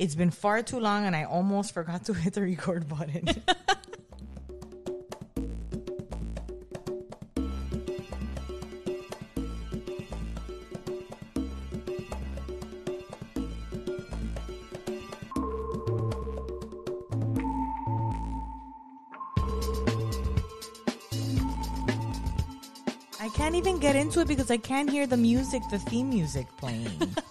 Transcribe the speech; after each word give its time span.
It's 0.00 0.14
been 0.14 0.30
far 0.30 0.62
too 0.62 0.80
long, 0.80 1.04
and 1.04 1.14
I 1.14 1.24
almost 1.24 1.74
forgot 1.74 2.06
to 2.06 2.14
hit 2.14 2.32
the 2.32 2.40
record 2.40 2.88
button. 2.88 3.28
I 23.20 23.28
can't 23.34 23.54
even 23.54 23.78
get 23.78 23.96
into 23.96 24.20
it 24.20 24.28
because 24.28 24.50
I 24.50 24.56
can't 24.56 24.88
hear 24.88 25.06
the 25.06 25.18
music, 25.18 25.62
the 25.70 25.78
theme 25.78 26.08
music 26.08 26.46
playing. 26.56 27.14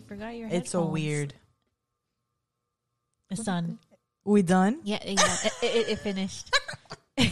You 0.00 0.06
forgot 0.06 0.34
your 0.34 0.48
it's 0.48 0.70
so 0.70 0.86
weird. 0.86 1.34
It's 3.28 3.44
done. 3.44 3.78
We 4.24 4.40
done? 4.40 4.80
Yeah, 4.82 4.98
yeah 5.04 5.36
it, 5.44 5.52
it, 5.62 5.88
it 5.90 5.98
finished. 5.98 6.50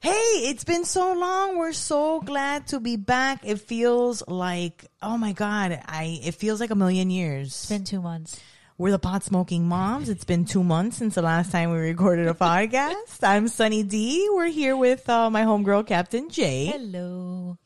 Hey, 0.00 0.50
it's 0.50 0.64
been 0.64 0.84
so 0.84 1.14
long. 1.14 1.56
We're 1.56 1.72
so 1.72 2.20
glad 2.20 2.66
to 2.68 2.78
be 2.78 2.96
back. 2.96 3.40
It 3.42 3.58
feels 3.62 4.22
like, 4.28 4.84
oh 5.02 5.16
my 5.16 5.32
God, 5.32 5.80
I, 5.86 6.20
it 6.22 6.34
feels 6.34 6.60
like 6.60 6.68
a 6.68 6.74
million 6.74 7.08
years. 7.08 7.46
It's 7.46 7.68
been 7.70 7.84
two 7.84 8.02
months. 8.02 8.38
We're 8.76 8.90
the 8.90 8.98
pot 8.98 9.24
smoking 9.24 9.66
moms. 9.66 10.10
It's 10.10 10.24
been 10.24 10.44
two 10.44 10.62
months 10.62 10.98
since 10.98 11.14
the 11.14 11.22
last 11.22 11.50
time 11.50 11.70
we 11.70 11.78
recorded 11.78 12.28
a 12.28 12.34
podcast. 12.34 13.20
I'm 13.22 13.48
Sunny 13.48 13.82
D. 13.82 14.28
We're 14.30 14.48
here 14.48 14.76
with 14.76 15.08
uh, 15.08 15.30
my 15.30 15.44
homegirl, 15.44 15.86
Captain 15.86 16.28
J. 16.28 16.66
Hello. 16.66 17.56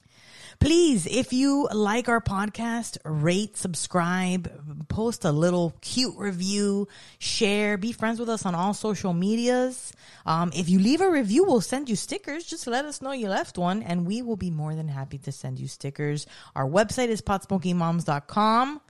Please, 0.61 1.07
if 1.07 1.33
you 1.33 1.69
like 1.73 2.09
our 2.09 2.21
podcast, 2.21 2.98
rate, 3.05 3.57
subscribe, 3.57 4.89
post 4.89 5.25
a 5.25 5.31
little 5.31 5.73
cute 5.81 6.15
review, 6.17 6.89
share, 7.21 7.79
be 7.79 7.93
friends 7.93 8.19
with 8.19 8.28
us 8.28 8.45
on 8.45 8.56
all 8.56 8.75
social 8.75 9.12
medias. 9.12 9.92
Um, 10.27 10.51
if 10.55 10.69
you 10.69 10.81
leave 10.81 11.01
a 11.01 11.09
review, 11.09 11.45
we'll 11.45 11.61
send 11.61 11.89
you 11.89 11.95
stickers. 11.95 12.45
Just 12.45 12.67
let 12.67 12.84
us 12.84 13.01
know 13.01 13.12
you 13.12 13.29
left 13.29 13.56
one, 13.56 13.84
and 13.84 14.05
we 14.05 14.20
will 14.20 14.36
be 14.36 14.51
more 14.51 14.75
than 14.75 14.89
happy 14.89 15.19
to 15.19 15.31
send 15.31 15.61
you 15.61 15.69
stickers. 15.69 16.27
Our 16.56 16.67
website 16.67 17.09
is 17.09 17.23
potsmokingmoms.com. 17.23 18.81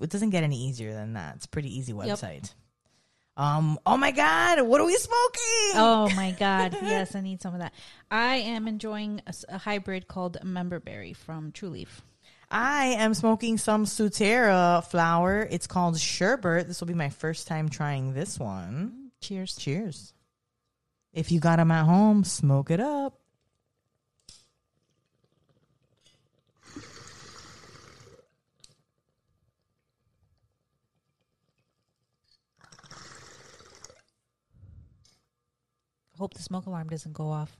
It 0.00 0.10
doesn't 0.10 0.30
get 0.30 0.42
any 0.42 0.56
easier 0.66 0.92
than 0.94 1.12
that. 1.12 1.36
It's 1.36 1.46
a 1.46 1.48
pretty 1.48 1.76
easy 1.78 1.92
website. 1.92 2.52
Um, 3.36 3.78
oh 3.84 3.96
my 3.96 4.12
God, 4.12 4.62
what 4.62 4.80
are 4.80 4.86
we 4.86 4.96
smoking? 4.96 5.72
Oh 5.74 6.08
my 6.14 6.30
God. 6.38 6.76
Yes, 6.82 7.16
I 7.16 7.20
need 7.20 7.42
some 7.42 7.54
of 7.54 7.60
that. 7.60 7.72
I 8.10 8.36
am 8.36 8.68
enjoying 8.68 9.22
a 9.48 9.58
hybrid 9.58 10.06
called 10.06 10.38
Memberberry 10.42 11.16
from 11.16 11.50
Trulieve. 11.50 12.00
I 12.50 12.86
am 12.98 13.14
smoking 13.14 13.58
some 13.58 13.84
Surterra 13.84 14.84
flower. 14.84 15.48
It's 15.50 15.66
called 15.66 15.98
Sherbet. 15.98 16.68
This 16.68 16.80
will 16.80 16.86
be 16.86 16.94
my 16.94 17.08
first 17.08 17.48
time 17.48 17.68
trying 17.68 18.12
this 18.12 18.38
one. 18.38 19.10
Cheers. 19.20 19.56
Cheers. 19.56 20.12
If 21.12 21.32
you 21.32 21.40
got 21.40 21.56
them 21.56 21.70
at 21.72 21.84
home, 21.84 22.22
smoke 22.22 22.70
it 22.70 22.80
up. 22.80 23.18
Hope 36.24 36.32
the 36.32 36.42
smoke 36.42 36.64
alarm 36.64 36.88
doesn't 36.88 37.12
go 37.12 37.28
off. 37.28 37.54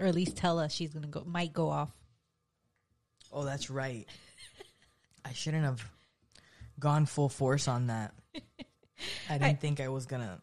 Or 0.00 0.06
at 0.06 0.14
least 0.14 0.38
tell 0.38 0.58
us 0.58 0.72
she's 0.72 0.94
gonna 0.94 1.06
go 1.06 1.22
might 1.26 1.52
go 1.52 1.68
off. 1.68 1.90
Oh, 3.30 3.44
that's 3.44 3.68
right. 3.68 4.06
I 5.22 5.34
shouldn't 5.34 5.64
have 5.64 5.86
gone 6.80 7.04
full 7.04 7.28
force 7.28 7.68
on 7.68 7.88
that. 7.88 8.14
I 9.28 9.36
didn't 9.36 9.60
think 9.60 9.80
I 9.80 9.88
was 9.88 10.06
gonna. 10.06 10.40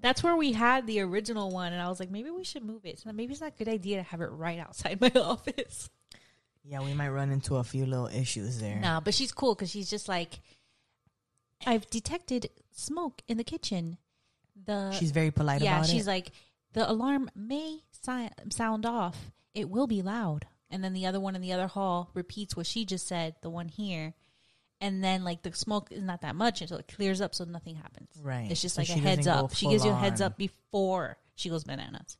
That's 0.00 0.22
where 0.22 0.34
we 0.34 0.52
had 0.54 0.86
the 0.86 1.00
original 1.00 1.50
one, 1.50 1.74
and 1.74 1.82
I 1.82 1.90
was 1.90 2.00
like, 2.00 2.10
maybe 2.10 2.30
we 2.30 2.42
should 2.42 2.64
move 2.64 2.86
it. 2.86 2.98
So 2.98 3.12
maybe 3.12 3.32
it's 3.32 3.42
not 3.42 3.52
a 3.52 3.62
good 3.62 3.68
idea 3.68 3.98
to 3.98 4.02
have 4.04 4.22
it 4.22 4.28
right 4.28 4.58
outside 4.58 4.98
my 5.02 5.12
office. 5.14 5.90
Yeah, 6.64 6.80
we 6.80 6.94
might 6.94 7.10
run 7.10 7.30
into 7.30 7.56
a 7.56 7.64
few 7.64 7.84
little 7.84 8.06
issues 8.06 8.60
there. 8.60 8.80
No, 8.80 9.02
but 9.04 9.12
she's 9.12 9.32
cool 9.32 9.54
because 9.54 9.70
she's 9.70 9.90
just 9.90 10.08
like, 10.08 10.40
I've 11.66 11.84
detected 11.90 12.48
smoke 12.72 13.20
in 13.28 13.36
the 13.36 13.44
kitchen. 13.44 13.98
The 14.64 14.90
She's 14.92 15.10
very 15.10 15.30
polite 15.30 15.60
yeah, 15.60 15.82
she's 15.82 16.06
it. 16.06 16.10
like, 16.10 16.32
the 16.72 16.90
alarm 16.90 17.30
may 17.34 17.80
si- 18.04 18.28
sound 18.50 18.84
off. 18.86 19.30
It 19.54 19.68
will 19.70 19.86
be 19.86 20.02
loud. 20.02 20.46
And 20.70 20.84
then 20.84 20.92
the 20.92 21.06
other 21.06 21.18
one 21.20 21.34
in 21.34 21.40
the 21.42 21.52
other 21.52 21.66
hall 21.66 22.10
repeats 22.14 22.56
what 22.56 22.66
she 22.66 22.84
just 22.84 23.06
said, 23.08 23.36
the 23.42 23.50
one 23.50 23.68
here. 23.68 24.14
And 24.80 25.02
then 25.02 25.24
like 25.24 25.42
the 25.42 25.52
smoke 25.54 25.90
is 25.90 26.02
not 26.02 26.20
that 26.20 26.36
much 26.36 26.60
until 26.60 26.76
it 26.78 26.86
clears 26.94 27.20
up 27.20 27.34
so 27.34 27.44
nothing 27.44 27.74
happens. 27.76 28.10
Right. 28.22 28.48
It's 28.50 28.62
just 28.62 28.76
So 28.76 28.82
like 28.82 28.90
a 28.90 28.92
she 28.92 28.98
heads 29.00 29.26
doesn't 29.26 29.40
go 29.40 29.44
up. 29.46 29.54
She 29.54 29.68
gives 29.68 29.84
you 29.84 29.90
a 29.90 29.94
full 29.94 30.02
heads 30.02 30.20
on. 30.20 30.26
up 30.26 30.36
before 30.38 31.16
she 31.34 31.48
goes 31.48 31.64
bananas. 31.64 32.16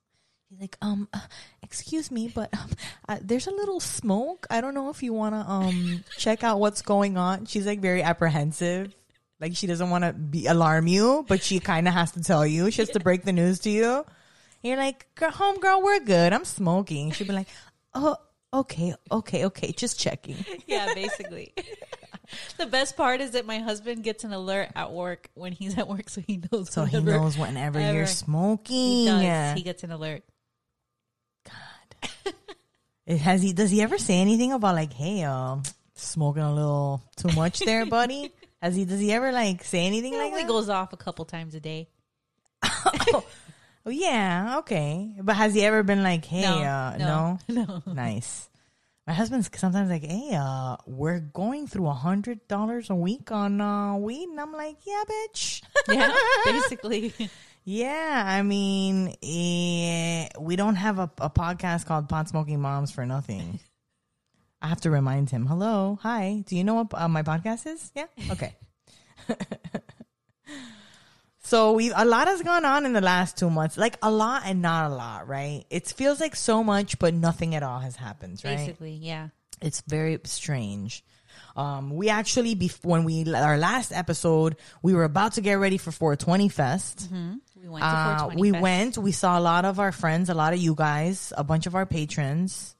He's 0.49 0.61
like, 0.61 0.79
um, 0.81 1.09
uh, 1.13 1.21
excuse 1.63 2.11
me, 2.11 2.33
but 2.35 2.49
um, 2.59 2.71
uh, 3.07 3.19
there's 3.21 3.47
a 3.47 3.51
little 3.51 3.81
smoke. 3.81 4.47
I 4.49 4.63
don't 4.63 4.73
know 4.73 4.89
if 4.89 5.03
you 5.03 5.13
want 5.13 5.35
to 5.35 5.41
um 5.49 6.03
check 6.17 6.43
out 6.43 6.59
what's 6.59 6.81
going 6.81 7.19
on. 7.19 7.45
She's 7.45 7.67
like 7.67 7.81
very 7.81 8.03
apprehensive. 8.03 8.95
Like 9.41 9.55
she 9.55 9.67
doesn't 9.67 9.91
want 9.91 10.05
to 10.05 10.13
be 10.15 10.47
alarm 10.47 10.87
you, 10.87 11.25
but 11.29 11.43
she 11.43 11.61
kind 11.61 11.87
of 11.87 11.93
has 11.95 12.13
to 12.13 12.23
tell 12.23 12.47
you. 12.47 12.71
She 12.71 12.81
has 12.81 12.89
to 12.91 13.01
break 13.05 13.25
the 13.25 13.33
news 13.33 13.59
to 13.61 13.71
you. 13.71 14.05
You're 14.63 14.77
like, 14.77 15.07
girl, 15.15 15.31
home 15.31 15.59
girl, 15.61 15.83
we're 15.83 16.01
good. 16.01 16.33
I'm 16.33 16.45
smoking. 16.45 17.13
She'd 17.13 17.27
be 17.29 17.33
like, 17.33 17.49
oh, 17.95 18.17
okay, 18.53 18.95
okay, 19.11 19.45
okay, 19.47 19.73
just 19.73 19.99
checking. 20.01 20.37
Yeah, 20.67 20.93
basically. 20.95 21.55
the 22.59 22.67
best 22.67 22.97
part 22.97 23.21
is 23.21 23.31
that 23.33 23.47
my 23.47 23.59
husband 23.59 24.03
gets 24.05 24.25
an 24.25 24.33
alert 24.33 24.71
at 24.75 24.93
work 24.93 25.31
when 25.35 25.53
he's 25.53 25.79
at 25.79 25.89
work, 25.89 26.09
so 26.11 26.21
he 26.21 26.43
knows. 26.53 26.71
So 26.73 26.85
he 26.85 27.01
knows 27.01 27.39
whenever 27.39 27.79
ever 27.79 27.97
you're 27.97 28.07
smoking. 28.07 28.75
He 28.77 29.07
does. 29.07 29.57
He 29.57 29.63
gets 29.63 29.83
an 29.85 29.93
alert. 29.93 30.23
It- 33.07 33.19
Has 33.19 33.43
he? 33.43 33.53
Does 33.55 33.71
he 33.71 33.81
ever 33.81 33.97
say 33.97 34.21
anything 34.21 34.53
about 34.53 34.75
like, 34.75 34.93
hey, 34.93 35.23
uh, 35.25 35.57
smoking 35.95 36.43
a 36.43 36.53
little 36.55 37.03
too 37.17 37.29
much 37.35 37.61
there, 37.61 37.87
buddy? 37.99 38.31
Has 38.61 38.77
he? 38.77 38.85
Does 38.85 39.01
he 39.01 39.11
ever 39.13 39.33
like 39.33 39.65
say 39.65 39.87
anything 39.87 40.13
He 40.13 40.19
like 40.19 40.27
only 40.33 40.43
that? 40.43 40.49
goes 40.49 40.69
off 40.69 40.93
a 40.93 40.97
couple 40.99 41.25
times 41.25 41.55
a 41.55 41.61
day. 41.61 41.89
oh, 42.65 43.25
yeah, 43.89 44.59
okay. 44.59 45.15
But 45.21 45.37
has 45.37 45.55
he 45.55 45.65
ever 45.65 45.83
been 45.83 46.03
like, 46.03 46.25
hey, 46.25 46.43
No, 46.43 46.59
uh, 46.63 46.97
no, 46.99 47.39
no, 47.49 47.83
no. 47.87 47.93
nice. 47.93 48.49
My 49.07 49.15
husband's 49.15 49.49
sometimes 49.57 49.89
like, 49.91 50.05
hey, 50.05 50.33
uh, 50.35 50.77
we're 50.87 51.21
going 51.21 51.67
through 51.67 51.87
a 51.87 51.95
hundred 51.95 52.47
dollars 52.47 52.91
a 52.91 52.95
week 52.95 53.33
on 53.33 53.59
uh, 53.61 53.97
weed, 53.97 54.29
and 54.29 54.39
I'm 54.39 54.53
like, 54.53 54.77
yeah, 54.87 55.03
bitch. 55.09 55.63
Yeah, 55.89 56.15
basically. 56.45 57.15
Yeah, 57.65 58.23
I 58.27 58.43
mean, 58.43 59.15
eh, 59.23 60.29
we 60.39 60.57
don't 60.57 60.75
have 60.77 60.99
a, 60.99 61.11
a 61.19 61.31
podcast 61.31 61.87
called 61.87 62.09
Pot 62.09 62.29
Smoking 62.29 62.61
Moms 62.61 62.91
for 62.91 63.07
nothing. 63.07 63.61
I 64.61 64.69
have 64.69 64.81
to 64.83 64.91
remind 64.91 65.31
him. 65.31 65.47
Hello, 65.47 65.99
hi. 66.03 66.45
Do 66.47 66.57
you 66.57 66.65
know 66.65 66.75
what 66.75 66.89
uh, 66.93 67.09
my 67.09 67.23
podcast 67.23 67.67
is? 67.67 67.91
Yeah. 67.95 68.07
Okay. 68.31 68.57
So 71.49 71.73
we 71.73 71.91
a 71.91 72.05
lot 72.05 72.29
has 72.29 72.43
gone 72.43 72.65
on 72.65 72.85
in 72.85 72.93
the 72.93 73.01
last 73.01 73.39
two 73.39 73.49
months, 73.51 73.77
like 73.79 73.97
a 74.03 74.11
lot 74.11 74.43
and 74.45 74.61
not 74.61 74.91
a 74.91 74.95
lot, 74.95 75.27
right? 75.29 75.65
It 75.71 75.87
feels 75.89 76.21
like 76.21 76.37
so 76.37 76.63
much, 76.63 76.99
but 76.99 77.15
nothing 77.15 77.55
at 77.55 77.63
all 77.63 77.81
has 77.81 77.97
happened, 77.97 78.41
right? 78.45 78.57
Basically, 78.59 78.93
yeah. 78.93 79.29
It's 79.61 79.81
very 79.89 80.19
strange. 80.25 81.03
Um, 81.57 81.91
we 81.97 82.09
actually, 82.11 82.55
bef- 82.55 82.85
when 82.85 83.03
we 83.03 83.33
our 83.35 83.59
last 83.59 83.91
episode, 83.93 84.57
we 84.83 84.93
were 84.95 85.05
about 85.05 85.33
to 85.35 85.41
get 85.41 85.55
ready 85.55 85.79
for 85.79 85.91
420 85.91 86.49
Fest. 86.51 87.09
We 87.11 87.69
went 87.69 87.83
to 87.83 87.89
Uh, 87.89 88.31
we 88.37 88.51
Fest. 88.53 88.63
went. 88.63 88.99
We 88.99 89.13
saw 89.13 89.39
a 89.39 89.43
lot 89.43 89.65
of 89.65 89.81
our 89.81 89.91
friends, 89.91 90.29
a 90.29 90.35
lot 90.35 90.53
of 90.53 90.61
you 90.61 90.75
guys, 90.77 91.33
a 91.37 91.43
bunch 91.43 91.67
of 91.67 91.75
our 91.75 91.87
patrons, 91.87 92.77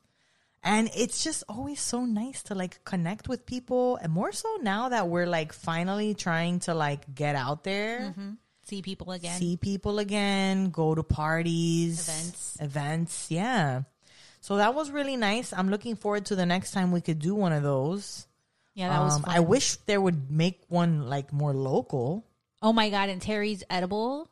and 0.63 0.89
it's 0.95 1.25
just 1.25 1.43
always 1.49 1.81
so 1.81 2.05
nice 2.05 2.43
to 2.45 2.55
like 2.55 2.85
connect 2.85 3.27
with 3.29 3.47
people, 3.47 3.97
and 3.97 4.13
more 4.13 4.31
so 4.31 4.49
now 4.63 4.91
that 4.91 5.09
we're 5.09 5.27
like 5.27 5.53
finally 5.53 6.15
trying 6.15 6.61
to 6.61 6.75
like 6.75 7.03
get 7.13 7.35
out 7.35 7.65
there, 7.65 8.15
see 8.69 8.83
people 8.83 9.13
again. 9.13 9.39
see 9.41 9.57
people 9.57 9.99
again, 9.99 10.71
go 10.71 10.95
to 10.95 11.03
parties, 11.03 12.09
Events. 12.09 12.57
events. 12.61 13.31
Yeah. 13.31 13.83
So 14.41 14.57
that 14.57 14.75
was 14.75 14.91
really 14.91 15.17
nice. 15.17 15.53
I'm 15.53 15.69
looking 15.69 15.97
forward 15.97 16.27
to 16.27 16.37
the 16.37 16.47
next 16.47 16.71
time 16.73 16.93
we 16.93 17.01
could 17.01 17.19
do 17.19 17.35
one 17.35 17.53
of 17.53 17.63
those. 17.63 18.27
yeah, 18.75 18.89
that 18.91 19.01
was 19.03 19.17
Um, 19.17 19.23
fun. 19.23 19.35
I 19.35 19.41
wish 19.41 19.77
there 19.87 20.01
would 20.01 20.31
make 20.31 20.61
one 20.69 21.09
like 21.09 21.33
more 21.33 21.53
local. 21.53 22.25
oh 22.63 22.73
my 22.73 22.91
god! 22.91 23.09
And 23.09 23.21
Terry's 23.23 23.65
edible. 23.71 24.29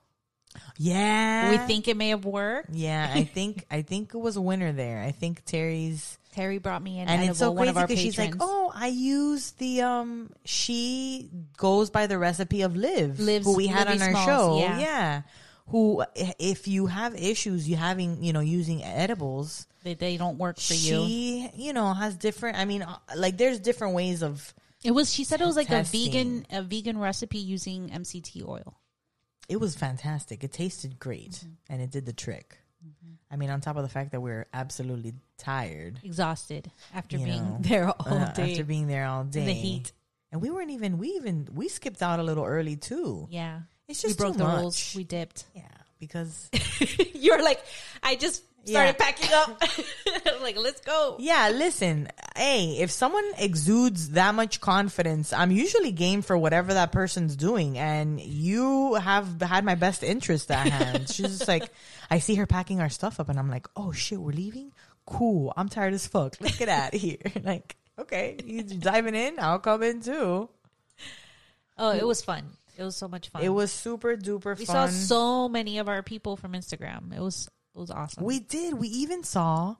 Yeah. 0.79 1.51
we 1.51 1.59
think 1.59 1.89
it 1.89 1.97
may 1.97 2.11
have 2.11 2.25
worked. 2.25 2.71
Yeah, 2.73 3.11
I 3.15 3.25
think 3.35 3.65
I 3.71 3.83
think 3.83 4.15
it 4.15 4.19
was 4.19 4.37
a 4.37 4.41
winner 4.41 4.73
there. 4.73 5.03
I 5.03 5.11
think 5.13 5.45
Terry's 5.45 6.19
Terry 6.33 6.59
brought 6.59 6.83
me 6.83 6.99
an 7.01 7.09
and 7.09 7.23
edible. 7.23 7.31
it's 7.31 7.39
so 7.39 7.51
one 7.51 7.59
crazy 7.59 7.71
of 7.71 7.77
our 7.79 7.87
because 7.87 8.03
she's 8.03 8.19
like, 8.19 8.35
"Oh, 8.41 8.71
I 8.75 8.89
use 8.89 9.53
the 9.53 9.83
um." 9.83 10.31
She 10.45 11.31
goes 11.57 11.91
by 11.91 12.07
the 12.07 12.19
recipe 12.19 12.63
of 12.63 12.77
Liv, 12.77 13.19
Liv's- 13.19 13.47
who 13.47 13.57
we 13.57 13.67
had 13.69 13.89
Livy 13.89 14.03
on 14.03 14.09
our 14.09 14.11
Smalls, 14.25 14.27
show. 14.27 14.59
yeah. 14.61 14.79
yeah. 14.79 15.23
who 15.69 16.05
if 16.15 16.69
you 16.69 16.87
have 16.87 17.15
issues, 17.15 17.69
you 17.69 17.77
having 17.77 18.23
you 18.23 18.33
know 18.35 18.41
using 18.41 18.85
edibles, 18.85 19.67
they, 19.83 19.95
they 19.95 20.17
don't 20.19 20.37
work 20.39 20.59
for 20.61 20.75
you. 20.75 21.07
she 21.07 21.51
you 21.55 21.73
know 21.73 21.93
has 21.95 22.15
different. 22.17 22.59
I 22.59 22.67
mean, 22.67 22.83
uh, 22.83 22.97
like 23.17 23.39
there's 23.39 23.59
different 23.59 23.95
ways 23.95 24.23
of 24.23 24.53
It 24.85 24.91
was. 24.91 25.11
She 25.13 25.25
said 25.25 25.41
it 25.41 25.47
was 25.47 25.57
like 25.57 25.69
Testing. 25.69 26.01
a 26.03 26.07
vegan 26.07 26.47
a 26.51 26.63
vegan 26.63 26.99
recipe 26.99 27.39
using 27.39 27.89
MCT 27.89 28.47
oil. 28.47 28.77
It 29.49 29.61
was 29.61 29.75
fantastic. 29.77 30.43
It 30.45 30.53
tasted 30.53 30.99
great, 30.99 31.31
Mm-hmm. 31.33 31.73
and 31.73 31.83
it 31.83 31.91
did 31.91 32.07
the 32.07 32.13
trick. 32.13 32.59
I 33.31 33.35
mean, 33.37 33.51
on 33.51 33.61
top 33.61 33.77
of 33.77 33.83
the 33.83 33.89
fact 33.89 34.13
that 34.13 34.21
we 34.21 34.31
are 34.31 34.47
absolutely 34.55 35.13
tired 35.39 35.99
Exhausted 36.05 36.71
after 36.95 37.17
being 37.19 37.43
know, 37.43 37.57
there 37.61 37.89
all 37.89 37.95
uh, 38.19 38.33
day 38.33 38.53
after 38.53 38.63
being 38.65 38.87
there 38.87 39.05
all 39.07 39.25
day, 39.25 39.41
in 39.41 39.47
the 39.47 39.53
heat. 39.53 39.93
and 40.31 40.41
we 40.41 40.51
weren't 40.51 40.71
even 40.71 40.97
we 40.99 41.09
even 41.11 41.49
we 41.53 41.67
skipped 41.69 42.03
out 42.03 42.21
a 42.21 42.23
little 42.23 42.45
early 42.45 42.77
too. 42.77 43.27
Yeah, 43.31 43.63
It's 43.89 44.03
we 44.05 44.09
just 44.11 44.19
broke 44.19 44.35
too 44.35 44.39
the 44.39 44.45
much. 44.45 44.61
rules. 44.61 44.95
We 44.95 45.03
dipped. 45.05 45.45
yeah, 45.57 45.63
because 45.99 46.49
You're 47.15 47.43
like, 47.43 47.61
I 48.03 48.15
just 48.15 48.45
Yeah. 48.67 48.93
started 48.93 48.99
packing 48.99 49.33
up. 49.33 49.63
I'm 50.35 50.43
like, 50.43 50.57
let's 50.57 50.81
go. 50.81 51.17
yeah, 51.19 51.51
listen, 51.55 52.09
hey, 52.37 52.79
if 52.81 52.91
someone 52.91 53.25
exudes 53.39 54.11
that 54.11 54.35
much 54.35 54.61
confidence, 54.61 55.33
I'm 55.33 55.51
usually 55.51 55.93
game 55.93 56.23
for 56.23 56.37
whatever 56.37 56.75
that 56.75 56.93
person's 56.93 57.37
doing, 57.37 57.79
and 57.79 58.21
you 58.21 58.95
have 58.95 59.41
had 59.41 59.65
my 59.65 59.75
best 59.77 60.03
interest 60.03 60.51
at 60.51 60.67
hand. 60.69 61.09
She's 61.11 61.39
just 61.39 61.49
like, 61.49 61.71
I 62.11 62.19
see 62.19 62.35
her 62.37 62.47
packing 62.47 62.81
our 62.81 62.89
stuff 62.91 63.21
up, 63.21 63.29
and 63.29 63.39
I'm 63.39 63.49
like, 63.51 63.67
oh 63.77 63.93
shit, 63.93 64.21
we're 64.21 64.33
leaving. 64.33 64.73
Cool. 65.07 65.53
I'm 65.57 65.69
tired 65.69 65.95
as 65.95 66.07
fuck. 66.07 66.35
Let's 66.41 66.59
get 66.59 66.69
out 66.69 66.93
of 66.95 67.01
here. 67.01 67.19
like, 67.45 67.77
okay, 67.99 68.37
you 68.45 68.63
diving 68.65 69.15
in? 69.15 69.39
I'll 69.39 69.61
come 69.61 69.83
in 69.85 70.01
too. 70.01 70.49
Oh, 71.79 71.91
it 71.91 72.07
was 72.07 72.23
fun. 72.23 72.45
It 72.77 72.83
was 72.83 72.97
so 72.97 73.07
much 73.09 73.29
fun. 73.29 73.43
It 73.43 73.49
was 73.49 73.71
super 73.73 74.17
duper 74.17 74.59
We 74.59 74.65
fun. 74.67 74.89
saw 74.91 74.93
so 74.93 75.49
many 75.49 75.79
of 75.79 75.89
our 75.89 76.03
people 76.03 76.37
from 76.37 76.53
Instagram. 76.53 77.15
It 77.17 77.21
was 77.21 77.49
it 77.77 77.81
was 77.81 77.91
awesome. 77.91 78.25
we 78.25 78.41
did. 78.41 78.75
We 78.75 78.89
even 78.89 79.23
saw 79.23 79.77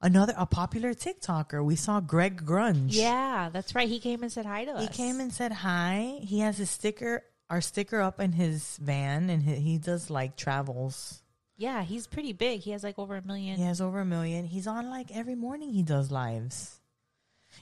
another 0.00 0.34
a 0.36 0.46
popular 0.46 0.94
TikToker. 0.94 1.64
We 1.64 1.76
saw 1.76 2.00
Greg 2.00 2.44
Grunge. 2.44 2.88
yeah, 2.94 3.50
that's 3.52 3.74
right. 3.74 3.88
He 3.88 4.00
came 4.00 4.22
and 4.22 4.32
said 4.32 4.46
hi 4.46 4.64
to 4.64 4.72
us. 4.72 4.82
He 4.82 4.88
came 4.88 5.20
and 5.20 5.32
said 5.32 5.52
hi. 5.52 6.18
He 6.22 6.40
has 6.40 6.58
his 6.58 6.70
sticker, 6.70 7.22
our 7.50 7.60
sticker 7.60 8.00
up 8.00 8.20
in 8.20 8.32
his 8.32 8.76
van, 8.78 9.30
and 9.30 9.42
he, 9.42 9.54
he 9.56 9.78
does 9.78 10.10
like 10.10 10.36
travels. 10.36 11.22
Yeah, 11.58 11.82
he's 11.84 12.06
pretty 12.06 12.32
big. 12.34 12.60
He 12.60 12.72
has 12.72 12.82
like 12.84 12.98
over 12.98 13.16
a 13.16 13.22
million. 13.26 13.56
He 13.56 13.62
has 13.64 13.80
over 13.80 14.00
a 14.00 14.04
million. 14.04 14.44
He's 14.44 14.66
on 14.66 14.90
like 14.90 15.14
every 15.14 15.34
morning. 15.34 15.72
He 15.72 15.82
does 15.82 16.10
lives. 16.10 16.78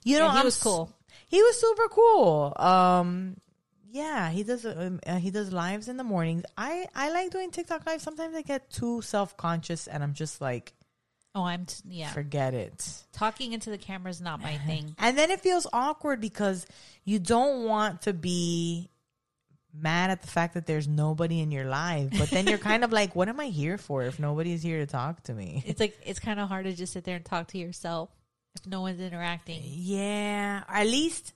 You 0.03 0.17
Yeah, 0.17 0.25
know, 0.27 0.31
he 0.33 0.39
I'm 0.39 0.45
was 0.47 0.61
cool. 0.61 0.93
He 1.29 1.41
was 1.41 1.61
super 1.61 1.89
cool. 1.89 2.53
Um, 2.57 3.37
yeah, 3.95 4.29
he 4.31 4.43
does. 4.43 4.67
Um, 4.67 4.99
uh, 5.07 5.17
he 5.19 5.31
does 5.31 5.53
lives 5.53 5.87
in 5.89 5.97
the 5.97 6.05
mornings. 6.05 6.43
I 6.59 6.87
I 6.95 7.11
like 7.13 7.31
doing 7.31 7.51
TikTok 7.53 7.87
live. 7.87 8.03
Sometimes 8.03 8.35
I 8.35 8.43
get 8.43 8.69
too 8.71 9.01
self 9.03 9.37
conscious, 9.37 9.87
and 9.87 10.03
I'm 10.03 10.15
just 10.15 10.41
like, 10.41 10.75
Oh, 11.37 11.45
I'm 11.45 11.67
t- 11.67 11.77
yeah. 11.89 12.13
forget 12.13 12.55
it. 12.55 12.87
Talking 13.13 13.53
into 13.53 13.71
the 13.71 13.79
camera 13.79 14.11
is 14.11 14.21
not 14.21 14.41
my 14.43 14.57
thing. 14.59 14.95
And 14.99 15.17
then 15.17 15.31
it 15.31 15.41
feels 15.41 15.67
awkward 15.73 16.21
because 16.21 16.67
you 17.05 17.19
don't 17.21 17.65
want 17.65 18.03
to 18.03 18.13
be 18.13 18.91
mad 19.73 20.11
at 20.11 20.23
the 20.23 20.29
fact 20.29 20.55
that 20.55 20.67
there's 20.67 20.87
nobody 20.87 21.41
in 21.41 21.51
your 21.51 21.65
life, 21.65 22.11
but 22.19 22.31
then 22.31 22.47
you're 22.47 22.59
kind 22.59 22.85
of 22.85 22.93
like, 23.01 23.15
what 23.17 23.29
am 23.29 23.41
I 23.41 23.47
here 23.47 23.79
for 23.79 24.03
if 24.05 24.19
nobody's 24.21 24.63
here 24.63 24.79
to 24.79 24.87
talk 24.87 25.23
to 25.25 25.35
me? 25.35 25.63
It's 25.67 25.81
like 25.81 25.97
it's 26.05 26.19
kind 26.21 26.39
of 26.41 26.49
hard 26.49 26.67
to 26.67 26.73
just 26.73 26.93
sit 26.93 27.05
there 27.05 27.17
and 27.17 27.25
talk 27.25 27.49
to 27.49 27.59
yourself 27.59 28.11
if 28.57 28.67
no 28.67 28.81
one's 28.83 29.01
interacting. 29.01 29.61
Yeah, 29.65 30.63
at 30.69 30.87
least 30.87 31.33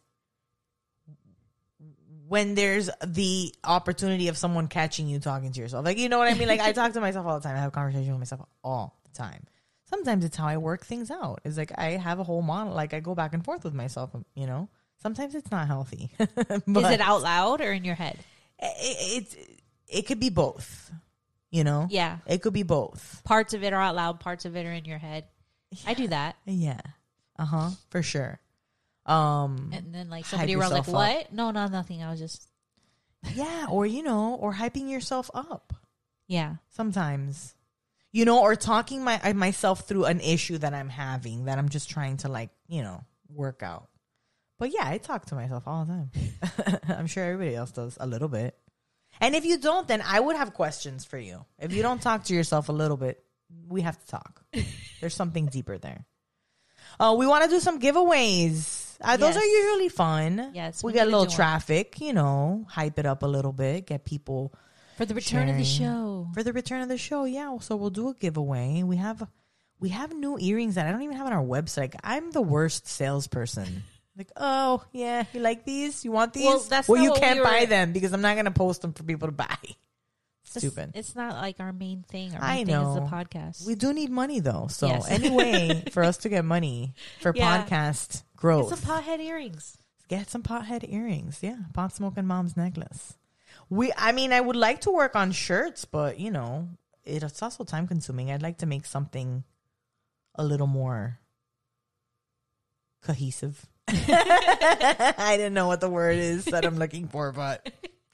when 2.29 2.55
there's 2.55 2.91
the 3.07 3.55
opportunity 3.65 4.29
of 4.29 4.37
someone 4.37 4.69
catching 4.69 5.09
you 5.09 5.19
talking 5.19 5.51
to 5.53 5.61
yourself. 5.61 5.85
Like, 5.85 5.99
you 5.99 6.09
know 6.09 6.19
what 6.19 6.29
I 6.29 6.35
mean? 6.35 6.49
Like, 6.49 6.61
I 6.61 6.73
talk 6.73 6.93
to 6.93 7.01
myself 7.09 7.27
all 7.27 7.41
the 7.41 7.49
time. 7.49 7.57
I 7.57 7.61
have 7.61 7.73
conversations 7.73 8.11
with 8.11 8.19
myself 8.19 8.43
all 8.63 8.99
the 9.05 9.17
time. 9.17 9.45
Sometimes 9.85 10.25
it's 10.25 10.37
how 10.37 10.47
I 10.47 10.59
work 10.59 10.85
things 10.85 11.11
out. 11.11 11.41
It's 11.45 11.57
like 11.57 11.73
I 11.79 11.93
have 11.93 12.19
a 12.19 12.25
whole 12.25 12.43
model. 12.43 12.75
Like, 12.75 12.93
I 12.93 13.01
go 13.01 13.15
back 13.15 13.33
and 13.33 13.43
forth 13.43 13.65
with 13.65 13.73
myself, 13.73 14.11
you 14.35 14.47
know? 14.47 14.69
Sometimes 15.01 15.35
it's 15.35 15.51
not 15.51 15.67
healthy. 15.67 16.11
Is 16.19 16.29
it 16.67 17.01
out 17.01 17.23
loud 17.23 17.61
or 17.61 17.73
in 17.73 17.85
your 17.85 17.95
head? 17.95 18.19
It, 18.59 19.23
it, 19.39 19.59
it 19.89 20.03
could 20.03 20.21
be 20.21 20.29
both, 20.29 20.91
you 21.51 21.65
know? 21.65 21.87
Yeah. 21.89 22.19
It 22.27 22.43
could 22.43 22.53
be 22.53 22.65
both. 22.65 23.23
Parts 23.25 23.55
of 23.55 23.63
it 23.63 23.73
are 23.73 23.81
out 23.81 23.95
loud, 23.95 24.21
parts 24.21 24.45
of 24.45 24.57
it 24.57 24.67
are 24.67 24.73
in 24.73 24.85
your 24.85 24.99
head. 24.99 25.25
I 25.87 25.95
do 25.95 26.09
that. 26.09 26.37
Yeah. 26.45 26.81
Uh 27.39 27.45
huh. 27.45 27.71
For 27.91 28.03
sure. 28.03 28.41
Um, 29.09 29.71
And 29.73 29.95
then 29.95 30.11
like 30.11 30.27
somebody 30.27 30.55
around 30.55 30.71
like, 30.71 30.87
yourself 30.87 30.89
up. 30.89 31.17
what? 31.17 31.33
No, 31.33 31.51
no, 31.51 31.67
nothing. 31.67 32.03
I 32.03 32.11
was 32.11 32.21
just 32.21 32.47
yeah. 33.35 33.67
Or, 33.71 33.85
you 33.87 34.03
know, 34.03 34.35
or 34.37 34.53
hyping 34.55 34.89
yourself 34.91 35.31
up. 35.35 35.73
yeah. 36.29 36.57
sometimes 36.69 37.55
you 38.13 38.25
know 38.25 38.41
or 38.41 38.55
talking 38.57 39.03
my 39.05 39.33
myself 39.35 39.87
through 39.89 40.05
an 40.07 40.21
issue 40.21 40.57
that 40.59 40.73
i'm 40.73 40.89
having 40.89 41.45
that 41.45 41.59
i'm 41.59 41.69
just 41.69 41.91
trying 41.91 42.17
to 42.17 42.29
like 42.29 42.49
you 42.67 42.83
know 42.83 43.05
work 43.29 43.63
out 43.63 43.89
but 44.59 44.73
yeah 44.73 44.83
i 44.89 44.97
talk 44.99 45.27
to 45.27 45.35
myself 45.35 45.65
all 45.67 45.85
the 45.85 45.93
time 45.93 46.11
i'm 46.99 47.07
sure 47.07 47.23
everybody 47.25 47.55
else 47.55 47.71
does 47.71 47.99
a 48.01 48.07
little 48.07 48.29
bit 48.29 48.57
and 49.21 49.35
if 49.35 49.45
you 49.45 49.59
don't 49.59 49.89
then 49.89 50.03
i 50.07 50.19
would 50.19 50.37
have 50.37 50.55
questions 50.55 51.05
for 51.05 51.19
you 51.19 51.45
if 51.59 51.71
you 51.73 51.83
don't 51.83 52.01
talk 52.01 52.25
to 52.25 52.35
yourself 52.35 52.71
a 52.71 52.73
little 52.73 52.97
bit 52.97 53.23
we 53.69 53.83
have 53.83 53.99
to 54.01 54.07
talk 54.07 54.43
there's 55.01 55.15
something 55.15 55.47
deeper 55.47 55.77
there 55.77 56.07
uh, 56.99 57.15
we 57.17 57.27
want 57.27 57.45
to 57.45 57.51
do 57.51 57.61
some 57.61 57.79
giveaways 57.79 58.78
uh, 59.03 59.17
those 59.17 59.35
Yes. 59.35 59.45
are 59.45 59.47
usually 59.47 59.89
fun 59.89 60.51
Yes, 60.55 60.83
we, 60.83 60.89
we 60.89 60.95
get 60.95 61.07
a 61.07 61.11
little 61.11 61.27
traffic 61.27 62.01
you 62.01 62.13
know 62.13 62.67
hype 62.69 62.99
it 62.99 63.07
up 63.07 63.23
a 63.23 63.27
little 63.27 63.53
bit 63.53 63.87
get 63.87 64.05
people 64.05 64.53
For 64.97 65.05
the 65.07 65.15
return 65.15 65.49
of 65.49 65.57
the 65.57 65.65
show. 65.65 66.29
for 66.35 66.43
the 66.43 66.53
return 66.53 66.83
of 66.83 66.89
the 66.89 66.99
show. 66.99 67.25
Yeah, 67.25 67.57
so 67.61 67.77
we'll 67.77 67.91
do 67.91 68.09
a 68.09 68.15
giveaway. 68.15 68.83
We 68.83 68.97
have 68.97 69.23
we 69.81 69.91
have 69.91 70.13
new 70.13 70.37
earrings 70.41 70.75
that 70.75 70.87
I 70.87 70.91
don't 70.91 71.03
even 71.03 71.17
have 71.17 71.27
on 71.29 71.33
our 71.33 71.45
website. 71.45 71.95
I'm 72.03 72.33
the 72.33 72.43
worst 72.43 72.87
salesperson. 72.89 73.85
Like, 74.19 74.33
oh 74.37 74.83
yeah, 74.91 75.23
you 75.33 75.39
like 75.39 75.63
these? 75.65 76.05
You 76.05 76.11
want 76.11 76.33
these? 76.33 76.45
Well, 76.45 76.59
that's 76.59 76.89
well 76.89 77.01
you 77.01 77.13
can't 77.15 77.39
we 77.39 77.45
buy 77.45 77.67
them 77.67 77.93
because 77.93 78.13
I'm 78.13 78.21
not 78.21 78.35
gonna 78.35 78.51
post 78.51 78.83
them 78.83 78.93
for 78.93 79.05
people 79.05 79.29
to 79.29 79.33
buy. 79.33 79.55
Stupid. 80.43 80.91
It's 80.95 81.15
not 81.15 81.35
like 81.37 81.61
our 81.61 81.73
main 81.73 82.03
thing. 82.03 82.35
Our 82.35 82.43
I 82.43 82.55
main 82.57 82.67
thing 82.67 82.75
is 82.83 82.95
the 82.97 83.01
podcast. 83.03 83.65
We 83.65 83.77
do 83.77 83.93
need 83.93 84.11
money 84.11 84.41
though. 84.41 84.67
So 84.71 84.89
Yes. 84.89 85.07
anyway, 85.11 85.85
for 85.93 86.03
us 86.03 86.17
to 86.19 86.29
get 86.29 86.45
money 86.45 86.95
for 87.21 87.33
Yeah. 87.33 87.63
podcast 87.65 88.25
Get 88.39 88.43
growth, 88.43 88.69
some 88.69 89.03
pothead 89.03 89.19
earrings. 89.19 89.79
get 90.07 90.31
some 90.31 90.45
pothead 90.45 90.89
earrings. 90.89 91.39
Yeah, 91.43 91.57
pot 91.75 91.93
smoking 91.93 92.25
mom's 92.25 92.57
necklace. 92.57 93.19
We, 93.69 93.93
I 93.97 94.13
mean, 94.13 94.33
I 94.33 94.41
would 94.41 94.55
like 94.55 94.83
to 94.83 94.93
work 94.93 95.17
on 95.17 95.33
shirts, 95.33 95.85
but 95.85 96.21
you 96.21 96.31
know, 96.31 96.69
it's 97.05 97.43
also 97.43 97.65
time 97.65 97.89
consuming. 97.89 98.31
I'd 98.31 98.43
like 98.43 98.59
to 98.59 98.67
make 98.67 98.87
something 98.87 99.43
a 100.37 100.45
little 100.45 100.69
more 100.69 101.19
cohesive. 103.03 103.67
I 103.89 105.35
didn't 105.37 105.55
know 105.55 105.67
what 105.67 105.81
the 105.81 105.91
word 105.91 106.17
is 106.17 106.45
that 106.45 106.65
I'm 106.65 106.79
looking 106.79 107.09
for, 107.09 107.33
but 107.33 107.69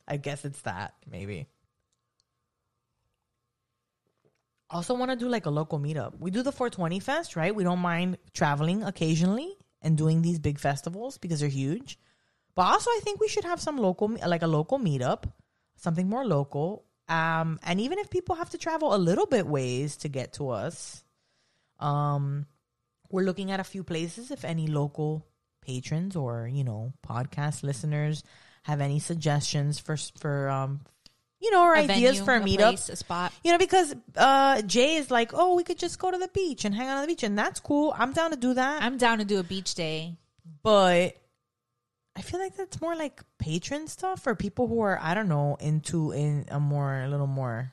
I 0.09 0.17
guess 0.17 0.47
it's 0.47 0.63
that 0.63 0.95
maybe. 1.11 1.49
Also, 4.71 4.95
want 4.95 5.11
to 5.11 5.17
do 5.17 5.29
like 5.29 5.45
a 5.45 5.51
local 5.51 5.79
meetup. 5.79 6.19
We 6.19 6.31
do 6.31 6.43
the 6.43 6.51
420 6.51 6.99
Fest, 7.01 7.37
right? 7.37 7.55
We 7.55 7.63
don't 7.63 7.81
mind 7.81 8.17
traveling 8.33 8.83
occasionally 8.83 9.55
and 9.85 9.97
doing 9.97 10.23
these 10.23 10.41
big 10.41 10.59
festivals 10.59 11.19
because 11.19 11.41
they're 11.41 11.49
huge. 11.49 11.99
But 12.57 12.63
also, 12.63 12.91
I 12.91 13.01
think 13.05 13.21
we 13.21 13.29
should 13.29 13.45
have 13.45 13.61
some 13.61 13.77
local, 13.77 14.17
like 14.27 14.43
a 14.43 14.49
local 14.49 14.79
meetup, 14.79 15.25
something 15.77 16.09
more 16.09 16.25
local. 16.25 16.85
Um, 17.09 17.61
and 17.63 17.81
even 17.81 17.99
if 17.99 18.11
people 18.11 18.37
have 18.37 18.51
to 18.51 18.59
travel 18.59 18.95
a 18.95 18.97
little 18.97 19.27
bit 19.27 19.47
ways 19.47 19.99
to 19.99 20.09
get 20.09 20.35
to 20.35 20.49
us, 20.51 21.05
um, 21.79 22.47
we're 23.11 23.25
looking 23.25 23.51
at 23.51 23.61
a 23.61 23.65
few 23.65 23.85
places. 23.85 24.31
If 24.31 24.45
any 24.45 24.67
local 24.67 25.27
patrons 25.61 26.15
or 26.15 26.47
you 26.47 26.63
know 26.63 26.93
podcast 27.07 27.63
listeners 27.63 28.23
have 28.63 28.81
any 28.81 28.99
suggestions 28.99 29.79
for 29.79 29.97
for 30.19 30.49
um, 30.49 30.81
you 31.45 31.51
know, 31.51 31.63
or 31.63 31.77
ideas 31.77 32.13
venue, 32.19 32.25
for 32.25 32.35
a 32.35 32.41
a 32.41 32.45
meetup, 32.45 32.57
place, 32.71 32.89
a 32.89 32.97
spot. 32.97 33.33
you 33.45 33.53
know, 33.53 33.59
because 33.59 33.95
uh, 34.17 34.63
Jay 34.63 34.97
is 34.97 35.11
like, 35.11 35.33
oh, 35.35 35.55
we 35.55 35.63
could 35.63 35.79
just 35.79 35.99
go 35.99 36.11
to 36.11 36.17
the 36.19 36.29
beach 36.29 36.65
and 36.65 36.75
hang 36.75 36.89
out 36.89 36.97
on 36.97 37.03
the 37.03 37.07
beach, 37.09 37.23
and 37.23 37.37
that's 37.39 37.61
cool. 37.61 37.95
I'm 37.97 38.13
down 38.13 38.31
to 38.31 38.37
do 38.37 38.55
that. 38.55 38.83
I'm 38.83 38.97
down 38.97 39.19
to 39.19 39.25
do 39.25 39.39
a 39.39 39.43
beach 39.43 39.75
day. 39.75 40.17
but 40.63 41.17
I 42.17 42.23
feel 42.23 42.39
like 42.41 42.57
that's 42.57 42.81
more 42.81 42.95
like 42.95 43.23
patron 43.39 43.89
stuff 43.89 44.23
for 44.23 44.35
people 44.37 44.69
who 44.69 44.81
are, 44.81 44.99
I 45.03 45.15
don't 45.15 45.29
know, 45.29 45.57
into 45.61 46.13
in 46.13 46.47
a 46.49 46.61
more 46.61 47.03
a 47.03 47.09
little 47.09 47.27
more 47.27 47.73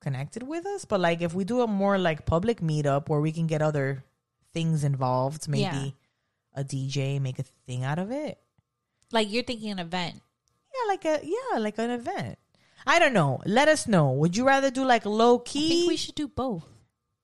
connected 0.00 0.42
with 0.44 0.64
us. 0.66 0.84
But 0.84 1.00
like 1.00 1.20
if 1.20 1.34
we 1.34 1.44
do 1.44 1.62
a 1.62 1.66
more 1.66 1.98
like 1.98 2.24
public 2.24 2.60
meetup 2.60 3.08
where 3.08 3.20
we 3.20 3.32
can 3.32 3.46
get 3.48 3.60
other 3.60 4.04
things 4.54 4.84
involved, 4.84 5.48
maybe 5.48 5.62
Yeah. 5.62 5.90
a 6.54 6.62
DJ, 6.64 7.20
make 7.20 7.38
a 7.40 7.44
thing 7.66 7.82
out 7.82 7.98
of 7.98 8.10
it. 8.12 8.38
Like 9.10 9.30
you're 9.32 9.42
thinking 9.42 9.72
an 9.72 9.80
event. 9.80 10.22
Yeah, 10.72 10.88
like 10.88 11.04
a 11.04 11.20
yeah, 11.24 11.58
like 11.58 11.78
an 11.78 11.90
event. 11.90 12.38
I 12.86 12.98
don't 12.98 13.12
know. 13.12 13.40
Let 13.46 13.68
us 13.68 13.86
know. 13.86 14.12
Would 14.12 14.36
you 14.36 14.46
rather 14.46 14.70
do 14.70 14.84
like 14.84 15.04
low 15.06 15.38
I 15.38 15.42
key? 15.44 15.68
think 15.68 15.88
we 15.88 15.96
should 15.96 16.14
do 16.14 16.28
both. 16.28 16.64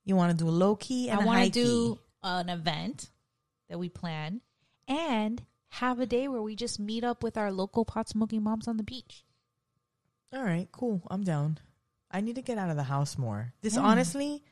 you 0.05 0.17
want 0.17 0.31
to 0.31 0.37
do 0.45 0.49
a 0.49 0.53
low 0.53 0.77
key 0.77 1.09
and 1.11 1.21
I 1.21 1.25
want 1.25 1.45
to 1.45 1.50
do 1.50 1.99
an 2.23 2.49
event 2.49 3.11
that 3.69 3.79
we 3.79 3.88
plan 3.88 4.41
and 4.87 5.43
have 5.71 6.00
a 6.00 6.07
day 6.07 6.29
where 6.29 6.41
we 6.41 6.57
just 6.57 6.79
meet 6.81 7.05
up 7.05 7.23
with 7.23 7.37
our 7.37 7.53
local 7.53 7.85
pot 7.85 8.09
smoking 8.09 8.43
moms 8.43 8.67
on 8.69 8.77
the 8.79 8.83
beach. 8.83 9.25
All 10.33 10.43
right, 10.43 10.69
cool. 10.73 11.03
I'm 11.11 11.25
down. 11.25 11.59
I 12.11 12.21
need 12.23 12.37
to 12.37 12.43
get 12.43 12.57
out 12.59 12.71
of 12.71 12.77
the 12.77 12.83
house 12.85 13.19
more. 13.19 13.53
This 13.61 13.75
Yeah. 13.75 13.83
honestly, 13.83 14.43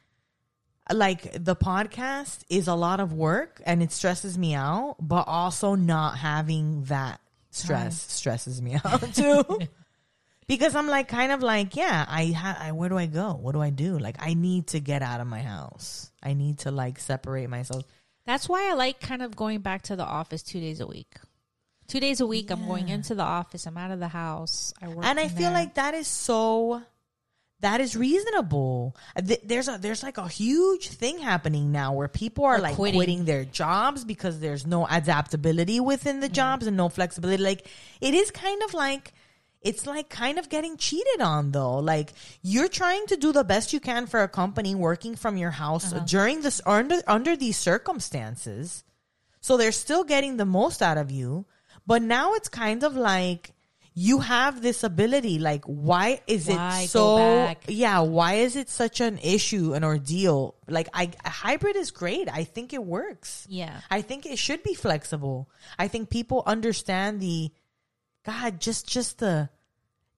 like 0.93 1.43
the 1.45 1.57
podcast 1.57 2.45
is 2.51 2.69
a 2.69 2.75
lot 2.75 3.01
of 3.01 3.13
work 3.13 3.63
and 3.65 3.83
it 3.83 3.93
stresses 3.93 4.37
me 4.37 4.55
out, 4.55 4.97
but 5.01 5.25
also 5.27 5.75
not 5.75 6.19
having 6.19 6.85
that 6.85 7.21
stress 7.51 8.01
stresses 8.13 8.61
me 8.61 8.79
out 8.85 9.15
too. 9.15 9.45
because 10.49 10.75
I'm 10.75 10.89
like 10.89 11.09
kind 11.09 11.33
of 11.33 11.43
like, 11.43 11.77
yeah, 11.77 12.05
I, 12.09 12.27
ha- 12.27 12.59
I 12.61 12.73
where 12.73 12.89
do 12.89 12.97
I 12.99 13.07
go? 13.07 13.33
What 13.33 13.53
do 13.53 13.61
I 13.61 13.71
do? 13.71 13.99
Like 13.99 14.17
I 14.21 14.35
need 14.35 14.69
to 14.69 14.81
get 14.81 15.03
out 15.03 15.21
of 15.21 15.27
my 15.27 15.41
house. 15.41 16.11
I 16.23 16.35
need 16.35 16.59
to 16.61 16.71
like 16.71 16.99
separate 16.99 17.49
myself. 17.51 17.85
That's 18.27 18.49
why 18.49 18.71
I 18.71 18.75
like 18.75 19.01
kind 19.01 19.23
of 19.23 19.37
going 19.37 19.61
back 19.61 19.83
to 19.83 19.97
the 19.97 20.05
office 20.05 20.43
two 20.43 20.61
days 20.61 20.81
a 20.81 20.87
week. 20.87 21.15
Two 21.89 22.01
days 22.01 22.21
a 22.21 22.27
week, 22.27 22.51
I'm 22.51 22.67
going 22.67 22.89
into 22.89 23.15
the 23.15 23.23
office. 23.23 23.65
I'm 23.65 23.77
out 23.79 23.93
of 23.93 24.01
the 24.01 24.09
house. 24.09 24.75
I 24.83 24.89
work, 24.89 25.05
and 25.05 25.21
I 25.21 25.29
feel 25.29 25.51
there. 25.51 25.51
like 25.53 25.75
that 25.75 25.95
is 25.95 26.09
so 26.09 26.83
that 27.61 27.81
is 27.81 27.97
reasonable. 27.97 28.97
Th- 29.25 29.41
There's 29.45 29.69
a 29.69 29.79
there's 29.81 30.03
like 30.03 30.19
a 30.19 30.27
huge 30.27 30.89
thing 30.89 31.19
happening 31.19 31.71
now 31.71 31.93
where 31.93 32.09
people 32.09 32.45
are 32.45 32.59
like 32.59 32.75
quitting. 32.75 32.99
quitting. 32.99 33.25
their 33.25 33.45
jobs 33.45 34.05
because 34.05 34.41
there's 34.41 34.67
no 34.67 34.85
adaptability 34.91 35.79
within 35.79 36.19
the 36.19 36.29
jobs 36.29 36.67
and 36.67 36.77
no 36.77 36.89
flexibility. 36.89 37.41
Like 37.43 37.69
it 38.01 38.15
is 38.15 38.33
kind 38.33 38.61
of 38.65 38.75
like 38.75 39.15
it's 39.67 39.87
like 39.87 40.09
kind 40.09 40.39
of 40.39 40.49
getting 40.49 40.77
cheated 40.77 41.21
on 41.21 41.51
though. 41.51 41.79
Like 41.79 42.13
you're 42.43 42.69
trying 42.69 43.07
to 43.09 43.17
do 43.17 43.33
the 43.33 43.45
best 43.45 43.73
you 43.73 43.81
can 43.81 44.07
for 44.07 44.23
a 44.23 44.29
company 44.29 44.75
working 44.75 45.17
from 45.17 45.37
your 45.37 45.51
house 45.51 45.93
uh-huh. 45.93 46.05
during 46.07 46.43
this 46.43 46.61
under 46.65 47.03
under 47.07 47.37
these 47.37 47.57
circumstances. 47.57 48.85
So 49.41 49.57
they're 49.57 49.73
still 49.73 50.05
getting 50.05 50.37
the 50.37 50.47
most 50.47 50.83
out 50.83 50.99
of 50.99 51.11
you. 51.11 51.47
But 51.87 52.03
now 52.03 52.35
it's 52.35 52.49
kind 52.49 52.83
of 52.83 52.97
like 52.97 53.53
you 53.95 54.21
have 54.21 54.61
this 54.61 54.85
ability. 54.85 55.39
Like, 55.39 55.65
why 55.65 56.21
is 56.27 56.49
Why 56.49 56.83
it 56.83 56.89
so? 56.89 57.55
Yeah, 57.67 58.01
why 58.01 58.35
is 58.35 58.55
it 58.55 58.69
such 58.69 59.01
an 59.01 59.19
issue, 59.19 59.73
an 59.73 59.85
ordeal? 59.85 60.55
Like, 60.69 60.89
I 60.93 61.11
a 61.25 61.31
hybrid 61.31 61.77
is 61.77 61.91
great. 61.91 62.29
I 62.29 62.45
think 62.45 62.73
it 62.73 62.85
works. 62.85 63.47
Yeah. 63.49 63.81
I 63.91 64.03
think 64.03 64.27
it 64.27 64.39
should 64.39 64.63
be 64.63 64.75
flexible. 64.75 65.49
I 65.79 65.89
think 65.89 66.11
people 66.11 66.43
understand 66.47 67.21
the 67.21 67.51
God, 68.27 68.61
just 68.61 68.87
just 68.87 69.19
the 69.19 69.49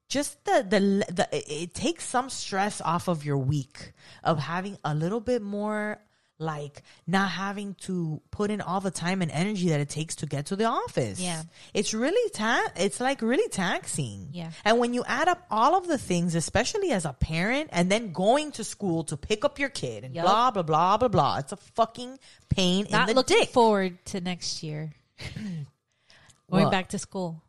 just 0.08 0.42
the 0.44 0.66
the 0.68 1.12
the 1.12 1.28
it, 1.62 1.74
takes 1.74 2.04
some 2.04 2.30
stress 2.30 2.80
off 2.80 3.08
of 3.08 3.24
your 3.24 3.38
week 3.38 3.92
of 4.24 4.38
having 4.38 4.78
a 4.84 4.94
little 4.94 5.20
bit 5.20 5.42
more 5.42 6.00
like 6.40 6.82
not 7.06 7.30
having 7.30 7.74
to 7.74 8.20
put 8.30 8.50
in 8.50 8.60
all 8.60 8.80
the 8.80 8.92
time 8.92 9.22
and 9.22 9.30
energy 9.32 9.70
that 9.70 9.80
it 9.80 9.88
takes 9.88 10.16
to 10.16 10.26
get 10.26 10.46
to 10.46 10.56
the 10.56 10.64
office. 10.64 11.20
Yeah. 11.20 11.42
It's 11.74 11.92
really 11.92 12.30
ta- 12.30 12.70
it's 12.76 13.00
like 13.00 13.22
really 13.22 13.48
taxing. 13.48 14.28
Yeah. 14.32 14.52
And 14.64 14.78
when 14.78 14.94
you 14.94 15.02
add 15.04 15.26
up 15.26 15.44
all 15.50 15.76
of 15.76 15.88
the 15.88 15.98
things, 15.98 16.36
especially 16.36 16.92
as 16.92 17.04
a 17.04 17.12
parent 17.12 17.70
and 17.72 17.90
then 17.90 18.12
going 18.12 18.52
to 18.52 18.62
school 18.64 19.02
to 19.04 19.16
pick 19.16 19.44
up 19.44 19.58
your 19.58 19.68
kid 19.68 20.04
and 20.04 20.14
Yup. 20.14 20.24
blah 20.24 20.50
blah 20.52 20.62
blah 20.62 20.96
blah 20.96 21.08
blah, 21.08 21.38
it's 21.38 21.52
a 21.52 21.56
fucking 21.56 22.18
pain 22.48 22.86
Not 22.88 23.08
in 23.08 23.14
the 23.16 23.20
looking 23.20 23.38
dick. 23.40 23.48
forward 23.50 24.04
to 24.06 24.20
next 24.20 24.62
year. 24.62 24.92
Going 26.50 26.70
back 26.70 26.90
to 26.90 26.98
school 26.98 27.42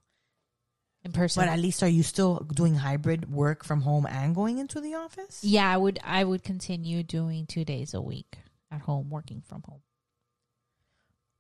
in 1.04 1.12
person. 1.12 1.42
But 1.42 1.50
at 1.50 1.60
least 1.60 1.84
are 1.84 1.88
you 1.88 2.04
still 2.04 2.40
doing 2.54 2.76
hybrid 2.76 3.32
work 3.32 3.64
from 3.64 3.82
home 3.82 4.06
and 4.06 4.36
going 4.36 4.58
into 4.58 4.82
the 4.82 4.96
office? 4.96 5.44
yeah, 5.44 5.72
I 5.72 5.78
would 5.78 6.00
I 6.04 6.24
would 6.24 6.44
continue 6.44 7.04
doing 7.04 7.46
two 7.46 7.66
days 7.66 7.94
a 7.94 8.02
week 8.02 8.38
at 8.72 8.82
home, 8.82 9.10
working 9.10 9.42
from 9.48 9.64
home. 9.64 9.82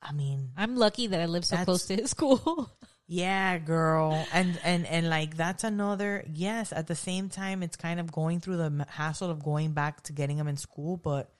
I 0.01 0.13
mean, 0.13 0.51
I'm 0.55 0.75
lucky 0.75 1.07
that 1.07 1.19
I 1.19 1.25
live 1.25 1.45
so 1.45 1.57
close 1.57 1.85
to 1.87 1.95
his 1.95 2.11
school. 2.11 2.71
yeah, 3.07 3.57
girl. 3.57 4.25
And 4.31 4.59
and 4.63 4.85
and 4.85 5.09
like 5.09 5.35
that's 5.35 5.63
another 5.63 6.23
yes, 6.31 6.71
at 6.71 6.87
the 6.87 6.95
same 6.95 7.29
time 7.29 7.63
it's 7.63 7.75
kind 7.75 7.99
of 7.99 8.11
going 8.11 8.39
through 8.39 8.57
the 8.57 8.85
hassle 8.89 9.29
of 9.29 9.43
going 9.43 9.73
back 9.73 10.03
to 10.03 10.13
getting 10.13 10.37
him 10.37 10.47
in 10.47 10.57
school, 10.57 10.97
but 10.97 11.31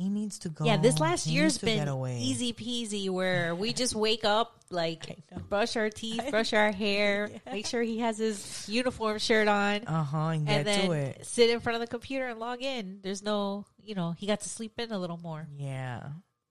he 0.00 0.08
needs 0.08 0.38
to 0.40 0.48
go. 0.48 0.64
yeah, 0.64 0.76
this 0.76 0.98
last 0.98 1.26
He 1.26 1.32
year's 1.32 1.58
been 1.58 1.88
easy 2.06 2.52
peasy 2.52 3.10
where 3.10 3.54
we 3.54 3.72
just 3.72 3.94
wake 3.94 4.24
up, 4.24 4.60
like 4.70 5.18
brush 5.48 5.76
our 5.76 5.90
teeth, 5.90 6.22
brush 6.30 6.52
our 6.52 6.72
hair, 6.72 7.30
make 7.46 7.66
sure 7.66 7.82
he 7.82 7.98
has 7.98 8.18
his 8.18 8.68
uniform 8.68 9.18
shirt 9.18 9.48
on. 9.48 9.84
Uh-huh, 9.86 10.18
and 10.28 10.46
get 10.46 10.58
and 10.58 10.66
then 10.66 10.86
to 10.86 10.92
it. 10.92 11.26
sit 11.26 11.50
in 11.50 11.60
front 11.60 11.74
of 11.74 11.80
the 11.80 11.86
computer 11.86 12.26
and 12.28 12.38
log 12.38 12.62
in. 12.62 13.00
There's 13.02 13.22
no, 13.22 13.66
you 13.84 13.94
know, 13.94 14.12
he 14.18 14.26
got 14.26 14.40
to 14.40 14.48
sleep 14.48 14.78
in 14.78 14.92
a 14.92 14.98
little 14.98 15.18
more. 15.18 15.46
Yeah. 15.56 16.08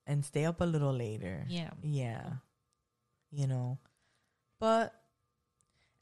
And 0.08 0.26
stay 0.26 0.46
up 0.46 0.62
a 0.62 0.66
little 0.66 0.94
later. 0.94 1.46
Yeah. 1.48 1.70
Yeah. 1.84 2.24
You 3.32 3.48
know. 3.48 3.78
But 4.60 4.94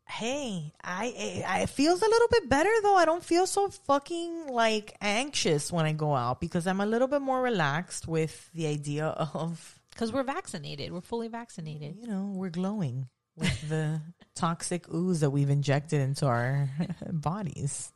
hey, 0.09 0.73
I 0.83 1.43
I 1.47 1.59
it 1.61 1.69
feels 1.69 2.01
a 2.01 2.05
little 2.07 2.27
bit 2.29 2.49
better 2.49 2.69
though. 2.83 2.95
I 2.95 3.05
don't 3.05 3.23
feel 3.23 3.45
so 3.47 3.69
fucking 3.69 4.47
like 4.47 4.95
anxious 5.01 5.71
when 5.71 5.85
I 5.85 5.93
go 5.93 6.15
out 6.15 6.39
because 6.39 6.65
I'm 6.67 6.81
a 6.81 6.85
little 6.85 7.07
bit 7.07 7.21
more 7.21 7.41
relaxed 7.41 8.07
with 8.07 8.49
the 8.53 8.67
idea 8.67 9.05
of, 9.07 9.79
Because 9.91 10.11
we're 10.13 10.23
vaccinated. 10.23 10.91
We're 10.91 11.01
fully 11.01 11.27
vaccinated. 11.27 11.97
you 11.99 12.07
know, 12.07 12.31
we're 12.35 12.49
glowing 12.49 13.07
with 13.35 13.69
the 13.69 14.01
toxic 14.35 14.87
ooze 14.93 15.19
that 15.19 15.29
we've 15.31 15.49
injected 15.49 16.01
into 16.01 16.25
our 16.25 16.69
bodies. 17.11 17.91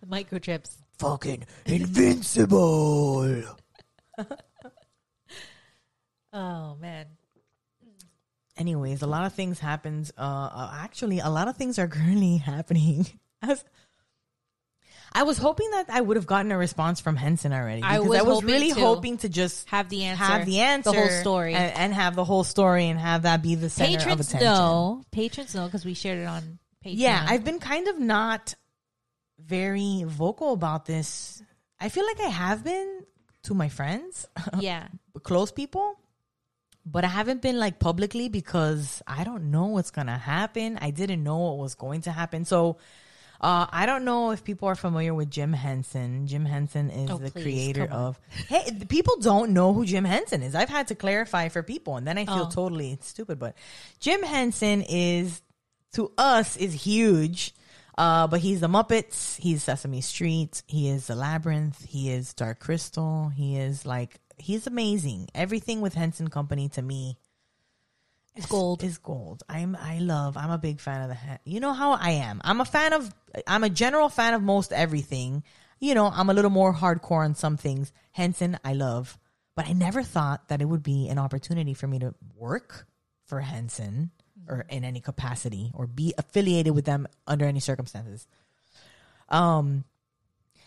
The 0.00 0.06
microchips. 0.06 0.70
Fucking 0.98 1.44
invincible. 1.66 3.42
Oh, 6.36 6.76
man. 6.80 7.06
Anyways 8.64 9.02
a 9.02 9.06
lot 9.06 9.24
of 9.26 9.32
things 9.34 9.58
happens 9.60 10.10
uh, 10.16 10.48
uh 10.60 10.70
actually 10.80 11.18
a 11.18 11.28
lot 11.28 11.48
of 11.48 11.56
things 11.56 11.78
are 11.78 11.88
currently 11.98 12.38
happening 12.38 13.06
as 13.42 13.62
I 15.16 15.22
was 15.22 15.38
hoping 15.38 15.70
that 15.70 15.90
I 15.90 16.00
would 16.00 16.16
have 16.16 16.26
gotten 16.26 16.50
a 16.50 16.58
response 16.58 17.00
from 17.00 17.14
Henson 17.14 17.52
already. 17.52 17.82
I 17.82 18.00
was 18.00 18.18
I 18.18 18.22
was 18.22 18.34
hoping 18.34 18.50
really 18.50 18.70
hoping 18.70 19.18
to 19.18 19.28
just 19.28 19.68
Have 19.68 19.88
the 19.88 20.02
answer. 20.06 20.24
have 20.24 20.44
the 20.44 20.58
answer, 20.58 20.90
The 20.90 20.98
whole 20.98 21.20
story. 21.20 21.54
and, 21.54 21.72
and 21.76 21.94
have 21.94 22.16
the 22.16 22.24
whole 22.24 22.42
story, 22.42 22.88
and 22.88 22.98
have 22.98 23.22
that 23.22 23.40
be 23.40 23.54
the 23.54 23.70
center 23.70 23.94
of 23.94 23.98
Patrons 24.00 24.28
attention. 24.28 24.48
know. 24.48 25.04
Patrons 25.12 25.54
know 25.54 25.66
because 25.66 25.84
we 25.84 25.94
shared 25.94 26.18
it 26.18 26.26
on 26.26 26.58
Patreon. 26.84 26.94
Yeah, 26.96 27.24
I've 27.28 27.44
been 27.44 27.60
kind 27.60 27.86
of 27.86 28.00
not 28.00 28.56
very 29.38 30.02
vocal 30.04 30.52
about 30.52 30.84
this. 30.84 31.40
I 31.78 31.90
feel 31.90 32.06
like 32.06 32.18
I 32.20 32.30
have 32.30 32.64
been 32.64 33.04
to 33.44 33.54
my 33.54 33.68
friends, 33.68 34.26
yeah. 34.58 34.88
close 35.22 35.52
people, 35.52 35.96
but 36.86 37.04
I 37.04 37.08
haven't 37.08 37.42
been 37.42 37.58
like 37.58 37.78
publicly 37.78 38.28
because 38.28 39.02
I 39.06 39.24
don't 39.24 39.50
know 39.50 39.66
what's 39.66 39.90
gonna 39.90 40.18
happen. 40.18 40.78
I 40.80 40.90
didn't 40.90 41.22
know 41.22 41.38
what 41.38 41.58
was 41.58 41.74
going 41.74 42.02
to 42.02 42.12
happen. 42.12 42.44
So 42.44 42.78
uh, 43.40 43.66
I 43.70 43.84
don't 43.86 44.04
know 44.04 44.30
if 44.30 44.42
people 44.44 44.68
are 44.68 44.74
familiar 44.74 45.12
with 45.12 45.30
Jim 45.30 45.52
Henson. 45.52 46.26
Jim 46.26 46.44
Henson 46.46 46.88
is 46.90 47.10
Oh, 47.10 47.18
the 47.18 47.30
please, 47.30 47.42
creator 47.42 47.88
of. 47.90 48.18
Hey, 48.48 48.70
people 48.88 49.16
don't 49.20 49.52
know 49.52 49.72
who 49.74 49.84
Jim 49.84 50.04
Henson 50.04 50.42
is. 50.42 50.54
I've 50.54 50.68
had 50.70 50.88
to 50.88 50.94
clarify 50.94 51.48
for 51.48 51.62
people, 51.62 51.96
and 51.96 52.06
then 52.06 52.16
I 52.16 52.24
feel 52.24 52.46
Oh. 52.48 52.50
totally 52.50 52.96
stupid. 53.02 53.38
But 53.38 53.56
Jim 54.00 54.22
Henson 54.22 54.82
is 54.82 55.42
to 55.94 56.12
us 56.16 56.56
is 56.56 56.72
huge. 56.72 57.54
Uh, 57.96 58.26
but 58.26 58.40
he's 58.40 58.58
the 58.60 58.66
Muppets. 58.66 59.36
He's 59.36 59.62
Sesame 59.62 60.00
Street. 60.00 60.62
He 60.66 60.88
is 60.88 61.06
the 61.06 61.14
Labyrinth. 61.14 61.84
He 61.84 62.10
is 62.10 62.34
Dark 62.34 62.58
Crystal. 62.58 63.28
He 63.28 63.56
is 63.56 63.86
like 63.86 64.18
he's 64.38 64.66
amazing. 64.66 65.28
Everything 65.34 65.80
with 65.80 65.94
Henson 65.94 66.28
Company 66.28 66.68
to 66.70 66.82
me 66.82 67.18
is 68.36 68.46
gold. 68.46 68.82
is 68.82 68.98
gold. 68.98 69.42
I'm 69.48 69.76
I 69.76 69.98
love. 69.98 70.36
I'm 70.36 70.50
a 70.50 70.58
big 70.58 70.80
fan 70.80 71.02
of 71.02 71.08
the. 71.10 71.16
You 71.44 71.60
know 71.60 71.72
how 71.72 71.92
I 71.92 72.10
am. 72.10 72.40
I'm 72.44 72.60
a 72.60 72.64
fan 72.64 72.92
of. 72.92 73.12
I'm 73.46 73.64
a 73.64 73.70
general 73.70 74.08
fan 74.08 74.34
of 74.34 74.42
most 74.42 74.72
everything. 74.72 75.44
You 75.80 75.94
know, 75.94 76.06
I'm 76.06 76.30
a 76.30 76.34
little 76.34 76.50
more 76.50 76.72
hardcore 76.72 77.24
on 77.24 77.34
some 77.34 77.56
things. 77.56 77.92
Henson, 78.12 78.58
I 78.64 78.74
love, 78.74 79.18
but 79.54 79.66
I 79.68 79.72
never 79.72 80.02
thought 80.02 80.48
that 80.48 80.62
it 80.62 80.64
would 80.64 80.82
be 80.82 81.08
an 81.08 81.18
opportunity 81.18 81.74
for 81.74 81.86
me 81.86 81.98
to 82.00 82.14
work 82.36 82.86
for 83.24 83.40
Henson 83.40 84.10
or 84.48 84.66
in 84.68 84.84
any 84.84 85.00
capacity 85.00 85.70
or 85.74 85.86
be 85.86 86.14
affiliated 86.18 86.74
with 86.74 86.84
them 86.84 87.06
under 87.26 87.44
any 87.44 87.60
circumstances. 87.60 88.26
Um. 89.28 89.84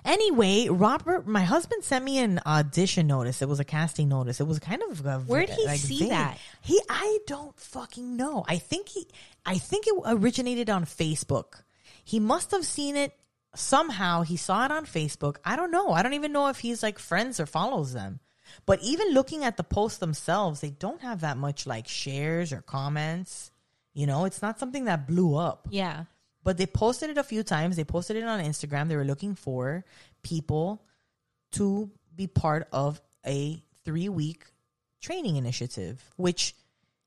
Anyway, 0.07 0.69
Robert, 0.69 1.27
my 1.27 1.43
husband 1.43 1.83
sent 1.83 2.05
me 2.05 2.17
an 2.19 2.39
audition 2.45 3.07
notice. 3.07 3.41
It 3.41 3.49
was 3.49 3.59
a 3.59 3.65
casting 3.65 4.07
notice. 4.07 4.39
It 4.39 4.47
was 4.47 4.57
kind 4.57 4.81
of 4.89 5.05
a, 5.05 5.19
Where'd 5.19 5.49
he 5.49 5.67
see 5.77 5.99
vague. 5.99 6.09
that? 6.09 6.37
He, 6.61 6.79
I 6.89 7.19
don't 7.27 7.59
fucking 7.59 8.15
know. 8.15 8.45
I 8.47 8.57
think 8.57 8.87
he, 8.87 9.05
I 9.45 9.57
think 9.57 9.85
it 9.85 9.93
originated 10.05 10.69
on 10.69 10.85
Facebook. 10.85 11.61
He 12.05 12.21
must 12.21 12.51
have 12.51 12.65
seen 12.65 12.95
it 12.95 13.13
somehow. 13.53 14.21
He 14.21 14.37
saw 14.37 14.63
it 14.63 14.71
on 14.71 14.85
Facebook. 14.85 15.37
I 15.43 15.57
don't 15.57 15.71
know. 15.71 15.91
I 15.91 16.03
don't 16.03 16.13
even 16.13 16.31
know 16.31 16.47
if 16.47 16.59
he's 16.59 16.81
like 16.81 16.99
friends 16.99 17.39
or 17.39 17.45
follows 17.45 17.91
them. 17.91 18.21
But 18.65 18.81
even 18.81 19.13
looking 19.13 19.43
at 19.43 19.57
the 19.57 19.63
posts 19.63 19.97
themselves, 19.99 20.61
they 20.61 20.69
don't 20.69 21.01
have 21.01 21.19
that 21.19 21.35
much 21.35 21.67
like 21.67 21.87
shares 21.87 22.53
or 22.53 22.61
comments. 22.61 23.51
You 23.93 24.07
know, 24.07 24.23
it's 24.23 24.41
not 24.41 24.57
something 24.57 24.85
that 24.85 25.05
blew 25.05 25.35
up 25.35 25.67
Yeah. 25.69 26.05
But 26.47 26.57
they 26.57 26.65
posted 26.65 27.09
it 27.09 27.17
a 27.17 27.23
few 27.23 27.43
times. 27.43 27.75
They 27.75 27.83
posted 27.83 28.15
it 28.15 28.23
on 28.23 28.39
Instagram. 28.39 28.87
They 28.87 28.95
were 28.95 29.03
looking 29.03 29.35
for 29.35 29.83
people 30.23 30.81
to 31.51 31.91
be 32.15 32.27
part 32.27 32.69
of 32.71 33.01
a 33.25 33.61
three 33.83 34.07
week 34.07 34.45
training 35.01 35.35
initiative, 35.35 36.01
which 36.15 36.55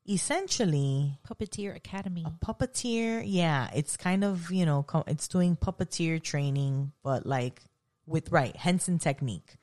essentially 0.07 1.19
Puppeteer 1.27 1.75
Academy. 1.75 2.27
a 2.27 2.45
puppeteer. 2.45 3.23
Yeah, 3.25 3.71
it's 3.75 3.97
kind 3.97 4.25
of, 4.25 4.51
you 4.51 4.67
know, 4.67 4.85
it's 5.07 5.27
doing 5.27 5.57
puppeteer 5.57 6.23
training, 6.23 6.93
but 7.03 7.25
like 7.25 7.63
with, 8.07 8.31
right, 8.31 8.55
Henson 8.55 8.99
technique. 8.99 9.55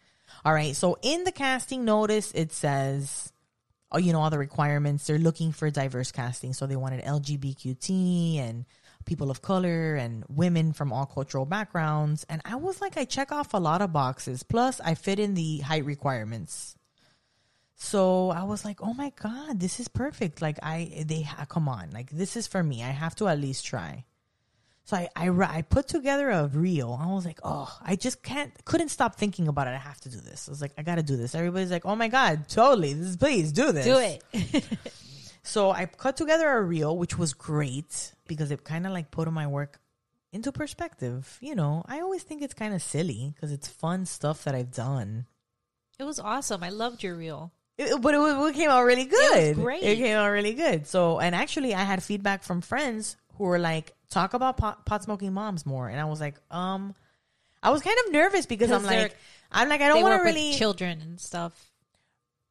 All 0.44 0.54
right. 0.54 0.76
So 0.76 0.98
in 1.04 1.24
the 1.24 1.32
casting 1.32 1.86
notice, 1.86 2.32
it 2.32 2.52
says, 2.52 3.32
oh, 3.92 4.00
you 4.00 4.12
know, 4.12 4.22
all 4.22 4.32
the 4.32 4.40
requirements. 4.40 5.06
They're 5.06 5.20
looking 5.20 5.52
for 5.52 5.70
diverse 5.70 6.12
casting. 6.12 6.54
So 6.54 6.66
they 6.66 6.76
wanted 6.76 7.04
LGBTQT 7.04 8.40
and 8.40 8.66
people 9.08 9.32
of 9.32 9.42
color 9.42 9.96
and 9.96 10.24
women 10.30 10.74
from 10.74 10.94
all 10.94 11.08
cultural 11.08 11.46
backgrounds. 11.46 12.26
And 12.30 12.42
I 12.46 12.56
was 12.56 12.80
like, 12.80 12.98
I 12.98 13.06
check 13.06 13.32
off 13.32 13.56
a 13.56 13.58
lot 13.58 13.82
of 13.82 13.92
boxes. 13.92 14.44
Plus, 14.44 14.80
I 14.82 14.94
fit 14.94 15.18
in 15.18 15.34
the 15.34 15.60
height 15.60 15.86
requirements. 15.86 16.76
So 17.76 18.30
I 18.30 18.44
was 18.44 18.66
like, 18.66 18.82
oh 18.82 18.94
my 18.94 19.12
God, 19.22 19.60
this 19.60 19.80
is 19.80 19.88
perfect. 19.88 20.42
Like, 20.42 20.60
I, 20.62 21.04
they, 21.06 21.28
come 21.50 21.68
on. 21.68 21.90
Like, 21.92 22.12
this 22.12 22.36
is 22.36 22.46
for 22.46 22.62
me. 22.62 22.84
I 22.84 22.90
have 22.90 23.16
to 23.16 23.28
at 23.28 23.40
least 23.40 23.66
try. 23.66 24.06
So 24.84 24.96
I, 24.98 25.10
I, 25.16 25.30
I 25.30 25.62
put 25.64 25.88
together 25.88 26.30
a 26.30 26.48
reel. 26.48 26.98
I 27.00 27.08
was 27.08 27.26
like, 27.26 27.40
oh, 27.44 27.76
I 27.84 27.96
just 27.96 28.24
can't, 28.24 28.54
couldn't 28.66 28.90
stop 28.90 29.16
thinking 29.16 29.48
about 29.48 29.68
it. 29.68 29.72
I 29.72 29.78
have 29.78 30.00
to 30.02 30.10
do 30.10 30.20
this. 30.20 30.48
I 30.48 30.52
was 30.52 30.62
like, 30.62 30.72
I 30.78 30.82
got 30.82 30.96
to 30.96 31.04
do 31.04 31.18
this. 31.18 31.36
Everybody's 31.36 31.72
like, 31.72 31.86
oh 31.86 31.96
my 31.96 32.08
God, 32.08 32.48
totally. 32.48 32.94
This 32.94 33.08
is, 33.08 33.18
please 33.18 33.52
do 33.52 33.72
this. 33.72 33.86
Do 33.86 33.98
it. 33.98 34.64
so 35.48 35.72
I 35.72 35.86
cut 35.86 36.18
together 36.18 36.50
a 36.50 36.62
reel, 36.62 36.98
which 36.98 37.18
was 37.18 37.34
great 37.34 38.14
because 38.28 38.52
it 38.52 38.64
kind 38.64 38.86
of 38.86 38.92
like 38.92 39.12
put 39.12 39.32
my 39.32 39.48
work 39.48 39.80
into 40.34 40.52
perspective. 40.52 41.38
You 41.42 41.56
know, 41.56 41.84
I 41.88 42.02
always 42.02 42.24
think 42.24 42.42
it's 42.42 42.54
kind 42.54 42.74
of 42.74 42.82
silly 42.82 43.34
because 43.34 43.52
it's 43.52 43.68
fun 43.68 44.06
stuff 44.06 44.44
that 44.44 44.56
I've 44.56 44.72
done. 44.72 45.26
It 46.00 46.04
was 46.04 46.20
awesome. 46.20 46.64
I 46.64 46.70
loved 46.70 47.02
your 47.02 47.16
reel. 47.16 47.52
It, 47.78 48.02
but 48.02 48.14
it, 48.14 48.18
it, 48.18 48.56
came 48.56 48.70
out 48.70 48.84
really 48.84 49.06
good. 49.06 49.38
It 49.38 49.56
was 49.56 49.64
great. 49.64 49.84
It 49.84 49.98
came 49.98 50.18
out 50.18 50.30
really 50.30 50.54
good. 50.54 50.86
So, 50.86 51.20
and 51.20 51.34
actually, 51.34 51.74
I 51.74 51.84
had 51.84 52.04
feedback 52.04 52.44
from 52.44 52.62
friends 52.62 53.16
who 53.38 53.46
were 53.46 53.60
like, 53.60 53.94
talk 54.10 54.34
about 54.34 54.58
pot, 54.58 54.86
pot 54.86 55.04
smoking 55.04 55.34
moms 55.34 55.66
more. 55.66 55.88
And 55.88 56.00
I 56.00 56.06
was 56.06 56.20
like, 56.20 56.36
um, 56.52 56.94
I 57.64 57.70
was 57.70 57.82
kind 57.82 57.98
of 58.06 58.12
nervous 58.12 58.46
because 58.46 58.72
I'm 58.72 58.84
like, 58.84 59.16
I'm 59.52 59.70
like, 59.70 59.82
I 59.82 59.88
don't 59.88 60.02
want 60.02 60.20
to 60.20 60.26
really 60.26 60.54
children 60.54 61.02
and 61.02 61.20
stuff. 61.20 61.67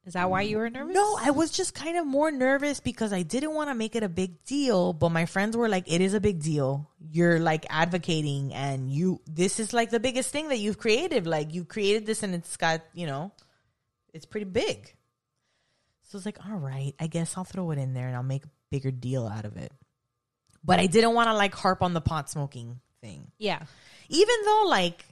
Is 0.06 0.12
that 0.12 0.30
why 0.30 0.42
you 0.42 0.58
were 0.58 0.70
nervous? 0.70 0.94
No, 0.94 1.18
I 1.20 1.32
was 1.32 1.50
just 1.50 1.74
kind 1.74 1.96
of 1.98 2.06
more 2.06 2.30
nervous 2.30 2.78
because 2.78 3.12
I 3.12 3.22
didn't 3.22 3.54
want 3.54 3.70
to 3.70 3.74
make 3.74 3.96
it 3.96 4.04
a 4.04 4.08
big 4.08 4.44
deal, 4.44 4.92
but 4.92 5.10
my 5.10 5.26
friends 5.26 5.56
were 5.56 5.68
like, 5.68 5.92
it 5.92 6.00
is 6.00 6.14
a 6.14 6.20
big 6.20 6.40
deal. 6.40 6.88
You're 7.10 7.40
like 7.40 7.66
advocating 7.68 8.54
and 8.54 8.88
you, 8.88 9.20
this 9.26 9.58
is 9.58 9.72
like 9.72 9.90
the 9.90 9.98
biggest 9.98 10.30
thing 10.30 10.48
that 10.50 10.58
you've 10.58 10.78
created. 10.78 11.26
Like 11.26 11.52
you 11.52 11.64
created 11.64 12.06
this 12.06 12.22
and 12.22 12.34
it's 12.36 12.56
got, 12.56 12.82
you 12.94 13.06
know, 13.06 13.32
it's 14.14 14.26
pretty 14.26 14.46
big. 14.46 14.94
So 16.04 16.18
it's 16.18 16.26
like, 16.26 16.38
all 16.48 16.56
right, 16.56 16.94
I 17.00 17.08
guess 17.08 17.36
I'll 17.36 17.42
throw 17.44 17.72
it 17.72 17.78
in 17.78 17.92
there 17.92 18.06
and 18.06 18.14
I'll 18.14 18.22
make 18.22 18.44
a 18.44 18.50
bigger 18.70 18.92
deal 18.92 19.26
out 19.26 19.44
of 19.44 19.56
it 19.56 19.72
but 20.66 20.80
I 20.80 20.86
didn't 20.86 21.14
want 21.14 21.28
to 21.28 21.34
like 21.34 21.54
harp 21.54 21.82
on 21.82 21.94
the 21.94 22.00
pot 22.00 22.28
smoking 22.28 22.80
thing. 23.00 23.30
Yeah. 23.38 23.62
Even 24.08 24.34
though 24.44 24.64
like 24.68 25.04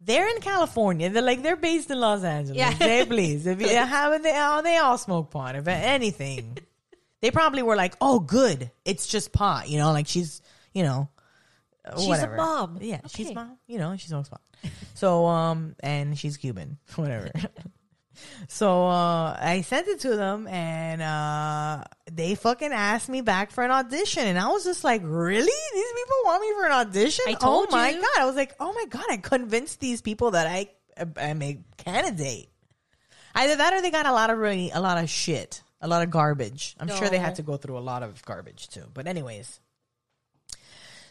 they're 0.00 0.28
in 0.28 0.40
California, 0.40 1.10
they're 1.10 1.22
like 1.22 1.42
they're 1.42 1.56
based 1.56 1.90
in 1.90 1.98
Los 1.98 2.22
Angeles. 2.24 2.58
Yeah. 2.58 2.72
They 2.74 3.04
please. 3.04 3.46
If 3.46 3.60
you 3.60 3.68
have 3.74 4.22
they 4.22 4.36
all 4.36 4.62
they 4.62 4.76
all 4.76 4.98
smoke 4.98 5.30
pot. 5.30 5.56
If 5.56 5.66
anything. 5.68 6.58
they 7.20 7.30
probably 7.30 7.62
were 7.62 7.76
like, 7.76 7.94
"Oh, 8.00 8.20
good. 8.20 8.70
It's 8.84 9.06
just 9.06 9.32
pot." 9.32 9.68
You 9.68 9.78
know, 9.78 9.92
like 9.92 10.06
she's, 10.06 10.42
you 10.72 10.82
know, 10.82 11.08
she's 11.96 12.08
whatever. 12.08 12.34
a 12.34 12.36
mom. 12.36 12.78
Yeah, 12.80 12.96
okay. 12.96 13.08
she's 13.08 13.34
mom. 13.34 13.58
You 13.66 13.78
know, 13.78 13.96
she 13.96 14.08
smokes 14.08 14.28
pot. 14.28 14.40
so, 14.94 15.26
um, 15.26 15.74
and 15.80 16.18
she's 16.18 16.36
Cuban. 16.36 16.78
Whatever. 16.96 17.30
So 18.48 18.86
uh, 18.86 19.36
I 19.38 19.62
sent 19.62 19.88
it 19.88 20.00
to 20.00 20.16
them, 20.16 20.46
and 20.46 21.02
uh, 21.02 21.84
they 22.10 22.34
fucking 22.34 22.72
asked 22.72 23.08
me 23.08 23.20
back 23.20 23.50
for 23.50 23.64
an 23.64 23.70
audition, 23.70 24.24
and 24.24 24.38
I 24.38 24.48
was 24.48 24.64
just 24.64 24.84
like, 24.84 25.02
"Really? 25.04 25.44
These 25.74 25.92
people 25.92 26.16
want 26.24 26.42
me 26.42 26.52
for 26.58 26.66
an 26.66 26.72
audition? 26.72 27.24
I 27.28 27.34
told 27.34 27.68
oh 27.70 27.76
my 27.76 27.90
you. 27.90 28.00
god!" 28.00 28.18
I 28.18 28.24
was 28.26 28.36
like, 28.36 28.54
"Oh 28.60 28.72
my 28.72 28.84
god!" 28.88 29.04
I 29.10 29.16
convinced 29.16 29.80
these 29.80 30.02
people 30.02 30.32
that 30.32 30.46
I 30.46 30.68
am 30.96 31.42
a 31.42 31.58
candidate. 31.76 32.48
Either 33.34 33.56
that, 33.56 33.74
or 33.74 33.82
they 33.82 33.90
got 33.90 34.06
a 34.06 34.12
lot 34.12 34.30
of 34.30 34.38
really 34.38 34.70
a 34.70 34.80
lot 34.80 35.02
of 35.02 35.10
shit, 35.10 35.62
a 35.80 35.88
lot 35.88 36.02
of 36.02 36.10
garbage. 36.10 36.74
I'm 36.80 36.86
no. 36.86 36.96
sure 36.96 37.08
they 37.08 37.18
had 37.18 37.36
to 37.36 37.42
go 37.42 37.56
through 37.56 37.78
a 37.78 37.80
lot 37.80 38.02
of 38.02 38.24
garbage 38.24 38.68
too. 38.68 38.84
But 38.94 39.06
anyways, 39.06 39.60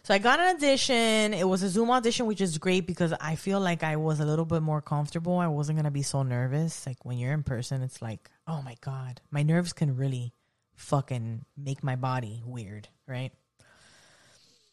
so 0.06 0.14
I 0.14 0.20
got 0.20 0.40
an 0.40 0.56
audition. 0.56 1.34
It 1.34 1.48
was 1.48 1.64
a 1.64 1.70
Zoom 1.70 1.90
audition, 1.90 2.28
which 2.28 2.40
is 2.40 2.60
great 2.60 2.86
because 2.86 3.12
I 3.20 3.36
feel 3.36 3.60
like 3.60 3.82
I 3.82 3.96
was 3.96 4.20
a 4.20 4.26
little 4.26 4.46
bit 4.46 4.62
more 4.62 4.80
comfortable. 4.80 5.40
I 5.40 5.48
wasn't 5.48 5.78
going 5.78 5.86
to 5.86 5.92
be 5.92 6.04
so 6.04 6.22
nervous. 6.22 6.86
Like 6.86 7.04
when 7.04 7.18
you're 7.18 7.34
in 7.34 7.42
person, 7.42 7.82
it's 7.82 8.04
like, 8.04 8.30
oh 8.46 8.62
my 8.62 8.76
God, 8.82 9.20
my 9.32 9.42
nerves 9.42 9.74
can 9.74 9.96
really 9.96 10.32
fucking 10.76 11.44
make 11.58 11.84
my 11.84 11.96
body 11.96 12.44
weird, 12.46 12.88
right? 13.08 13.32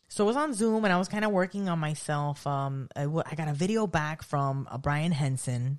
So 0.09 0.25
it 0.25 0.27
was 0.27 0.37
on 0.37 0.53
Zoom 0.53 0.85
and 0.85 0.93
I 0.93 0.99
was 0.99 1.09
kind 1.09 1.25
of 1.25 1.31
working 1.31 1.67
on 1.71 1.79
myself. 1.79 2.47
Um, 2.47 2.91
I, 2.95 3.05
w- 3.05 3.25
I 3.25 3.35
got 3.35 3.49
a 3.49 3.55
video 3.55 3.87
back 3.87 4.23
from 4.23 4.69
uh, 4.71 4.77
Brian 4.77 5.13
Henson 5.13 5.79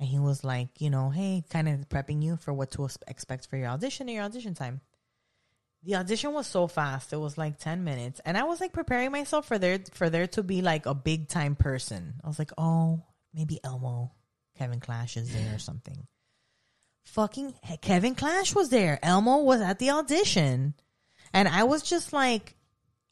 and 0.00 0.08
he 0.08 0.18
was 0.18 0.44
like, 0.44 0.80
you 0.80 0.88
know, 0.88 1.10
hey, 1.10 1.44
kind 1.50 1.68
of 1.68 1.90
prepping 1.90 2.22
you 2.22 2.38
for 2.38 2.54
what 2.54 2.70
to 2.70 2.88
expect 3.06 3.48
for 3.48 3.58
your 3.58 3.68
audition 3.68 4.08
and 4.08 4.14
your 4.14 4.24
audition 4.24 4.54
time 4.54 4.80
the 5.86 5.94
audition 5.94 6.32
was 6.32 6.48
so 6.48 6.66
fast. 6.66 7.12
It 7.12 7.16
was 7.16 7.38
like 7.38 7.58
10 7.58 7.84
minutes. 7.84 8.20
And 8.24 8.36
I 8.36 8.42
was 8.42 8.60
like 8.60 8.72
preparing 8.72 9.12
myself 9.12 9.46
for 9.46 9.56
there 9.56 9.78
for 9.92 10.10
there 10.10 10.26
to 10.28 10.42
be 10.42 10.60
like 10.60 10.84
a 10.84 10.94
big 10.94 11.28
time 11.28 11.54
person. 11.54 12.14
I 12.22 12.28
was 12.28 12.38
like, 12.38 12.50
"Oh, 12.58 13.04
maybe 13.32 13.60
Elmo, 13.62 14.12
Kevin 14.58 14.80
Clash 14.80 15.16
is 15.16 15.32
there 15.32 15.54
or 15.54 15.58
something." 15.58 16.06
Fucking 17.04 17.54
Kevin 17.80 18.16
Clash 18.16 18.52
was 18.52 18.68
there. 18.68 18.98
Elmo 19.00 19.38
was 19.38 19.60
at 19.60 19.78
the 19.78 19.90
audition. 19.90 20.74
And 21.32 21.46
I 21.46 21.62
was 21.62 21.82
just 21.82 22.12
like 22.12 22.56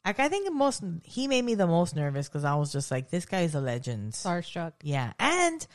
like 0.03 0.19
I 0.19 0.27
think 0.27 0.45
the 0.45 0.51
most 0.51 0.83
he 1.03 1.29
made 1.29 1.45
me 1.45 1.55
the 1.55 1.67
most 1.67 1.95
nervous 1.95 2.27
cuz 2.27 2.43
I 2.43 2.55
was 2.55 2.73
just 2.73 2.91
like 2.91 3.09
this 3.09 3.25
guy 3.25 3.41
is 3.41 3.55
a 3.55 3.61
legend. 3.61 4.13
Starstruck. 4.13 4.73
Yeah. 4.83 5.13
And 5.17 5.65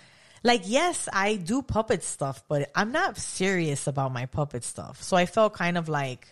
like 0.45 0.63
yes, 0.67 1.09
I 1.11 1.37
do 1.37 1.63
puppet 1.63 2.05
stuff, 2.05 2.45
but 2.47 2.71
I'm 2.75 2.93
not 2.93 3.17
serious 3.17 3.87
about 3.87 4.13
my 4.13 4.27
puppet 4.27 4.65
stuff. 4.65 5.03
So 5.03 5.17
I 5.17 5.25
felt 5.25 5.55
kind 5.55 5.79
of 5.79 5.89
like 5.89 6.29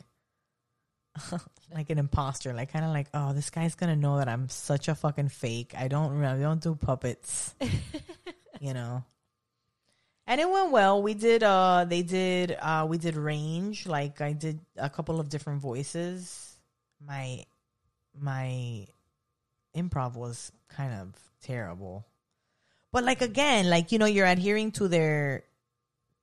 like 1.74 1.90
an 1.90 1.98
imposter, 1.98 2.52
like 2.52 2.72
kind 2.72 2.84
of 2.84 2.92
like, 2.92 3.08
oh, 3.14 3.32
this 3.32 3.50
guy's 3.50 3.74
gonna 3.74 3.96
know 3.96 4.18
that 4.18 4.28
I'm 4.28 4.48
such 4.48 4.88
a 4.88 4.94
fucking 4.94 5.28
fake. 5.28 5.74
I 5.76 5.88
don't, 5.88 6.24
I 6.24 6.38
don't 6.38 6.62
do 6.62 6.74
puppets, 6.74 7.54
you 8.60 8.74
know. 8.74 9.04
And 10.26 10.40
it 10.40 10.50
went 10.50 10.72
well. 10.72 11.02
We 11.02 11.14
did, 11.14 11.42
uh, 11.42 11.86
they 11.88 12.02
did, 12.02 12.56
uh, 12.60 12.86
we 12.88 12.98
did 12.98 13.16
range. 13.16 13.86
Like 13.86 14.20
I 14.20 14.32
did 14.32 14.60
a 14.76 14.90
couple 14.90 15.20
of 15.20 15.28
different 15.28 15.60
voices. 15.60 16.56
My, 17.04 17.44
my 18.18 18.86
improv 19.74 20.14
was 20.14 20.52
kind 20.68 20.92
of 20.92 21.14
terrible, 21.42 22.06
but 22.92 23.04
like 23.04 23.22
again, 23.22 23.70
like 23.70 23.92
you 23.92 23.98
know, 23.98 24.06
you're 24.06 24.26
adhering 24.26 24.72
to 24.72 24.88
their, 24.88 25.44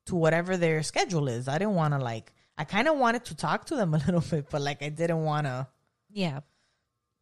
to 0.07 0.15
whatever 0.15 0.55
their 0.57 0.83
schedule 0.83 1.27
is. 1.27 1.47
I 1.47 1.57
didn't 1.57 1.73
want 1.73 1.93
to 1.93 1.99
like 1.99 2.31
I 2.57 2.63
kind 2.63 2.87
of 2.87 2.97
wanted 2.97 3.25
to 3.25 3.35
talk 3.35 3.65
to 3.65 3.75
them 3.75 3.93
a 3.93 3.97
little 4.05 4.21
bit, 4.21 4.49
but 4.49 4.61
like 4.61 4.81
I 4.81 4.89
didn't 4.89 5.23
want 5.23 5.47
to. 5.47 5.67
Yeah. 6.11 6.41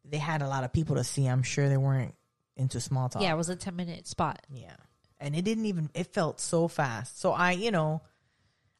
They 0.04 0.18
had 0.18 0.42
a 0.42 0.48
lot 0.48 0.64
of 0.64 0.72
people 0.72 0.96
to 0.96 1.04
see. 1.04 1.26
I'm 1.26 1.42
sure 1.42 1.68
they 1.68 1.76
weren't 1.76 2.14
into 2.56 2.80
small 2.80 3.08
talk. 3.08 3.22
Yeah, 3.22 3.32
it 3.32 3.36
was 3.36 3.48
a 3.48 3.56
10 3.56 3.74
minute 3.74 4.06
spot. 4.06 4.44
Yeah. 4.52 4.76
And 5.18 5.34
it 5.34 5.42
didn't 5.42 5.66
even, 5.66 5.90
it 5.94 6.12
felt 6.12 6.40
so 6.40 6.68
fast. 6.68 7.20
So 7.20 7.32
I, 7.32 7.52
you 7.52 7.70
know, 7.70 8.02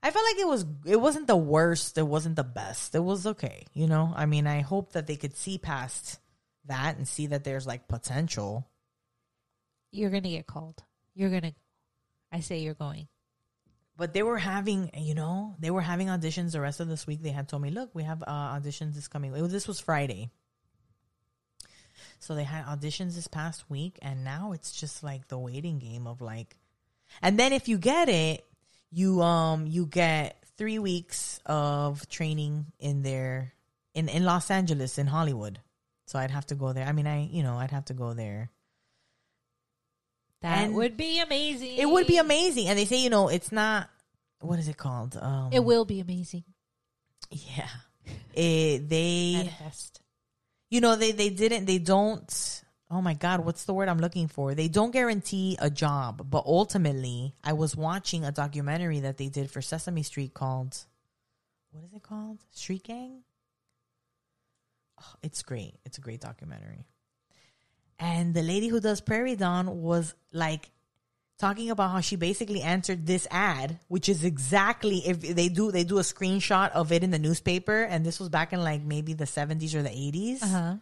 I 0.02 0.10
felt 0.10 0.24
like 0.26 0.40
it 0.40 0.48
was, 0.48 0.66
it 0.84 1.00
wasn't 1.00 1.26
the 1.26 1.36
worst. 1.36 1.96
It 1.96 2.06
wasn't 2.06 2.36
the 2.36 2.44
best. 2.44 2.94
It 2.94 3.00
was 3.00 3.26
okay. 3.26 3.64
You 3.72 3.86
know, 3.86 4.12
I 4.14 4.26
mean, 4.26 4.46
I 4.46 4.60
hope 4.60 4.92
that 4.92 5.06
they 5.06 5.16
could 5.16 5.36
see 5.36 5.56
past 5.56 6.18
that 6.66 6.96
and 6.96 7.08
see 7.08 7.28
that 7.28 7.44
there's 7.44 7.66
like 7.66 7.88
potential. 7.88 8.68
You're 9.90 10.10
going 10.10 10.24
to 10.24 10.28
get 10.28 10.46
called. 10.46 10.82
You're 11.14 11.30
going 11.30 11.42
to, 11.42 11.54
I 12.30 12.40
say 12.40 12.58
you're 12.58 12.74
going 12.74 13.08
but 13.96 14.12
they 14.12 14.22
were 14.22 14.38
having, 14.38 14.90
you 14.96 15.14
know, 15.14 15.54
they 15.58 15.70
were 15.70 15.80
having 15.80 16.08
auditions 16.08 16.52
the 16.52 16.60
rest 16.60 16.80
of 16.80 16.88
this 16.88 17.06
week. 17.06 17.22
They 17.22 17.30
had 17.30 17.48
told 17.48 17.62
me, 17.62 17.70
look, 17.70 17.90
we 17.94 18.02
have 18.02 18.22
uh, 18.26 18.58
auditions 18.58 18.94
this 18.94 19.08
coming. 19.08 19.34
It, 19.34 19.48
this 19.48 19.68
was 19.68 19.80
Friday. 19.80 20.30
So 22.18 22.34
they 22.34 22.44
had 22.44 22.64
auditions 22.64 23.14
this 23.14 23.28
past 23.28 23.68
week, 23.70 23.98
and 24.02 24.24
now 24.24 24.52
it's 24.52 24.72
just 24.72 25.02
like 25.02 25.28
the 25.28 25.38
waiting 25.38 25.78
game 25.78 26.06
of 26.06 26.20
like, 26.20 26.56
and 27.22 27.38
then 27.38 27.52
if 27.52 27.68
you 27.68 27.78
get 27.78 28.08
it, 28.08 28.44
you 28.90 29.20
um 29.22 29.66
you 29.66 29.86
get 29.86 30.42
three 30.56 30.78
weeks 30.78 31.40
of 31.44 32.08
training 32.08 32.66
in 32.78 33.02
there 33.02 33.52
in 33.92 34.08
in 34.08 34.24
Los 34.24 34.50
Angeles 34.50 34.98
in 34.98 35.06
Hollywood. 35.06 35.60
So 36.06 36.18
I'd 36.18 36.30
have 36.30 36.46
to 36.46 36.54
go 36.54 36.72
there. 36.72 36.86
I 36.86 36.92
mean, 36.92 37.06
I 37.06 37.26
you 37.26 37.42
know 37.42 37.56
I'd 37.58 37.72
have 37.72 37.86
to 37.86 37.94
go 37.94 38.14
there 38.14 38.50
that 40.44 40.64
and 40.64 40.74
would 40.74 40.96
be 40.96 41.20
amazing. 41.20 41.76
It 41.78 41.86
would 41.86 42.06
be 42.06 42.18
amazing. 42.18 42.68
And 42.68 42.78
they 42.78 42.84
say, 42.84 42.98
you 42.98 43.10
know, 43.10 43.28
it's 43.28 43.50
not 43.50 43.88
what 44.40 44.58
is 44.58 44.68
it 44.68 44.76
called? 44.76 45.16
Um, 45.20 45.50
it 45.52 45.64
will 45.64 45.84
be 45.84 46.00
amazing. 46.00 46.44
Yeah. 47.30 47.68
It, 48.34 48.88
they 48.88 49.32
Manifest. 49.36 50.00
You 50.70 50.80
know, 50.80 50.96
they 50.96 51.12
they 51.12 51.30
didn't 51.30 51.64
they 51.64 51.78
don't 51.78 52.62
oh 52.90 53.00
my 53.00 53.14
god, 53.14 53.44
what's 53.44 53.64
the 53.64 53.72
word 53.72 53.88
I'm 53.88 53.98
looking 53.98 54.28
for? 54.28 54.54
They 54.54 54.68
don't 54.68 54.90
guarantee 54.90 55.56
a 55.60 55.70
job, 55.70 56.26
but 56.30 56.44
ultimately, 56.44 57.34
I 57.42 57.54
was 57.54 57.74
watching 57.74 58.24
a 58.24 58.30
documentary 58.30 59.00
that 59.00 59.16
they 59.16 59.28
did 59.28 59.50
for 59.50 59.62
Sesame 59.62 60.02
Street 60.02 60.34
called 60.34 60.84
what 61.70 61.84
is 61.84 61.92
it 61.94 62.02
called? 62.02 62.38
Street 62.52 62.84
Gang? 62.84 63.22
Oh, 65.00 65.14
it's 65.22 65.42
great. 65.42 65.74
It's 65.84 65.98
a 65.98 66.02
great 66.02 66.20
documentary. 66.20 66.86
And 67.98 68.34
the 68.34 68.42
lady 68.42 68.68
who 68.68 68.80
does 68.80 69.00
Prairie 69.00 69.36
Dawn 69.36 69.82
was 69.82 70.14
like 70.32 70.70
talking 71.38 71.70
about 71.70 71.90
how 71.90 72.00
she 72.00 72.16
basically 72.16 72.60
answered 72.62 73.06
this 73.06 73.26
ad, 73.30 73.78
which 73.88 74.08
is 74.08 74.24
exactly 74.24 74.98
if 75.06 75.20
they 75.20 75.48
do 75.48 75.70
they 75.72 75.84
do 75.84 75.98
a 75.98 76.02
screenshot 76.02 76.70
of 76.72 76.92
it 76.92 77.02
in 77.04 77.10
the 77.10 77.18
newspaper, 77.18 77.82
and 77.82 78.04
this 78.04 78.18
was 78.20 78.28
back 78.28 78.52
in 78.52 78.62
like 78.62 78.82
maybe 78.82 79.14
the 79.14 79.26
seventies 79.26 79.74
or 79.74 79.82
the 79.82 79.88
80s 79.90 80.42
Uh-huh. 80.42 80.74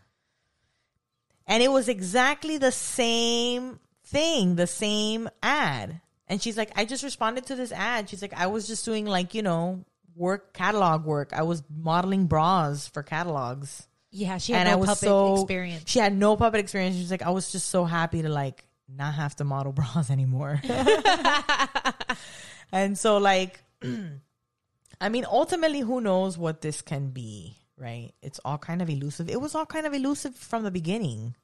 and 1.46 1.62
it 1.62 1.70
was 1.70 1.88
exactly 1.88 2.58
the 2.58 2.72
same 2.72 3.78
thing, 4.04 4.56
the 4.56 4.66
same 4.66 5.28
ad. 5.42 6.00
And 6.28 6.40
she's 6.40 6.56
like, 6.56 6.70
I 6.76 6.84
just 6.86 7.02
responded 7.04 7.46
to 7.46 7.56
this 7.56 7.72
ad. 7.72 8.08
She's 8.08 8.22
like, 8.22 8.32
I 8.34 8.46
was 8.46 8.66
just 8.66 8.84
doing 8.84 9.06
like 9.06 9.34
you 9.34 9.42
know 9.42 9.84
work 10.14 10.52
catalog 10.54 11.04
work. 11.04 11.32
I 11.34 11.42
was 11.42 11.62
modeling 11.74 12.26
bras 12.26 12.88
for 12.88 13.02
catalogs 13.02 13.86
Yeah, 14.14 14.36
she 14.36 14.52
had 14.52 14.66
and 14.66 14.68
no 14.68 14.72
I 14.72 14.76
was 14.76 14.88
puppet 14.88 15.00
so 15.00 15.34
experience. 15.34 15.84
She 15.86 15.98
had 15.98 16.14
no 16.14 16.36
puppet 16.36 16.60
experience. 16.60 16.96
She's 16.96 17.10
like, 17.10 17.22
I 17.22 17.30
was 17.30 17.50
just 17.50 17.68
so 17.68 17.86
happy 17.86 18.20
to 18.22 18.28
like 18.28 18.66
not 18.86 19.14
have 19.14 19.34
to 19.36 19.44
model 19.44 19.72
bras 19.72 20.10
anymore. 20.10 20.60
and 22.72 22.98
so, 22.98 23.16
like, 23.16 23.64
I 25.00 25.08
mean, 25.08 25.24
ultimately, 25.24 25.80
who 25.80 26.02
knows 26.02 26.36
what 26.36 26.60
this 26.60 26.82
can 26.82 27.08
be, 27.08 27.56
right? 27.78 28.12
It's 28.22 28.38
all 28.44 28.58
kind 28.58 28.82
of 28.82 28.90
elusive. 28.90 29.30
It 29.30 29.40
was 29.40 29.54
all 29.54 29.66
kind 29.66 29.86
of 29.86 29.94
elusive 29.94 30.36
from 30.36 30.62
the 30.62 30.70
beginning. 30.70 31.34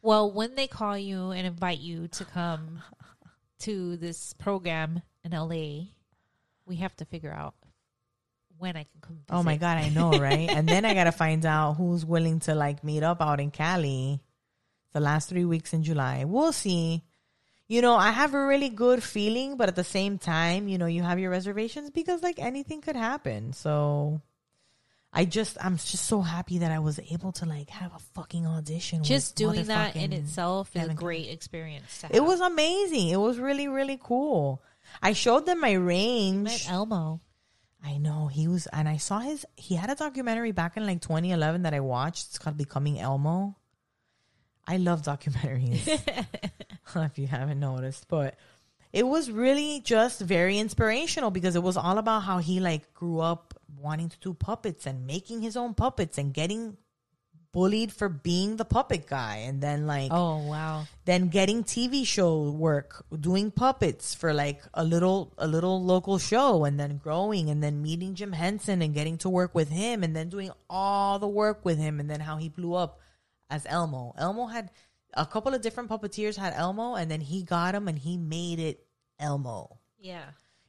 Well, 0.00 0.32
when 0.32 0.54
they 0.54 0.66
call 0.66 0.96
you 0.96 1.30
and 1.30 1.46
invite 1.46 1.78
you 1.78 2.08
to 2.08 2.24
come 2.24 2.82
to 3.60 3.98
this 3.98 4.32
program 4.32 5.02
in 5.24 5.32
LA, 5.32 5.88
we 6.66 6.76
have 6.76 6.96
to 6.96 7.04
figure 7.04 7.32
out 7.32 7.54
when 8.62 8.76
I 8.76 8.84
can 8.84 9.00
come. 9.00 9.16
Visit. 9.16 9.34
Oh 9.36 9.42
my 9.42 9.56
god, 9.56 9.76
I 9.78 9.88
know, 9.90 10.12
right? 10.12 10.48
and 10.48 10.68
then 10.68 10.84
I 10.84 10.94
gotta 10.94 11.12
find 11.12 11.44
out 11.44 11.74
who's 11.74 12.06
willing 12.06 12.40
to 12.40 12.54
like 12.54 12.82
meet 12.84 13.02
up 13.02 13.20
out 13.20 13.40
in 13.40 13.50
Cali 13.50 14.20
the 14.92 15.00
last 15.00 15.28
three 15.28 15.44
weeks 15.44 15.72
in 15.72 15.82
July. 15.82 16.24
We'll 16.24 16.52
see. 16.52 17.02
You 17.68 17.80
know, 17.80 17.94
I 17.94 18.10
have 18.10 18.34
a 18.34 18.46
really 18.46 18.68
good 18.68 19.02
feeling, 19.02 19.56
but 19.56 19.68
at 19.68 19.76
the 19.76 19.84
same 19.84 20.18
time, 20.18 20.68
you 20.68 20.78
know, 20.78 20.86
you 20.86 21.02
have 21.02 21.18
your 21.18 21.30
reservations 21.30 21.90
because 21.90 22.22
like 22.22 22.38
anything 22.38 22.82
could 22.82 22.96
happen. 22.96 23.52
So 23.52 24.20
I 25.12 25.24
just 25.24 25.56
I'm 25.60 25.76
just 25.76 26.06
so 26.06 26.20
happy 26.20 26.58
that 26.58 26.70
I 26.70 26.78
was 26.78 27.00
able 27.10 27.32
to 27.32 27.46
like 27.46 27.70
have 27.70 27.94
a 27.94 27.98
fucking 28.14 28.46
audition. 28.46 29.04
Just 29.04 29.32
with 29.32 29.36
doing 29.36 29.66
that 29.66 29.96
in 29.96 30.12
itself 30.12 30.70
is 30.74 30.88
a 30.88 30.94
great 30.94 31.30
experience. 31.30 32.00
To 32.00 32.06
have. 32.06 32.16
It 32.16 32.24
was 32.24 32.40
amazing. 32.40 33.08
It 33.08 33.20
was 33.20 33.38
really, 33.38 33.68
really 33.68 33.98
cool. 34.02 34.62
I 35.02 35.14
showed 35.14 35.46
them 35.46 35.60
my 35.60 35.72
range. 35.72 36.44
met 36.44 36.66
Elmo. 36.68 37.20
I 37.84 37.98
know 37.98 38.28
he 38.28 38.46
was, 38.46 38.66
and 38.68 38.88
I 38.88 38.96
saw 38.96 39.18
his. 39.18 39.44
He 39.56 39.74
had 39.74 39.90
a 39.90 39.94
documentary 39.94 40.52
back 40.52 40.76
in 40.76 40.86
like 40.86 41.00
2011 41.00 41.62
that 41.62 41.74
I 41.74 41.80
watched. 41.80 42.28
It's 42.28 42.38
called 42.38 42.56
Becoming 42.56 43.00
Elmo. 43.00 43.56
I 44.66 44.76
love 44.76 45.02
documentaries. 45.02 45.86
if 46.96 47.18
you 47.18 47.26
haven't 47.26 47.60
noticed, 47.60 48.06
but 48.08 48.36
it 48.92 49.06
was 49.06 49.30
really 49.30 49.80
just 49.80 50.20
very 50.20 50.58
inspirational 50.58 51.30
because 51.30 51.56
it 51.56 51.62
was 51.62 51.76
all 51.76 51.98
about 51.98 52.20
how 52.20 52.38
he 52.38 52.60
like 52.60 52.92
grew 52.94 53.20
up 53.20 53.54
wanting 53.80 54.08
to 54.08 54.18
do 54.20 54.34
puppets 54.34 54.86
and 54.86 55.06
making 55.06 55.40
his 55.40 55.56
own 55.56 55.74
puppets 55.74 56.18
and 56.18 56.34
getting 56.34 56.76
bullied 57.52 57.92
for 57.92 58.08
being 58.08 58.56
the 58.56 58.64
puppet 58.64 59.06
guy, 59.06 59.36
and 59.46 59.62
then 59.62 59.86
like 59.86 60.10
Oh 60.10 60.38
wow! 60.46 60.84
then 61.04 61.28
getting 61.28 61.62
TV 61.64 62.06
show 62.06 62.50
work, 62.50 63.04
doing 63.20 63.50
puppets 63.50 64.14
for 64.14 64.32
like 64.32 64.62
a 64.74 64.82
little 64.84 65.32
a 65.38 65.46
little 65.46 65.82
local 65.84 66.18
show 66.18 66.64
and 66.64 66.80
then 66.80 66.96
growing 66.96 67.50
and 67.50 67.62
then 67.62 67.82
meeting 67.82 68.14
Jim 68.14 68.32
Henson 68.32 68.82
and 68.82 68.94
getting 68.94 69.18
to 69.18 69.28
work 69.28 69.54
with 69.54 69.68
him 69.68 70.02
and 70.02 70.16
then 70.16 70.28
doing 70.28 70.50
all 70.68 71.18
the 71.18 71.28
work 71.28 71.64
with 71.64 71.78
him 71.78 72.00
and 72.00 72.08
then 72.08 72.20
how 72.20 72.36
he 72.38 72.48
blew 72.48 72.74
up 72.74 73.00
as 73.50 73.66
Elmo. 73.68 74.14
Elmo 74.18 74.46
had 74.46 74.70
a 75.14 75.26
couple 75.26 75.52
of 75.52 75.60
different 75.60 75.90
puppeteers 75.90 76.36
had 76.36 76.54
Elmo 76.56 76.94
and 76.94 77.10
then 77.10 77.20
he 77.20 77.42
got 77.42 77.74
him 77.74 77.86
and 77.86 77.98
he 77.98 78.16
made 78.16 78.58
it 78.58 78.86
Elmo. 79.20 79.78
Yeah, 80.00 80.24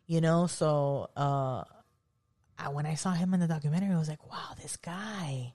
You 0.05 0.19
know, 0.21 0.47
so 0.47 1.09
uh 1.15 1.63
I, 2.59 2.69
when 2.69 2.85
I 2.85 2.95
saw 2.95 3.11
him 3.13 3.33
in 3.33 3.39
the 3.39 3.47
documentary 3.47 3.95
I 3.95 3.97
was 3.97 4.09
like, 4.09 4.29
"Wow, 4.29 4.53
this 4.61 4.77
guy. 4.77 5.53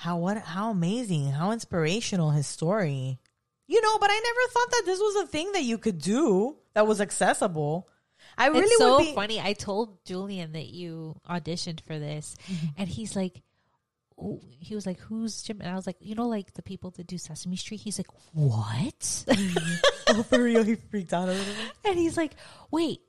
How 0.00 0.16
what 0.18 0.38
how 0.38 0.70
amazing, 0.70 1.30
how 1.32 1.50
inspirational 1.52 2.30
his 2.30 2.46
story." 2.46 3.18
You 3.66 3.80
know, 3.82 3.98
but 3.98 4.10
I 4.10 4.18
never 4.18 4.52
thought 4.52 4.70
that 4.72 4.82
this 4.86 4.98
was 4.98 5.22
a 5.22 5.26
thing 5.28 5.52
that 5.52 5.62
you 5.62 5.78
could 5.78 5.98
do 6.00 6.56
that 6.74 6.86
was 6.86 7.00
accessible. 7.00 7.86
I 8.36 8.46
really 8.48 8.62
it's 8.62 8.78
so 8.78 8.98
be 8.98 9.14
funny. 9.14 9.40
I 9.40 9.52
told 9.52 10.04
Julian 10.04 10.52
that 10.52 10.66
you 10.66 11.14
auditioned 11.28 11.80
for 11.82 11.98
this, 11.98 12.34
Mm-hmm. 12.50 12.66
and 12.78 12.88
he's 12.88 13.14
like, 13.14 13.42
oh, 14.18 14.40
he 14.58 14.74
was 14.74 14.86
like, 14.86 14.98
"Who's 15.00 15.42
Jim?" 15.42 15.60
And 15.60 15.70
I 15.70 15.74
was 15.76 15.86
like, 15.86 15.96
"You 16.00 16.14
know, 16.14 16.28
like 16.28 16.54
the 16.54 16.62
people 16.62 16.90
that 16.92 17.06
do 17.06 17.16
Sesame 17.18 17.56
Street." 17.56 17.80
He's 17.80 17.98
like, 17.98 18.10
"What?" 18.32 19.24
oh, 20.08 20.22
for 20.24 20.42
real. 20.42 20.64
He 20.64 20.74
freaked 20.76 21.12
out 21.12 21.28
a 21.28 21.32
little 21.32 21.44
bit. 21.54 21.72
and 21.84 21.98
he's 21.98 22.16
like, 22.16 22.32
"Wait, 22.70 23.00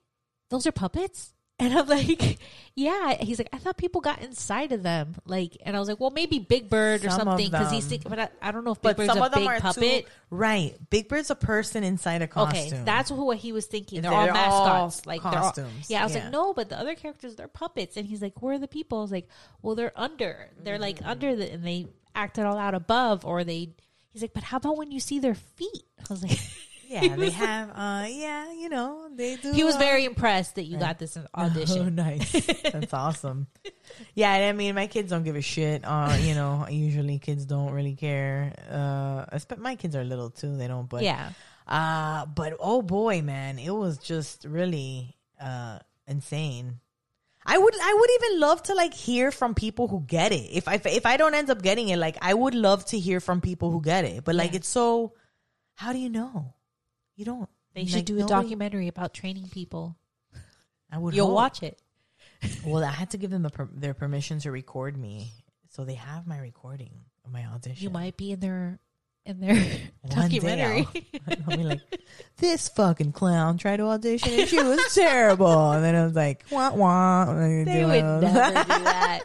those 0.50 0.68
are 0.68 0.72
puppets?" 0.72 1.34
And 1.62 1.78
I'm 1.78 1.88
like, 1.98 2.40
"Yeah." 2.76 3.14
He's 3.22 3.38
like, 3.40 3.50
"I 3.54 3.58
thought 3.58 3.78
people 3.78 4.02
got 4.02 4.22
inside 4.24 4.72
of 4.72 4.82
them." 4.82 5.16
Like, 5.26 5.58
and 5.64 5.76
I 5.76 5.80
was 5.80 5.88
like, 5.88 6.00
"Well, 6.00 6.10
maybe 6.10 6.40
Big 6.40 6.70
Bird 6.70 7.06
or 7.06 7.10
Some 7.12 7.20
of 7.28 7.40
something," 7.40 7.52
because 7.52 7.72
he's 7.72 7.86
thinking. 7.86 8.10
But 8.10 8.18
I, 8.20 8.30
I 8.42 8.52
don't 8.52 8.66
know 8.66 8.72
if 8.72 8.82
Big 8.82 8.98
Bird's 8.98 9.16
a 9.16 9.30
big 9.34 9.48
puppet. 9.62 10.06
too 10.06 10.12
right. 10.32 10.76
Big 10.90 11.08
Bird's 11.08 11.30
a 11.30 11.36
person 11.36 11.84
inside 11.84 12.24
a 12.24 12.28
costume. 12.28 12.66
Okay, 12.74 12.82
that's 12.84 13.12
what 13.12 13.38
he 13.38 13.52
was 13.54 13.68
thinking. 13.68 14.02
They're, 14.02 14.10
They're 14.10 14.20
all 14.34 14.52
all 14.52 14.76
mascots, 14.88 15.06
like 15.06 15.22
they're 15.22 15.32
all- 15.32 15.44
costumes. 15.52 15.88
yeah, 15.90 16.02
I 16.02 16.04
was 16.06 16.16
Yeah. 16.16 16.24
like, 16.24 16.32
no, 16.34 16.54
but 16.54 16.70
the 16.70 16.80
other 16.80 16.96
characters 16.96 17.36
they're 17.36 17.48
puppets, 17.48 17.96
and 17.96 18.08
he's 18.08 18.22
like, 18.24 18.42
where 18.42 18.56
are 18.56 18.60
the 18.60 18.68
people? 18.68 18.98
I 18.98 19.02
was 19.04 19.12
like, 19.12 19.28
well, 19.62 19.76
they're 19.76 19.94
under. 19.96 20.50
They're 20.64 20.74
Mm-hmm. 20.76 20.82
like 20.82 21.00
under 21.06 21.36
the, 21.36 21.52
and 21.54 21.64
they 21.64 21.86
act 22.16 22.40
it 22.40 22.46
all 22.46 22.58
out 22.58 22.74
above, 22.74 23.24
or 23.24 23.44
they. 23.44 23.76
He's 24.14 24.24
like, 24.24 24.34
but 24.34 24.44
how 24.44 24.58
about 24.58 24.78
when 24.78 24.92
you 24.92 25.00
see 25.00 25.20
their 25.20 25.36
feet? 25.36 25.84
I 26.00 26.06
was 26.10 26.24
like, 26.24 26.40
yeah. 26.92 27.16
They 27.16 27.30
have 27.32 27.70
uh 27.70 28.06
yeah, 28.10 28.52
you 28.54 28.70
know, 28.70 29.08
they 29.16 29.36
do 29.38 29.54
he 29.54 29.64
was 29.64 29.76
uh, 29.76 29.80
very 29.80 30.06
impressed 30.06 30.56
that 30.56 30.64
you 30.64 30.78
got 30.78 31.00
this 31.00 31.18
audition. 31.36 31.82
Oh, 31.82 31.90
nice. 31.90 32.32
That's 32.64 32.94
awesome. 32.94 33.48
Yeah, 34.16 34.32
I 34.32 34.54
mean, 34.54 34.74
my 34.76 34.88
kids 34.88 35.10
don't 35.12 35.24
give 35.24 35.36
a 35.36 35.42
shit. 35.42 35.84
Uh, 35.84 36.18
you 36.22 36.34
know, 36.34 36.66
usually 36.70 37.20
kids 37.20 37.46
don't 37.46 37.72
really 37.74 37.96
care. 37.96 38.54
Uh, 38.70 39.38
my 39.58 39.76
kids 39.76 39.96
are 39.96 40.04
little 40.04 40.30
too. 40.30 40.56
They 40.56 40.68
don't, 40.68 40.88
but 40.90 41.04
yeah, 41.04 41.32
Uh, 41.68 42.26
but 42.26 42.56
oh 42.60 42.82
boy, 42.82 43.22
man, 43.22 43.60
it 43.60 43.72
was 43.72 43.98
just 43.98 44.46
really 44.46 45.16
uh 45.42 45.80
insane. 46.08 46.80
I 47.46 47.58
would 47.58 47.76
I 47.82 47.94
would 48.00 48.10
even 48.18 48.40
love 48.40 48.64
to 48.64 48.74
like 48.76 48.94
hear 48.94 49.32
from 49.32 49.56
people 49.56 49.88
who 49.88 50.02
get 50.08 50.32
it. 50.32 50.48
If 50.52 50.68
I 50.68 50.80
if 50.86 51.06
I 51.06 51.18
don't 51.18 51.34
end 51.36 51.50
up 51.50 51.62
getting 51.62 51.90
it, 51.90 51.98
like 51.98 52.18
I 52.22 52.34
would 52.34 52.56
love 52.56 52.86
to 52.86 53.00
hear 53.00 53.20
from 53.20 53.42
people 53.42 53.72
who 53.72 53.82
get 53.82 54.06
it. 54.06 54.24
But 54.24 54.36
like 54.36 54.52
Yeah. 54.52 54.58
it's 54.64 54.68
so 54.70 55.14
how 55.76 55.92
do 55.92 56.00
you 56.00 56.10
know? 56.10 56.54
You 57.22 57.26
don't. 57.26 57.50
they 57.76 57.86
should 57.86 57.98
like, 57.98 58.06
do 58.06 58.16
a 58.18 58.20
nobody- 58.22 58.42
documentary 58.48 58.88
about 58.88 59.14
training 59.14 59.48
people. 59.50 59.96
I 60.92 60.98
would 60.98 61.14
You'll 61.14 61.28
hope. 61.28 61.36
watch 61.36 61.62
it. 61.62 61.80
Well, 62.66 62.84
I 62.84 62.90
had 62.90 63.12
to 63.12 63.18
give 63.20 63.30
them 63.30 63.44
per- 63.54 63.70
their 63.72 63.94
permission 63.94 64.40
to 64.40 64.50
record 64.52 64.98
me, 64.98 65.32
so 65.70 65.86
they 65.86 65.94
have 65.94 66.26
my 66.26 66.40
recording 66.40 66.90
of 67.24 67.32
my 67.32 67.46
audition. 67.46 67.84
You 67.84 67.92
might 67.92 68.18
be 68.18 68.32
in 68.32 68.40
their 68.40 68.80
in 69.28 69.40
their 69.40 69.54
documentary. 70.10 70.88
I'll, 71.28 71.36
I'll 71.52 71.58
be 71.58 71.64
like, 71.64 71.82
this 72.38 72.70
fucking 72.70 73.12
clown 73.12 73.60
tried 73.60 73.78
to 73.78 73.84
audition 73.84 74.34
and 74.34 74.50
she 74.50 74.58
was 74.64 74.96
terrible. 74.96 75.70
And 75.74 75.84
then 75.84 75.94
I 75.94 76.04
was 76.06 76.16
like, 76.16 76.44
wah 76.50 76.74
wah. 76.74 77.26
They 77.26 77.86
would 77.86 78.04
never 78.04 78.20
do 78.22 78.84
that. 78.84 79.22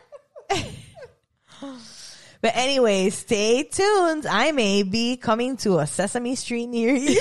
But 2.43 2.53
anyway, 2.55 3.09
stay 3.11 3.63
tuned. 3.65 4.27
I 4.27 4.53
may 4.53 4.83
be 4.83 5.17
coming 5.17 5.57
to 5.59 5.79
a 5.79 5.87
Sesame 5.87 6.35
Street 6.37 6.67
near 6.67 6.95
you. 6.95 7.19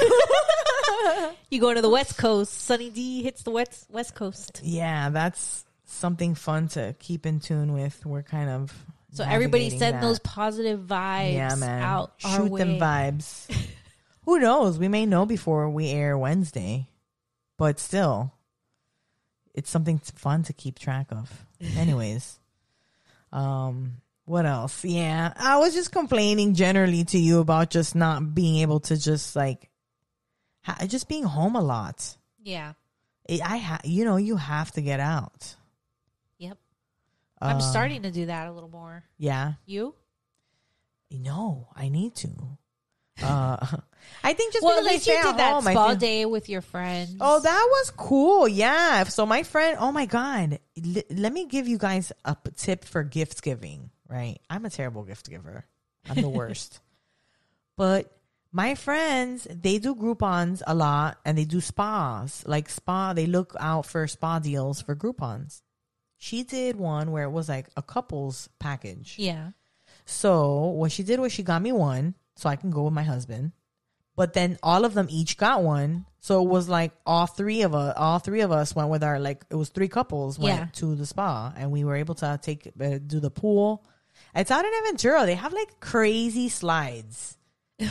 You 1.49 1.59
go 1.61 1.73
to 1.73 1.81
the 1.81 1.89
West 1.89 2.17
Coast. 2.17 2.53
Sunny 2.53 2.89
D 2.89 3.23
hits 3.23 3.43
the 3.43 3.51
West 3.51 3.85
West 3.89 4.15
Coast. 4.15 4.61
yeah, 4.63 5.09
that's 5.09 5.63
something 5.85 6.35
fun 6.35 6.67
to 6.69 6.95
keep 6.99 7.25
in 7.25 7.39
tune 7.39 7.73
with. 7.73 8.05
We're 8.05 8.23
kind 8.23 8.49
of 8.49 8.73
So 9.13 9.23
everybody 9.23 9.69
send 9.69 9.95
that. 9.95 10.01
those 10.01 10.19
positive 10.19 10.81
vibes 10.81 11.33
yeah, 11.33 11.55
man. 11.55 11.81
out 11.81 12.13
Shoot 12.17 12.55
them 12.57 12.79
vibes. 12.79 13.47
Who 14.25 14.39
knows? 14.39 14.79
We 14.79 14.87
may 14.87 15.05
know 15.05 15.25
before 15.25 15.69
we 15.69 15.89
air 15.89 16.17
Wednesday, 16.17 16.89
but 17.57 17.79
still, 17.79 18.33
it's 19.53 19.69
something 19.69 19.99
fun 19.99 20.43
to 20.43 20.53
keep 20.53 20.79
track 20.79 21.07
of. 21.11 21.45
Anyways, 21.77 22.39
um, 23.31 24.01
what 24.25 24.45
else? 24.45 24.83
Yeah, 24.83 25.31
I 25.37 25.57
was 25.59 25.73
just 25.73 25.91
complaining 25.91 26.55
generally 26.55 27.03
to 27.05 27.17
you 27.19 27.39
about 27.39 27.69
just 27.69 27.95
not 27.95 28.33
being 28.33 28.57
able 28.57 28.79
to 28.81 28.97
just 28.97 29.35
like, 29.35 29.69
just 30.88 31.08
being 31.08 31.23
home 31.23 31.56
a 31.56 31.62
lot. 31.62 32.17
Yeah. 32.43 32.73
I 33.30 33.58
ha- 33.58 33.82
you 33.84 34.06
know, 34.06 34.17
you 34.17 34.36
have 34.38 34.71
to 34.73 34.82
get 34.82 34.99
out. 34.99 35.56
Yep. 36.38 36.58
I'm 37.41 37.58
Uh, 37.58 37.60
starting 37.60 38.04
to 38.04 38.12
do 38.12 38.28
that 38.28 38.47
a 38.47 38.51
little 38.51 38.69
more. 38.69 39.04
Yeah, 39.17 39.54
You? 39.65 39.95
no, 41.12 41.67
I 41.75 41.89
need 41.89 42.15
to. 42.17 42.30
Uh, 43.21 43.58
I 44.23 44.34
think 44.34 44.54
just 44.54 44.63
well, 44.63 44.78
at 44.78 44.84
because 44.84 44.88
I 44.88 44.91
least 44.93 45.08
you 45.08 45.13
did 45.13 45.25
at 45.25 45.38
that 45.38 45.54
home, 45.54 45.63
spa 45.63 45.88
feel- 45.89 45.95
day 45.95 46.25
with 46.25 46.49
your 46.49 46.62
friends. 46.62 47.15
Oh, 47.19 47.39
that 47.39 47.67
was 47.71 47.91
cool. 47.91 48.47
Yeah. 48.47 49.04
So 49.06 49.25
my 49.25 49.43
friend, 49.43 49.78
oh 49.80 49.91
my 49.91 50.06
God. 50.06 50.60
L- 50.78 51.01
let 51.10 51.32
me 51.34 51.45
give 51.47 51.67
you 51.67 51.78
guys 51.78 52.12
a 52.25 52.36
tip 52.56 52.84
for 52.86 53.04
gift 53.04 53.41
giving, 53.41 53.89
right? 54.08 54.39
I'm 54.49 54.65
a 54.65 54.69
terrible 54.69 55.04
gift 55.04 55.30
giver. 55.30 55.65
I'm 56.10 56.21
the 56.21 56.30
worst. 56.41 56.80
but 57.78 58.12
My 58.55 58.73
friends, 58.73 59.45
they 59.51 59.79
do 59.79 59.93
Groupons 59.93 60.61
a 60.65 60.73
lot 60.73 61.17
and 61.25 61.37
they 61.37 61.43
do 61.43 61.59
spas. 61.59 62.41
Like 62.47 62.69
spa, 62.69 63.11
they 63.11 63.25
look 63.27 63.53
out 63.59 63.85
for 63.85 64.07
spa 64.07 64.39
deals 64.39 64.81
for 64.81 64.95
Groupons. 64.95 65.61
She 66.15 66.43
did 66.43 66.77
one 66.77 67.11
where 67.11 67.25
it 67.25 67.31
was 67.31 67.49
like 67.49 67.67
a 67.75 67.81
couples 67.81 68.47
package. 68.57 69.15
Yeah. 69.19 69.49
So 70.05 70.67
what 70.67 70.93
she 70.93 71.03
did 71.03 71.19
was 71.19 71.33
she 71.33 71.43
got 71.43 71.61
me 71.61 71.73
one 71.73 72.15
so 72.37 72.47
I 72.47 72.55
can 72.55 72.71
go 72.71 72.83
with 72.83 72.93
my 72.93 73.03
husband. 73.03 73.51
But 74.15 74.31
then 74.31 74.57
all 74.63 74.85
of 74.85 74.93
them 74.93 75.07
each 75.09 75.35
got 75.35 75.61
one. 75.61 76.05
So 76.21 76.41
it 76.41 76.47
was 76.47 76.69
like 76.69 76.93
all 77.05 77.27
three 77.27 77.63
of 77.63 77.75
us, 77.75 77.93
all 77.97 78.19
three 78.19 78.39
of 78.39 78.53
us 78.53 78.73
went 78.73 78.87
with 78.87 79.03
our 79.03 79.19
like 79.19 79.43
it 79.49 79.55
was 79.55 79.67
three 79.67 79.89
couples 79.89 80.39
went 80.39 80.57
Yeah. 80.59 80.67
to 80.79 80.95
the 80.95 81.05
spa 81.05 81.51
and 81.57 81.73
we 81.73 81.83
were 81.83 81.97
able 81.97 82.15
to 82.15 82.39
take 82.41 82.71
uh, 82.79 82.99
do 83.05 83.19
the 83.19 83.29
pool. 83.31 83.85
It's 84.33 84.49
out 84.49 84.63
in 84.63 84.71
Aventura. 84.71 85.25
They 85.25 85.35
have 85.35 85.51
like 85.51 85.81
crazy 85.81 86.47
slides. 86.47 87.37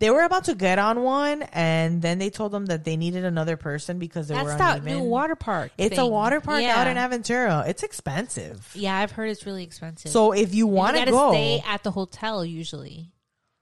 they 0.00 0.10
were 0.10 0.22
about 0.22 0.44
to 0.44 0.54
get 0.54 0.78
on 0.78 1.02
one 1.02 1.42
and 1.52 2.00
then 2.00 2.18
they 2.18 2.30
told 2.30 2.52
them 2.52 2.66
that 2.66 2.84
they 2.84 2.96
needed 2.96 3.24
another 3.24 3.56
person 3.58 3.98
because 3.98 4.28
they 4.28 4.34
were 4.34 4.44
That's 4.44 4.58
that 4.58 4.84
new 4.84 5.00
water 5.00 5.36
park. 5.36 5.72
It's 5.76 5.98
a 5.98 6.06
water 6.06 6.40
park 6.40 6.62
yeah. 6.62 6.80
out 6.80 6.86
in 6.86 6.96
Aventura. 6.96 7.68
It's 7.68 7.82
expensive. 7.82 8.70
Yeah, 8.74 8.96
I've 8.96 9.12
heard 9.12 9.28
it's 9.28 9.44
really 9.44 9.62
expensive. 9.62 10.10
So 10.10 10.32
if 10.32 10.54
you 10.54 10.66
want 10.66 10.96
to 10.96 11.04
go, 11.04 11.32
stay 11.32 11.62
at 11.66 11.84
the 11.84 11.90
hotel 11.90 12.44
usually. 12.44 13.12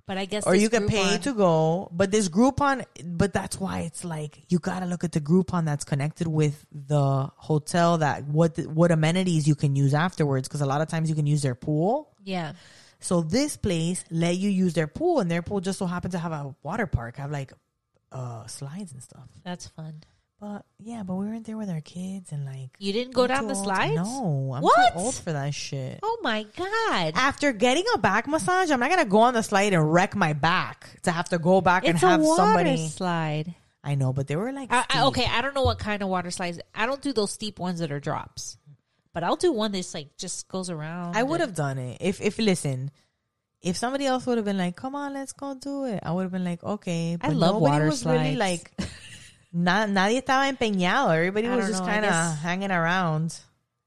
But 0.06 0.16
I 0.16 0.24
guess 0.24 0.46
or 0.46 0.54
you 0.54 0.70
can 0.70 0.88
pay 0.88 1.18
to 1.18 1.34
go. 1.34 1.90
But 1.92 2.10
this 2.10 2.30
Groupon, 2.30 2.86
but 3.04 3.34
that's 3.34 3.60
why 3.60 3.80
it's 3.80 4.04
like 4.04 4.40
you 4.48 4.58
got 4.58 4.80
to 4.80 4.86
look 4.86 5.04
at 5.04 5.12
the 5.12 5.20
Groupon 5.20 5.66
that's 5.66 5.84
connected 5.84 6.26
with 6.26 6.64
the 6.72 7.30
hotel. 7.36 7.98
That 7.98 8.24
what 8.24 8.56
what 8.68 8.90
amenities 8.90 9.46
you 9.46 9.54
can 9.54 9.76
use 9.76 9.92
afterwards, 9.92 10.48
because 10.48 10.62
a 10.62 10.66
lot 10.66 10.80
of 10.80 10.88
times 10.88 11.10
you 11.10 11.14
can 11.14 11.26
use 11.26 11.42
their 11.42 11.54
pool. 11.54 12.14
Yeah. 12.24 12.52
So 13.00 13.20
this 13.22 13.56
place 13.56 14.04
let 14.10 14.36
you 14.36 14.50
use 14.50 14.74
their 14.74 14.86
pool, 14.88 15.20
and 15.20 15.30
their 15.30 15.42
pool 15.42 15.60
just 15.60 15.78
so 15.78 15.86
happened 15.86 16.12
to 16.12 16.18
have 16.18 16.32
a 16.32 16.54
water 16.62 16.86
park, 16.86 17.16
have 17.16 17.30
like 17.30 17.52
uh 18.12 18.46
slides 18.46 18.92
and 18.92 19.02
stuff. 19.02 19.28
That's 19.44 19.68
fun. 19.68 20.02
But 20.40 20.64
yeah, 20.78 21.02
but 21.02 21.16
we 21.16 21.26
weren't 21.26 21.46
there 21.46 21.56
with 21.56 21.68
our 21.68 21.80
kids 21.80 22.30
and 22.30 22.44
like 22.46 22.70
You 22.78 22.92
didn't 22.92 23.12
go 23.12 23.22
I'm 23.22 23.28
down 23.28 23.46
the 23.48 23.54
old- 23.54 23.64
slides? 23.64 23.94
No, 23.96 24.52
I'm 24.54 24.62
What? 24.62 24.92
too 24.94 24.98
old 25.00 25.14
for 25.16 25.32
that 25.32 25.52
shit. 25.52 25.98
Oh 26.02 26.18
my 26.22 26.44
god. 26.56 27.12
After 27.16 27.52
getting 27.52 27.84
a 27.94 27.98
back 27.98 28.28
massage, 28.28 28.70
I'm 28.70 28.78
not 28.80 28.88
gonna 28.90 29.04
go 29.04 29.18
on 29.18 29.34
the 29.34 29.42
slide 29.42 29.72
and 29.72 29.92
wreck 29.92 30.14
my 30.14 30.32
back 30.34 31.02
to 31.02 31.10
have 31.10 31.28
to 31.30 31.38
go 31.38 31.60
back 31.60 31.84
and 31.84 31.94
It's 31.96 32.02
a 32.04 32.08
have 32.08 32.20
water 32.20 32.36
somebody. 32.36 32.88
slide. 32.88 33.54
I 33.82 33.94
know, 33.94 34.12
but 34.12 34.26
they 34.26 34.36
were 34.36 34.52
like, 34.52 34.72
I, 34.72 34.84
I, 34.90 35.06
okay, 35.06 35.24
I 35.24 35.40
don't 35.40 35.54
know 35.54 35.62
what 35.62 35.78
kind 35.78 36.02
of 36.02 36.08
water 36.08 36.30
slides. 36.30 36.58
I 36.74 36.86
don't 36.86 37.00
do 37.00 37.12
those 37.12 37.32
steep 37.32 37.58
ones 37.58 37.78
that 37.80 37.90
are 37.92 38.00
drops. 38.00 38.58
But 39.12 39.24
I'll 39.24 39.36
do 39.36 39.52
one 39.52 39.72
that's 39.72 39.94
like 39.94 40.16
just 40.16 40.48
goes 40.48 40.70
around. 40.70 41.16
I 41.16 41.22
would 41.22 41.40
have 41.40 41.54
done 41.54 41.78
it 41.78 41.98
if 42.00 42.20
if 42.20 42.38
listen. 42.38 42.90
If 43.60 43.76
somebody 43.76 44.06
else 44.06 44.24
would 44.26 44.38
have 44.38 44.44
been 44.44 44.58
like, 44.58 44.76
"Come 44.76 44.94
on, 44.94 45.14
let's 45.14 45.32
go 45.32 45.54
do 45.54 45.84
it," 45.84 46.00
I 46.04 46.12
would 46.12 46.22
have 46.22 46.30
been 46.32 46.44
like, 46.44 46.62
"Okay." 46.62 47.16
But 47.20 47.34
love 47.34 47.54
nobody 47.54 47.70
water 47.72 47.86
was 47.86 48.06
really 48.06 48.36
slides. 48.36 48.38
like, 48.38 48.72
na- 49.52 49.86
nadie 49.86 50.22
estaba 50.22 50.48
empeñado. 50.48 51.10
Everybody 51.10 51.48
I 51.48 51.56
was 51.56 51.66
just 51.66 51.82
I 51.82 51.86
kind 51.86 52.04
of 52.04 52.38
hanging 52.38 52.70
around, 52.70 53.36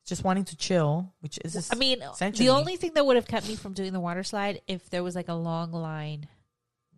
just 0.05 0.25
wanting 0.25 0.43
to 0.45 0.57
chill. 0.57 1.13
Which 1.21 1.39
is, 1.45 1.71
I 1.71 1.75
mean, 1.75 1.99
the 1.99 2.49
only 2.49 2.75
thing 2.75 2.91
that 2.95 3.05
would 3.05 3.15
have 3.15 3.27
kept 3.27 3.47
me 3.47 3.55
from 3.55 3.71
doing 3.71 3.93
the 3.93 4.01
water 4.01 4.23
slide 4.23 4.62
if 4.67 4.89
there 4.89 5.03
was 5.03 5.15
like 5.15 5.29
a 5.29 5.36
long 5.36 5.71
line, 5.71 6.27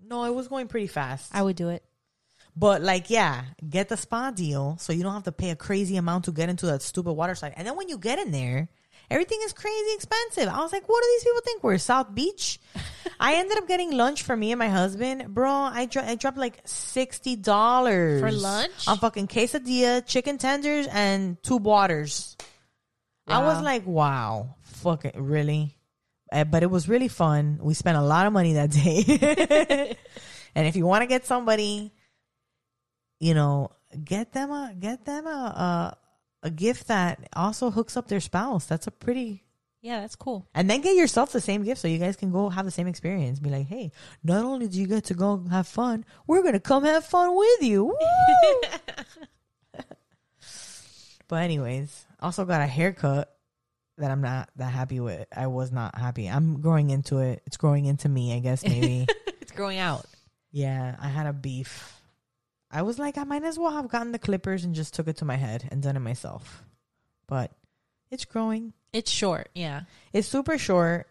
no, 0.02 0.24
it 0.26 0.34
was 0.34 0.48
going 0.48 0.68
pretty 0.68 0.88
fast. 0.88 1.30
I 1.32 1.44
would 1.44 1.56
do 1.56 1.70
it. 1.70 1.84
But 2.56 2.82
like, 2.82 3.10
yeah, 3.10 3.44
get 3.68 3.90
the 3.90 3.98
spa 3.98 4.32
deal 4.32 4.78
so 4.80 4.94
you 4.94 5.04
don't 5.04 5.14
have 5.14 5.24
to 5.24 5.32
pay 5.32 5.50
a 5.50 5.56
crazy 5.56 5.98
amount 5.98 6.26
to 6.26 6.32
get 6.32 6.50
into 6.50 6.68
that 6.68 6.82
stupid 6.82 7.14
water 7.14 7.36
slide. 7.36 7.54
And 7.58 7.68
then 7.68 7.76
when 7.76 7.90
you 7.90 7.98
get 7.98 8.20
in 8.20 8.32
there, 8.32 8.70
everything 9.10 9.40
is 9.44 9.54
crazy 9.54 9.96
expensive. 9.96 10.48
I 10.48 10.60
was 10.60 10.72
like, 10.72 10.88
what 10.88 11.02
do 11.02 11.10
these 11.16 11.24
people 11.24 11.42
think 11.44 11.64
we're 11.64 11.78
South 11.80 12.14
Beach? 12.14 12.60
I 13.20 13.36
ended 13.36 13.58
up 13.58 13.68
getting 13.68 13.92
lunch 13.92 14.24
for 14.24 14.36
me 14.36 14.52
and 14.52 14.60
my 14.60 14.70
husband, 14.70 15.34
bro. 15.34 15.50
I, 15.50 15.86
dro- 15.86 16.04
I 16.04 16.16
dropped 16.16 16.38
like 16.38 16.62
sixty 16.66 17.36
dollars 17.36 18.22
For 18.22 18.32
lunch? 18.32 18.88
on 18.88 18.98
fucking 18.98 19.28
quesadilla, 19.28 20.06
chicken 20.06 20.38
tenders, 20.38 20.88
and 20.92 21.42
two 21.42 21.58
waters. 21.58 22.38
I 23.28 23.42
was 23.44 23.62
like, 23.62 23.88
wow, 23.88 24.56
fuck 24.62 25.06
it, 25.06 25.16
really. 25.18 25.78
Uh, 26.32 26.44
but 26.44 26.62
it 26.62 26.70
was 26.70 26.90
really 26.90 27.08
fun. 27.08 27.60
We 27.62 27.74
spent 27.74 27.98
a 27.98 28.02
lot 28.02 28.28
of 28.28 28.34
money 28.34 28.54
that 28.54 28.72
day. 28.72 29.96
and 30.56 30.68
if 30.68 30.76
you 30.76 30.86
want 30.86 31.04
to 31.04 31.08
get 31.08 31.26
somebody, 31.26 31.94
you 33.24 33.34
know, 33.34 33.70
get 34.04 34.34
them 34.34 34.52
a 34.52 34.74
get 34.78 35.06
them 35.06 35.26
a, 35.28 35.30
a 35.30 36.48
a 36.48 36.50
gift 36.50 36.88
that 36.88 37.30
also 37.34 37.72
hooks 37.72 37.96
up 37.96 38.08
their 38.08 38.20
spouse. 38.20 38.66
That's 38.66 38.88
a 38.88 38.92
pretty 38.92 39.44
Yeah, 39.82 40.02
that's 40.02 40.16
cool. 40.18 40.46
and 40.54 40.70
then 40.70 40.82
get 40.82 40.96
yourself 40.96 41.32
the 41.32 41.40
same 41.40 41.64
gift 41.64 41.80
so 41.82 41.88
you 41.88 42.00
guys 42.00 42.16
can 42.18 42.32
go 42.32 42.50
have 42.50 42.66
the 42.66 42.72
same 42.72 42.88
experience. 42.88 43.40
Be 43.40 43.50
like, 43.50 43.68
hey, 43.68 43.92
not 44.24 44.44
only 44.44 44.68
do 44.68 44.78
you 44.80 44.88
get 44.88 45.06
to 45.06 45.14
go 45.14 45.44
have 45.50 45.68
fun, 45.68 46.04
we're 46.28 46.44
gonna 46.44 46.60
come 46.60 46.84
have 46.84 47.06
fun 47.06 47.36
with 47.38 47.62
you. 47.64 47.96
But 51.30 51.44
anyways, 51.44 52.06
also 52.22 52.46
got 52.46 52.62
a 52.62 52.68
haircut 52.68 53.34
that 53.98 54.12
I'm 54.12 54.22
not 54.22 54.50
that 54.58 54.72
happy 54.72 55.00
with. 55.00 55.26
I 55.36 55.48
was 55.48 55.72
not 55.72 55.98
happy. 55.98 56.28
I'm 56.28 56.60
growing 56.62 56.90
into 56.92 57.20
it. 57.20 57.42
It's 57.48 57.58
growing 57.58 57.86
into 57.86 58.08
me, 58.10 58.36
I 58.36 58.40
guess 58.40 58.64
maybe. 58.64 59.08
It's 59.42 59.52
growing 59.52 59.78
out. 59.80 60.06
yeah, 60.52 60.96
I 61.00 61.08
had 61.10 61.26
a 61.28 61.34
beef. 61.34 61.94
I 62.74 62.82
was 62.82 62.98
like, 63.00 63.18
I 63.18 63.24
might 63.24 63.44
as 63.44 63.58
well 63.60 63.72
have 63.72 63.88
gotten 63.88 64.12
the 64.12 64.20
clippers 64.20 64.64
and 64.66 64.74
just 64.74 64.94
took 64.96 65.08
it 65.08 65.18
to 65.18 65.26
my 65.26 65.36
head 65.38 65.68
and 65.72 65.82
done 65.82 65.96
it 65.96 66.00
myself. 66.00 66.64
But 67.28 67.52
it's 68.12 68.26
growing. 68.26 68.74
It's 68.92 69.12
short. 69.12 69.50
Yeah, 69.56 69.82
It's 70.12 70.28
super 70.28 70.58
short. 70.58 71.08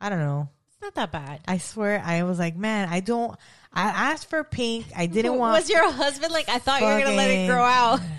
I 0.00 0.08
don't 0.10 0.18
know. 0.20 0.48
it's 0.68 0.80
not 0.82 0.94
that 0.94 1.10
bad. 1.12 1.40
I 1.48 1.58
swear, 1.58 2.02
I 2.04 2.22
was 2.24 2.38
like, 2.38 2.56
man, 2.56 2.88
I 2.90 3.00
don't. 3.00 3.34
I 3.72 4.12
asked 4.12 4.28
for 4.30 4.44
pink. 4.44 4.86
I 4.94 5.06
didn't 5.06 5.36
want. 5.38 5.58
Was 5.60 5.70
your 5.70 5.90
husband 5.90 6.32
like? 6.32 6.48
I 6.50 6.58
thought 6.58 6.80
you 6.82 6.86
were 6.86 7.00
gonna 7.00 7.16
let 7.16 7.30
it 7.30 7.48
grow 7.48 7.62
out. 7.64 8.00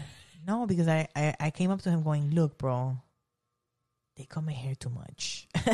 No, 0.48 0.66
because 0.66 0.88
I, 0.88 1.10
I 1.14 1.36
I 1.42 1.50
came 1.52 1.72
up 1.72 1.82
to 1.82 1.90
him 1.90 2.04
going, 2.04 2.32
look, 2.32 2.58
bro, 2.58 2.98
they 4.16 4.24
cut 4.24 4.46
my 4.46 4.54
hair 4.54 4.76
too 4.76 4.90
much. 4.90 5.46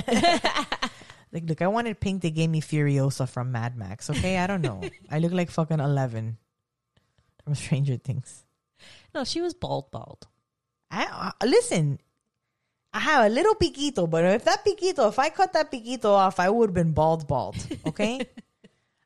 like, 1.31 1.47
look, 1.47 1.61
I 1.61 1.67
wanted 1.67 1.99
pink. 1.99 2.23
They 2.23 2.31
gave 2.31 2.49
me 2.49 2.59
Furiosa 2.59 3.29
from 3.29 3.51
Mad 3.51 3.77
Max. 3.77 4.09
Okay, 4.09 4.37
I 4.37 4.47
don't 4.47 4.61
know. 4.61 4.81
I 5.11 5.19
look 5.19 5.31
like 5.31 5.51
fucking 5.51 5.79
eleven 5.79 6.37
from 7.43 7.55
Stranger 7.63 7.97
Things. 7.97 8.43
No, 9.13 9.23
she 9.23 9.41
was 9.41 9.53
bald, 9.53 9.91
bald. 9.91 10.27
I 10.91 11.33
uh, 11.41 11.45
listen. 11.45 11.99
I 12.95 12.99
have 12.99 13.25
a 13.25 13.29
little 13.29 13.55
piquito, 13.55 14.05
but 14.05 14.23
if 14.23 14.45
that 14.45 14.63
piquito, 14.63 15.07
if 15.07 15.17
I 15.17 15.29
cut 15.29 15.53
that 15.53 15.71
piquito 15.71 16.11
off, 16.11 16.39
I 16.39 16.49
would 16.49 16.69
have 16.69 16.75
been 16.75 16.93
bald, 16.93 17.27
bald. 17.27 17.55
Okay. 17.87 18.21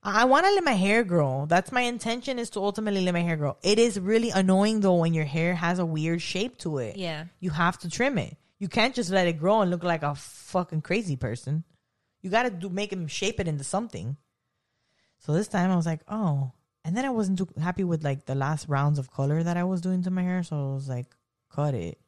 I 0.04 0.24
want 0.26 0.46
to 0.46 0.54
let 0.54 0.64
my 0.64 0.74
hair 0.74 1.04
grow. 1.04 1.46
That's 1.50 1.72
my 1.72 1.82
intention 1.82 2.40
is 2.40 2.50
to 2.52 2.62
ultimately 2.62 3.02
let 3.02 3.14
my 3.14 3.22
hair 3.22 3.36
grow. 3.36 3.58
It 3.62 3.78
is 3.78 4.00
really 4.00 4.30
annoying 4.30 4.80
though 4.80 4.96
when 4.96 5.14
your 5.14 5.26
hair 5.26 5.54
has 5.54 5.80
a 5.80 5.86
weird 5.86 6.22
shape 6.22 6.58
to 6.60 6.78
it. 6.78 6.96
Yeah. 6.96 7.26
You 7.42 7.50
have 7.50 7.78
to 7.80 7.90
trim 7.90 8.18
it. 8.18 8.38
You 8.60 8.70
can't 8.70 8.96
just 8.96 9.10
let 9.10 9.28
it 9.28 9.34
grow 9.34 9.62
and 9.62 9.70
look 9.70 9.84
like 9.84 10.04
a 10.04 10.16
fucking 10.16 10.82
crazy 10.82 11.16
person. 11.18 11.64
You 12.22 12.30
got 12.30 12.44
to 12.44 12.50
do 12.50 12.70
make 12.70 12.92
him 12.92 13.08
shape 13.08 13.40
it 13.40 13.48
into 13.48 13.64
something. 13.64 14.16
So 15.20 15.34
this 15.34 15.48
time 15.48 15.72
I 15.72 15.76
was 15.76 15.86
like, 15.86 16.02
oh. 16.08 16.52
And 16.88 16.96
then 16.96 17.04
I 17.04 17.10
wasn't 17.10 17.38
too 17.38 17.50
happy 17.62 17.84
with 17.84 18.06
like 18.06 18.26
the 18.26 18.34
last 18.34 18.70
rounds 18.70 18.98
of 18.98 19.12
color 19.12 19.44
that 19.44 19.58
I 19.58 19.66
was 19.66 19.82
doing 19.82 20.04
to 20.04 20.10
my 20.10 20.24
hair, 20.24 20.42
so 20.42 20.56
I 20.56 20.74
was 20.74 20.88
like, 20.88 21.08
cut 21.54 21.74
it. 21.74 22.00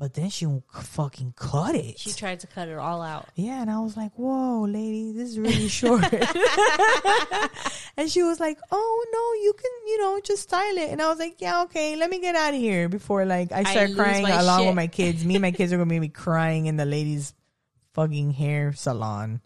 But 0.00 0.14
then 0.14 0.30
she 0.30 0.48
fucking 0.72 1.34
cut 1.36 1.76
it. 1.76 2.00
She 2.00 2.10
tried 2.10 2.40
to 2.40 2.48
cut 2.48 2.66
it 2.66 2.76
all 2.76 3.02
out. 3.02 3.28
Yeah, 3.36 3.62
and 3.62 3.70
I 3.70 3.78
was 3.78 3.96
like, 3.96 4.10
"Whoa, 4.16 4.62
lady, 4.64 5.12
this 5.12 5.30
is 5.30 5.38
really 5.38 5.68
short." 5.68 6.12
and 7.96 8.10
she 8.10 8.24
was 8.24 8.40
like, 8.40 8.58
"Oh 8.72 9.06
no, 9.12 9.44
you 9.44 9.52
can, 9.52 9.70
you 9.86 9.98
know, 9.98 10.20
just 10.24 10.42
style 10.42 10.76
it." 10.76 10.90
And 10.90 11.00
I 11.00 11.08
was 11.08 11.20
like, 11.20 11.40
"Yeah, 11.40 11.62
okay, 11.62 11.94
let 11.94 12.10
me 12.10 12.20
get 12.20 12.34
out 12.34 12.52
of 12.52 12.60
here 12.60 12.88
before 12.88 13.24
like 13.26 13.52
I 13.52 13.62
start 13.62 13.90
lose 13.90 13.96
crying 13.96 14.26
along 14.26 14.58
shit. 14.58 14.66
with 14.66 14.74
my 14.74 14.88
kids. 14.88 15.24
Me 15.24 15.36
and 15.36 15.42
my 15.42 15.52
kids 15.52 15.72
are 15.72 15.78
gonna 15.78 16.00
be 16.00 16.08
crying 16.26 16.66
in 16.66 16.76
the 16.76 16.84
ladies' 16.84 17.32
fucking 17.94 18.32
hair 18.32 18.72
salon." 18.72 19.40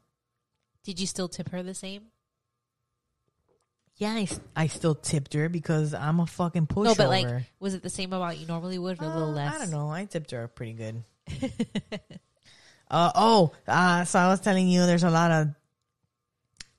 Did 0.84 0.98
you 0.98 1.06
still 1.06 1.28
tip 1.28 1.50
her 1.50 1.62
the 1.62 1.74
same? 1.74 2.09
Yeah, 4.00 4.24
I 4.56 4.66
still 4.68 4.94
tipped 4.94 5.34
her 5.34 5.50
because 5.50 5.92
I'm 5.92 6.20
a 6.20 6.26
fucking 6.26 6.68
pushover. 6.68 6.84
No, 6.84 6.94
but 6.94 7.08
like, 7.10 7.26
was 7.58 7.74
it 7.74 7.82
the 7.82 7.90
same 7.90 8.14
amount 8.14 8.38
you 8.38 8.46
normally 8.46 8.78
would, 8.78 8.98
or 8.98 9.04
a 9.04 9.08
little 9.08 9.28
Uh, 9.28 9.32
less? 9.32 9.54
I 9.54 9.58
don't 9.58 9.70
know. 9.70 9.90
I 9.90 10.06
tipped 10.06 10.30
her 10.30 10.48
pretty 10.48 10.72
good. 10.72 11.04
uh, 12.90 13.12
oh, 13.14 13.52
uh, 13.68 14.06
so 14.06 14.18
I 14.18 14.28
was 14.28 14.40
telling 14.40 14.68
you 14.68 14.86
there's 14.86 15.04
a 15.04 15.10
lot 15.10 15.30
of 15.30 15.48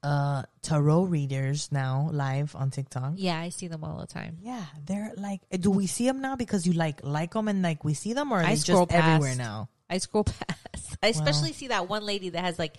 uh, 0.01 0.43
tarot 0.63 1.03
readers 1.03 1.71
now 1.71 2.09
live 2.11 2.55
on 2.55 2.71
TikTok. 2.71 3.13
Yeah, 3.17 3.39
I 3.39 3.49
see 3.49 3.67
them 3.67 3.83
all 3.83 3.99
the 3.99 4.07
time. 4.07 4.37
Yeah, 4.41 4.65
they're 4.83 5.13
like, 5.15 5.41
do 5.59 5.69
we 5.69 5.85
see 5.85 6.07
them 6.07 6.21
now 6.21 6.35
because 6.35 6.65
you 6.65 6.73
like 6.73 7.01
like 7.03 7.33
them 7.33 7.47
and 7.47 7.61
like 7.61 7.83
we 7.83 7.93
see 7.93 8.13
them, 8.13 8.31
or 8.31 8.39
are 8.39 8.43
I 8.43 8.55
they 8.55 8.55
scroll 8.55 8.87
just 8.87 8.97
everywhere 8.97 9.35
now? 9.35 9.69
I 9.91 9.99
scroll 9.99 10.23
past. 10.23 10.97
I 11.03 11.09
especially 11.09 11.53
see 11.53 11.67
that 11.67 11.87
one 11.87 12.03
lady 12.03 12.29
that 12.29 12.43
has 12.43 12.57
like, 12.57 12.77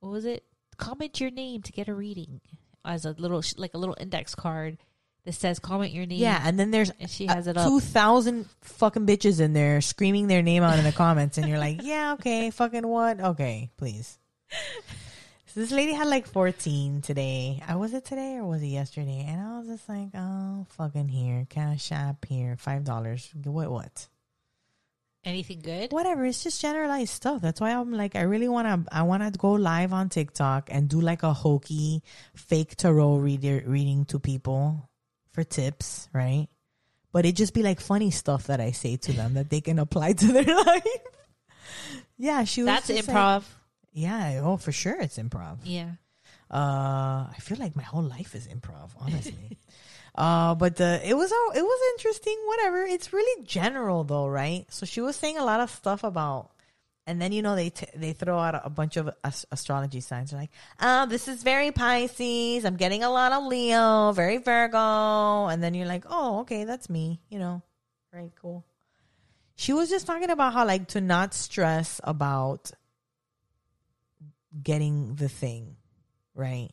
what 0.00 0.10
was 0.10 0.24
it? 0.24 0.42
Comment 0.78 1.20
your 1.20 1.30
name 1.30 1.62
to 1.62 1.70
get 1.70 1.86
a 1.86 1.94
reading 1.94 2.40
as 2.84 3.04
a 3.04 3.14
little 3.18 3.42
like 3.56 3.74
a 3.74 3.78
little 3.78 3.96
index 3.98 4.34
card 4.34 4.78
that 5.24 5.32
says 5.32 5.58
comment 5.58 5.92
your 5.92 6.06
name. 6.06 6.18
Yeah, 6.18 6.40
and 6.44 6.58
then 6.58 6.70
there's 6.70 6.90
and 6.98 7.08
she 7.10 7.26
has 7.26 7.46
it 7.46 7.56
up. 7.56 7.66
two 7.68 7.80
thousand 7.80 8.46
fucking 8.62 9.06
bitches 9.06 9.40
in 9.40 9.52
there 9.52 9.80
screaming 9.80 10.26
their 10.26 10.42
name 10.42 10.62
out 10.62 10.78
in 10.78 10.84
the 10.84 10.92
comments, 10.92 11.38
and 11.38 11.48
you're 11.48 11.58
like, 11.58 11.80
yeah, 11.82 12.14
okay, 12.14 12.50
fucking 12.50 12.86
what? 12.86 13.20
Okay, 13.20 13.70
please. 13.76 14.18
So 15.46 15.60
this 15.60 15.70
lady 15.70 15.92
had 15.92 16.06
like 16.06 16.26
14 16.26 17.02
today. 17.02 17.62
I 17.68 17.76
was 17.76 17.92
it 17.92 18.06
today 18.06 18.36
or 18.36 18.46
was 18.46 18.62
it 18.62 18.68
yesterday? 18.68 19.26
And 19.28 19.38
I 19.38 19.58
was 19.58 19.68
just 19.68 19.86
like, 19.86 20.08
oh, 20.14 20.66
fucking 20.78 21.08
here, 21.08 21.46
cash 21.50 21.92
app 21.92 22.24
here, 22.24 22.56
five 22.58 22.84
dollars. 22.84 23.30
What? 23.44 23.70
What? 23.70 24.08
Anything 25.24 25.60
good? 25.60 25.92
Whatever. 25.92 26.24
It's 26.26 26.42
just 26.42 26.60
generalized 26.60 27.10
stuff. 27.14 27.40
That's 27.40 27.60
why 27.60 27.70
I'm 27.70 27.92
like, 27.92 28.16
I 28.16 28.22
really 28.22 28.48
want 28.48 28.66
to. 28.66 28.94
I 28.94 29.02
want 29.02 29.22
to 29.22 29.38
go 29.38 29.52
live 29.52 29.92
on 29.92 30.08
TikTok 30.08 30.68
and 30.72 30.88
do 30.88 31.00
like 31.00 31.22
a 31.22 31.32
hokey 31.32 32.02
fake 32.34 32.74
tarot 32.76 33.16
reader 33.18 33.62
reading 33.64 34.04
to 34.06 34.18
people 34.18 34.88
for 35.30 35.44
tips, 35.44 36.08
right? 36.12 36.48
But 37.12 37.24
it 37.24 37.36
just 37.36 37.54
be 37.54 37.62
like 37.62 37.78
funny 37.80 38.10
stuff 38.10 38.48
that 38.48 38.60
I 38.60 38.72
say 38.72 38.96
to 38.96 39.12
them 39.12 39.34
that 39.34 39.48
they 39.48 39.60
can 39.60 39.78
apply 39.78 40.14
to 40.14 40.26
their 40.32 40.42
life. 40.66 40.86
yeah, 42.18 42.44
she 42.44 42.62
was. 42.62 42.66
That's 42.66 42.86
just 42.88 43.06
like- 43.08 43.16
improv. 43.16 43.44
yeah. 43.92 44.40
Oh, 44.42 44.56
for 44.56 44.72
sure, 44.72 45.00
it's 45.00 45.18
improv. 45.18 45.58
yeah. 45.64 45.90
Uh, 46.50 47.30
I 47.32 47.36
feel 47.40 47.56
like 47.58 47.74
my 47.76 47.82
whole 47.82 48.02
life 48.02 48.34
is 48.34 48.46
improv, 48.48 48.90
honestly. 49.00 49.58
uh, 50.14 50.54
but 50.54 50.76
the 50.76 51.00
it 51.08 51.14
was 51.14 51.32
all 51.32 51.50
it 51.54 51.62
was 51.62 51.80
interesting. 51.94 52.36
Whatever. 52.46 52.82
It's 52.84 53.12
really 53.12 53.44
general 53.44 54.04
though, 54.04 54.28
right? 54.28 54.66
So 54.70 54.86
she 54.86 55.00
was 55.00 55.16
saying 55.16 55.38
a 55.38 55.44
lot 55.44 55.60
of 55.60 55.70
stuff 55.70 56.04
about, 56.04 56.50
and 57.06 57.20
then 57.20 57.32
you 57.32 57.42
know 57.42 57.56
they 57.56 57.70
t- 57.70 57.86
they 57.94 58.12
throw 58.12 58.38
out 58.38 58.54
a, 58.54 58.66
a 58.66 58.70
bunch 58.70 58.96
of 58.96 59.10
as- 59.24 59.46
astrology 59.50 60.00
signs. 60.00 60.30
They're 60.30 60.40
like, 60.40 60.50
oh, 60.80 61.06
this 61.06 61.28
is 61.28 61.42
very 61.42 61.70
Pisces. 61.70 62.64
I'm 62.64 62.76
getting 62.76 63.02
a 63.02 63.10
lot 63.10 63.32
of 63.32 63.44
Leo, 63.44 64.12
very 64.12 64.38
Virgo, 64.38 65.46
and 65.46 65.62
then 65.62 65.74
you're 65.74 65.86
like, 65.86 66.04
oh, 66.08 66.40
okay, 66.40 66.64
that's 66.64 66.90
me. 66.90 67.20
You 67.30 67.38
know, 67.38 67.62
right? 68.12 68.32
Cool. 68.40 68.64
She 69.54 69.72
was 69.72 69.90
just 69.90 70.06
talking 70.06 70.30
about 70.30 70.52
how 70.54 70.66
like 70.66 70.88
to 70.88 71.00
not 71.00 71.34
stress 71.34 72.00
about 72.04 72.72
getting 74.62 75.14
the 75.14 75.28
thing 75.28 75.76
right? 76.34 76.70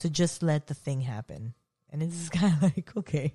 To 0.00 0.10
just 0.10 0.42
let 0.42 0.66
the 0.66 0.74
thing 0.74 1.00
happen. 1.00 1.54
And 1.90 2.02
it's 2.02 2.16
just 2.16 2.32
kind 2.40 2.54
of 2.54 2.62
like, 2.62 2.96
okay, 2.96 3.34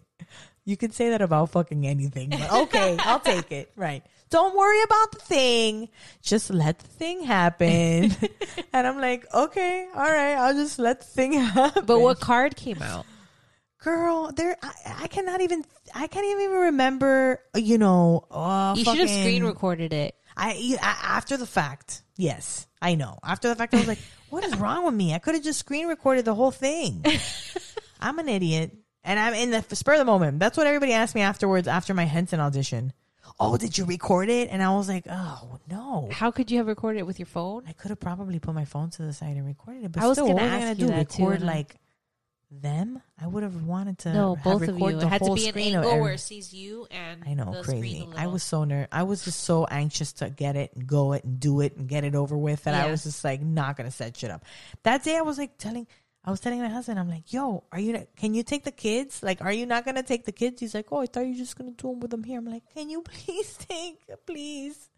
you 0.66 0.78
can 0.78 0.92
say 0.92 1.10
that 1.10 1.22
about 1.22 1.52
fucking 1.52 1.86
anything, 1.88 2.30
but 2.30 2.52
okay, 2.52 2.96
I'll 3.00 3.20
take 3.20 3.52
it. 3.52 3.72
Right. 3.76 4.04
Don't 4.30 4.56
worry 4.58 4.82
about 4.82 5.12
the 5.12 5.20
thing. 5.20 5.89
Just 6.24 6.50
let 6.50 6.80
the 6.80 6.88
thing 6.88 7.24
happen. 7.24 8.16
and 8.74 8.88
I'm 8.88 9.00
like, 9.00 9.26
okay, 9.32 9.88
all 9.94 10.02
right, 10.02 10.34
I'll 10.36 10.56
just 10.56 10.80
let 10.80 11.02
the 11.02 11.06
thing 11.06 11.34
happen. 11.34 11.86
But 11.86 12.00
what 12.00 12.20
card 12.20 12.56
came 12.56 12.82
out? 12.82 13.06
girl, 13.84 14.32
there, 14.32 14.56
I, 14.63 14.72
I 15.02 15.08
cannot 15.08 15.42
even, 15.42 15.66
I 15.94 16.08
can't 16.08 16.26
even 16.26 16.52
remember, 16.52 17.42
you 17.56 17.78
know, 17.78 18.26
uh, 18.32 18.74
You 18.78 18.86
should 18.86 18.98
have 18.98 19.10
screen 19.10 19.44
recorded 19.44 19.92
it. 19.94 20.16
I, 20.38 20.54
a- 20.82 20.84
after 20.84 21.38
the 21.38 21.46
fact, 21.46 22.02
yes, 22.16 22.66
I 22.82 22.96
know. 22.96 23.20
After 23.24 23.50
the 23.50 23.56
fact, 23.56 23.74
I 23.74 23.78
was 23.78 23.88
like, 23.88 24.00
"What 24.30 24.44
is 24.44 24.56
wrong 24.58 24.84
with 24.86 24.94
me? 24.96 25.13
I 25.13 25.20
could 25.20 25.36
have 25.36 25.44
just 25.44 25.60
screen 25.60 25.88
recorded 25.88 26.26
the 26.26 26.34
whole 26.34 26.50
thing." 26.52 27.06
I'm 28.04 28.20
an 28.20 28.30
idiot, 28.30 28.72
and 29.04 29.20
I'm 29.20 29.34
in 29.34 29.52
the 29.52 29.63
spur 29.76 29.94
of 29.94 30.00
the 30.00 30.06
moment. 30.06 30.39
That's 30.39 30.58
what 30.58 30.68
everybody 30.68 30.94
asked 30.94 31.16
me 31.16 31.22
afterwards 31.22 31.68
after 31.68 31.94
my 31.94 32.04
Henson 32.04 32.39
audition. 32.39 32.94
Oh, 33.39 33.58
did 33.58 33.78
you 33.78 33.86
record 33.86 34.30
it? 34.30 34.50
And 34.52 34.62
I 34.62 34.70
was 34.76 34.88
like, 34.88 35.06
"Oh 35.10 35.60
no." 35.70 36.10
How 36.12 36.30
could 36.30 36.52
you 36.52 36.58
have 36.60 36.68
recorded 36.68 37.00
it 37.00 37.08
with 37.08 37.18
your 37.20 37.26
phone? 37.26 37.63
I 37.68 37.72
could 37.74 37.89
have 37.89 38.00
probably 38.00 38.38
put 38.39 38.54
my 38.54 38.66
phone 38.66 38.89
to 38.92 39.02
the 39.04 39.13
side 39.13 39.36
and 39.38 39.46
recorded 39.46 39.86
it, 39.86 39.92
but 39.92 40.04
I 40.04 40.08
was 40.08 40.20
gonna 40.20 40.36
I 40.36 40.46
ask 40.46 40.80
you 40.80 40.86
do? 40.88 40.92
that 40.92 40.98
Record 41.18 41.42
I- 41.42 41.46
like 41.46 41.76
them? 42.52 43.02
I 43.20 43.26
would 43.26 43.42
have 43.42 43.63
wanted 43.63 43.98
to. 44.00 44.13
No, 44.13 44.36
have 44.36 44.44
both 44.44 44.68
of 44.68 44.78
you. 44.78 44.88
It 45.00 45.04
had 45.04 45.24
to 45.24 45.34
be 45.34 45.48
an 45.48 45.58
angle 45.58 46.00
where 46.02 46.13
it 46.13 46.20
sees 46.20 46.54
you 46.54 46.86
and 46.92 47.24
I 47.26 47.34
know, 47.34 47.62
crazy. 47.63 48.08
I 48.16 48.28
was 48.28 48.44
so 48.44 48.63
ner- 48.66 48.88
I 48.92 49.04
was 49.04 49.24
just 49.24 49.39
so 49.39 49.66
anxious 49.66 50.13
to 50.13 50.30
get 50.30 50.56
it 50.56 50.72
and 50.76 50.86
go 50.86 51.13
it 51.13 51.24
and 51.24 51.39
do 51.39 51.62
it 51.62 51.76
and 51.78 51.88
get 51.88 52.04
it 52.04 52.13
over 52.13 52.38
with 52.38 52.63
that 52.66 52.76
I 52.76 52.92
was 52.92 53.04
just 53.04 53.24
like 53.24 53.42
not 53.42 53.78
gonna 53.78 53.89
set 53.92 54.16
shit 54.18 54.30
up. 54.30 54.44
That 54.84 55.04
day 55.04 55.18
I 55.18 55.22
was 55.22 55.38
like 55.39 55.58
telling, 55.58 55.88
I 56.25 56.31
was 56.31 56.39
telling 56.39 56.62
my 56.62 56.69
husband, 56.69 56.99
I'm 56.99 57.09
like, 57.09 57.33
yo, 57.33 57.65
are 57.71 57.79
you? 57.79 58.07
Can 58.15 58.33
you 58.33 58.43
take 58.43 58.63
the 58.63 58.71
kids? 58.71 59.21
Like, 59.21 59.41
are 59.41 59.51
you 59.51 59.65
not 59.65 59.83
gonna 59.83 60.03
take 60.03 60.23
the 60.23 60.31
kids? 60.31 60.62
He's 60.62 60.73
like, 60.73 60.88
oh, 60.91 61.01
I 61.01 61.05
thought 61.05 61.25
you 61.25 61.31
were 61.33 61.38
just 61.38 61.57
gonna 61.57 61.71
do 61.71 61.89
them 61.89 61.99
with 61.99 62.12
them 62.12 62.23
here. 62.23 62.39
I'm 62.39 62.45
like, 62.45 62.63
can 62.73 62.89
you 62.89 63.01
please 63.03 63.57
take, 63.57 63.99
please? 64.25 64.89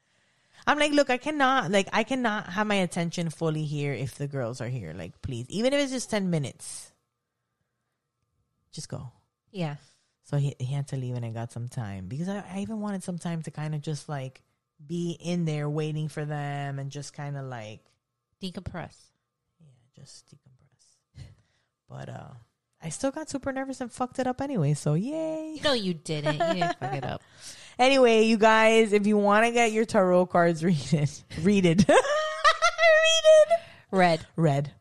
I'm 0.68 0.80
like, 0.80 0.92
look, 0.92 1.10
I 1.10 1.18
cannot, 1.18 1.72
like, 1.72 1.90
I 1.94 2.04
cannot 2.04 2.48
have 2.48 2.66
my 2.68 2.76
attention 2.76 3.30
fully 3.30 3.66
here 3.66 3.94
if 3.94 4.16
the 4.16 4.28
girls 4.28 4.62
are 4.62 4.70
here. 4.70 4.94
Like, 4.96 5.22
please, 5.22 5.46
even 5.50 5.74
if 5.74 5.82
it's 5.82 5.92
just 5.92 6.10
ten 6.10 6.30
minutes, 6.30 6.92
just 8.72 8.90
go. 8.90 9.12
Yeah. 9.52 9.76
So 10.26 10.38
he, 10.38 10.56
he 10.60 10.74
had 10.74 10.88
to 10.90 10.98
leave 10.98 11.16
and 11.16 11.26
I 11.26 11.30
got 11.30 11.52
some 11.52 11.68
time 11.68 12.08
because 12.08 12.28
I, 12.30 12.44
I 12.54 12.60
even 12.60 12.82
wanted 12.82 13.04
some 13.04 13.18
time 13.20 13.42
to 13.44 13.52
kind 13.52 13.76
of 13.76 13.82
just 13.82 14.10
like 14.10 14.42
be 14.86 15.18
in 15.20 15.46
there 15.46 15.70
waiting 15.70 16.08
for 16.08 16.26
them 16.26 16.80
and 16.80 16.92
just 16.92 17.14
kind 17.14 17.38
of 17.38 17.46
like, 17.46 17.80
Decompress. 18.42 18.96
yeah, 19.60 20.04
just 20.04 20.26
decompress. 20.28 20.45
But 21.90 22.10
uh 22.10 22.30
I 22.84 22.90
still 22.90 23.12
got 23.12 23.30
super 23.30 23.52
nervous 23.52 23.82
and 23.82 23.92
fucked 23.92 24.20
it 24.20 24.28
up 24.28 24.42
anyway. 24.42 24.74
So 24.76 24.94
yay. 24.94 25.60
No, 25.64 25.74
you 25.74 25.94
didn't. 25.96 26.34
You 26.36 26.54
didn't 26.54 26.80
fuck 26.80 26.94
it 26.94 27.04
up. 27.04 27.22
Anyway, 27.78 28.24
you 28.24 28.38
guys, 28.38 28.94
if 28.94 29.06
you 29.06 29.18
want 29.18 29.46
to 29.46 29.52
get 29.52 29.74
your 29.74 29.84
tarot 29.84 30.28
cards 30.28 30.64
readed, 30.64 31.10
readed, 31.42 31.86
readed, 31.90 33.60
Red. 33.92 34.26
red. 34.38 34.72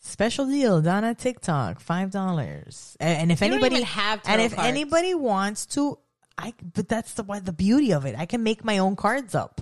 Special 0.00 0.46
deal 0.46 0.80
Donna 0.82 1.14
TikTok, 1.14 1.78
five 1.78 2.10
dollars. 2.10 2.96
And 2.98 3.30
if 3.30 3.40
You 3.40 3.46
anybody 3.48 3.82
have 3.82 4.20
and 4.26 4.40
if 4.42 4.54
cards. 4.56 4.68
anybody 4.68 5.14
wants 5.14 5.66
to, 5.66 5.98
I 6.36 6.54
but 6.74 6.88
that's 6.88 7.14
the 7.14 7.22
why 7.22 7.38
the 7.38 7.52
beauty 7.52 7.92
of 7.92 8.04
it. 8.04 8.16
I 8.18 8.26
can 8.26 8.42
make 8.42 8.64
my 8.64 8.78
own 8.78 8.96
cards 8.96 9.36
up, 9.36 9.60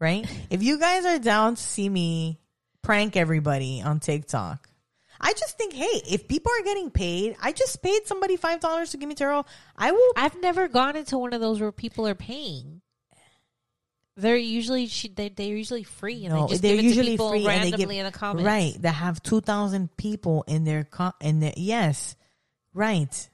right? 0.00 0.26
if 0.50 0.60
you 0.62 0.76
guys 0.80 1.04
are 1.06 1.20
down 1.20 1.54
to 1.54 1.62
see 1.62 1.88
me 1.88 2.40
prank 2.82 3.16
everybody 3.16 3.80
on 3.80 4.00
TikTok, 4.00 4.68
I 5.20 5.32
just 5.32 5.56
think, 5.58 5.72
hey, 5.72 6.02
if 6.08 6.28
people 6.28 6.52
are 6.58 6.64
getting 6.64 6.90
paid, 6.90 7.36
I 7.40 7.52
just 7.52 7.82
paid 7.82 8.06
somebody 8.06 8.36
five 8.36 8.60
dollars 8.60 8.90
to 8.90 8.96
give 8.96 9.08
me 9.08 9.14
tarot. 9.14 9.44
I 9.76 9.92
will. 9.92 10.12
I've 10.16 10.40
never 10.40 10.68
gone 10.68 10.96
into 10.96 11.18
one 11.18 11.32
of 11.32 11.40
those 11.40 11.60
where 11.60 11.72
people 11.72 12.06
are 12.06 12.14
paying. 12.14 12.82
They're 14.18 14.36
usually 14.36 14.86
they 15.14 15.28
they're 15.28 15.46
usually 15.56 15.82
free 15.82 16.24
and 16.24 16.34
No, 16.34 16.42
they 16.46 16.48
just 16.50 16.62
they're 16.62 16.76
give 16.76 16.84
it 16.84 16.88
usually 16.88 17.06
to 17.06 17.10
people 17.12 17.28
free 17.30 17.38
and 17.40 17.46
they 17.46 17.70
randomly 17.70 17.96
give- 17.96 18.06
in 18.06 18.06
the 18.06 18.12
comments. 18.18 18.46
Right, 18.46 18.82
that 18.82 18.92
have 18.92 19.22
two 19.22 19.40
thousand 19.42 19.94
people 19.96 20.44
in 20.46 20.64
their 20.64 20.84
co- 20.84 21.12
in 21.20 21.40
their 21.40 21.52
yes, 21.56 22.16
right. 22.72 23.28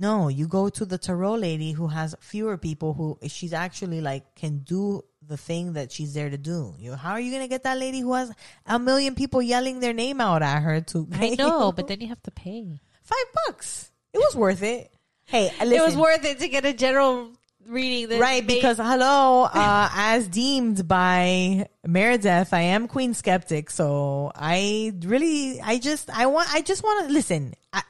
No, 0.00 0.28
you 0.28 0.46
go 0.46 0.68
to 0.68 0.84
the 0.84 0.98
tarot 0.98 1.34
lady 1.34 1.72
who 1.72 1.88
has 1.88 2.14
fewer 2.20 2.56
people 2.56 2.94
who 2.94 3.18
she's 3.28 3.52
actually 3.52 4.00
like 4.00 4.34
can 4.36 4.58
do 4.58 5.02
the 5.28 5.36
thing 5.36 5.74
that 5.74 5.92
she's 5.92 6.14
there 6.14 6.30
to 6.30 6.38
do. 6.38 6.74
You, 6.78 6.90
know, 6.92 6.96
how 6.96 7.12
are 7.12 7.20
you 7.20 7.30
gonna 7.30 7.48
get 7.48 7.62
that 7.64 7.78
lady 7.78 8.00
who 8.00 8.14
has 8.14 8.32
a 8.66 8.78
million 8.78 9.14
people 9.14 9.42
yelling 9.42 9.80
their 9.80 9.92
name 9.92 10.20
out 10.20 10.42
at 10.42 10.60
her 10.60 10.80
to? 10.80 11.06
I 11.12 11.36
know, 11.38 11.66
you? 11.66 11.72
but 11.72 11.86
then 11.88 12.00
you 12.00 12.08
have 12.08 12.22
to 12.22 12.30
pay. 12.30 12.80
five 13.02 13.26
bucks. 13.46 13.90
It 14.12 14.18
was 14.18 14.34
worth 14.34 14.62
it. 14.62 14.92
Hey, 15.26 15.52
listen, 15.60 15.72
It 15.72 15.82
was 15.82 15.96
worth 15.96 16.24
it 16.24 16.38
to 16.40 16.48
get 16.48 16.64
a 16.64 16.72
general 16.72 17.30
reading. 17.66 18.08
That 18.08 18.20
right 18.20 18.46
because 18.46 18.78
hello 18.78 19.42
uh 19.52 19.90
as 19.92 20.26
deemed 20.26 20.88
by 20.88 21.68
meredith 21.86 22.54
i 22.54 22.62
am 22.62 22.88
queen 22.88 23.12
skeptic 23.12 23.68
so 23.68 24.32
i 24.34 24.94
really 25.02 25.60
i 25.60 25.78
just 25.78 26.08
i 26.08 26.24
want 26.24 26.48
i 26.54 26.62
just 26.62 26.82
want 26.82 27.06
to 27.06 27.12
listen 27.12 27.52
I, 27.70 27.82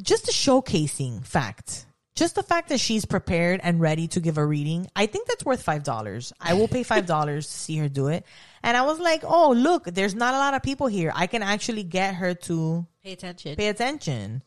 just 0.00 0.28
a 0.28 0.32
showcasing 0.32 1.22
fact 1.22 1.84
just 2.14 2.34
the 2.34 2.42
fact 2.42 2.68
that 2.68 2.78
she's 2.78 3.04
prepared 3.04 3.60
and 3.62 3.80
ready 3.80 4.06
to 4.08 4.20
give 4.20 4.38
a 4.38 4.44
reading 4.44 4.86
i 4.94 5.06
think 5.06 5.26
that's 5.28 5.44
worth 5.44 5.62
five 5.62 5.82
dollars 5.82 6.32
i 6.40 6.54
will 6.54 6.68
pay 6.68 6.82
five 6.82 7.06
dollars 7.06 7.46
to 7.46 7.52
see 7.52 7.76
her 7.76 7.88
do 7.88 8.08
it 8.08 8.24
and 8.62 8.76
i 8.76 8.82
was 8.82 8.98
like 8.98 9.22
oh 9.24 9.52
look 9.52 9.84
there's 9.84 10.14
not 10.14 10.34
a 10.34 10.38
lot 10.38 10.54
of 10.54 10.62
people 10.62 10.86
here 10.86 11.12
i 11.14 11.26
can 11.26 11.42
actually 11.42 11.82
get 11.82 12.14
her 12.14 12.34
to 12.34 12.86
pay 13.02 13.12
attention. 13.12 13.56
pay 13.56 13.68
attention. 13.68 14.42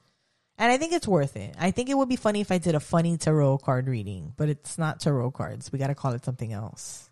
And 0.58 0.72
I 0.72 0.78
think 0.78 0.94
it's 0.94 1.08
worth 1.08 1.36
it. 1.36 1.54
I 1.60 1.72
think 1.72 1.90
it 1.90 1.98
would 1.98 2.08
be 2.08 2.16
funny 2.16 2.40
if 2.40 2.52
I 2.52 2.60
did 2.60 2.76
a 2.76 2.80
funny 2.80 3.18
tarot 3.18 3.58
card 3.58 3.88
reading, 3.88 4.34
but 4.38 4.48
it's 4.48 4.78
not 4.78 5.02
tarot 5.02 5.32
cards. 5.32 5.72
We 5.72 5.80
got 5.80 5.88
to 5.88 5.96
call 5.96 6.14
it 6.14 6.24
something 6.24 6.54
else. 6.54 7.10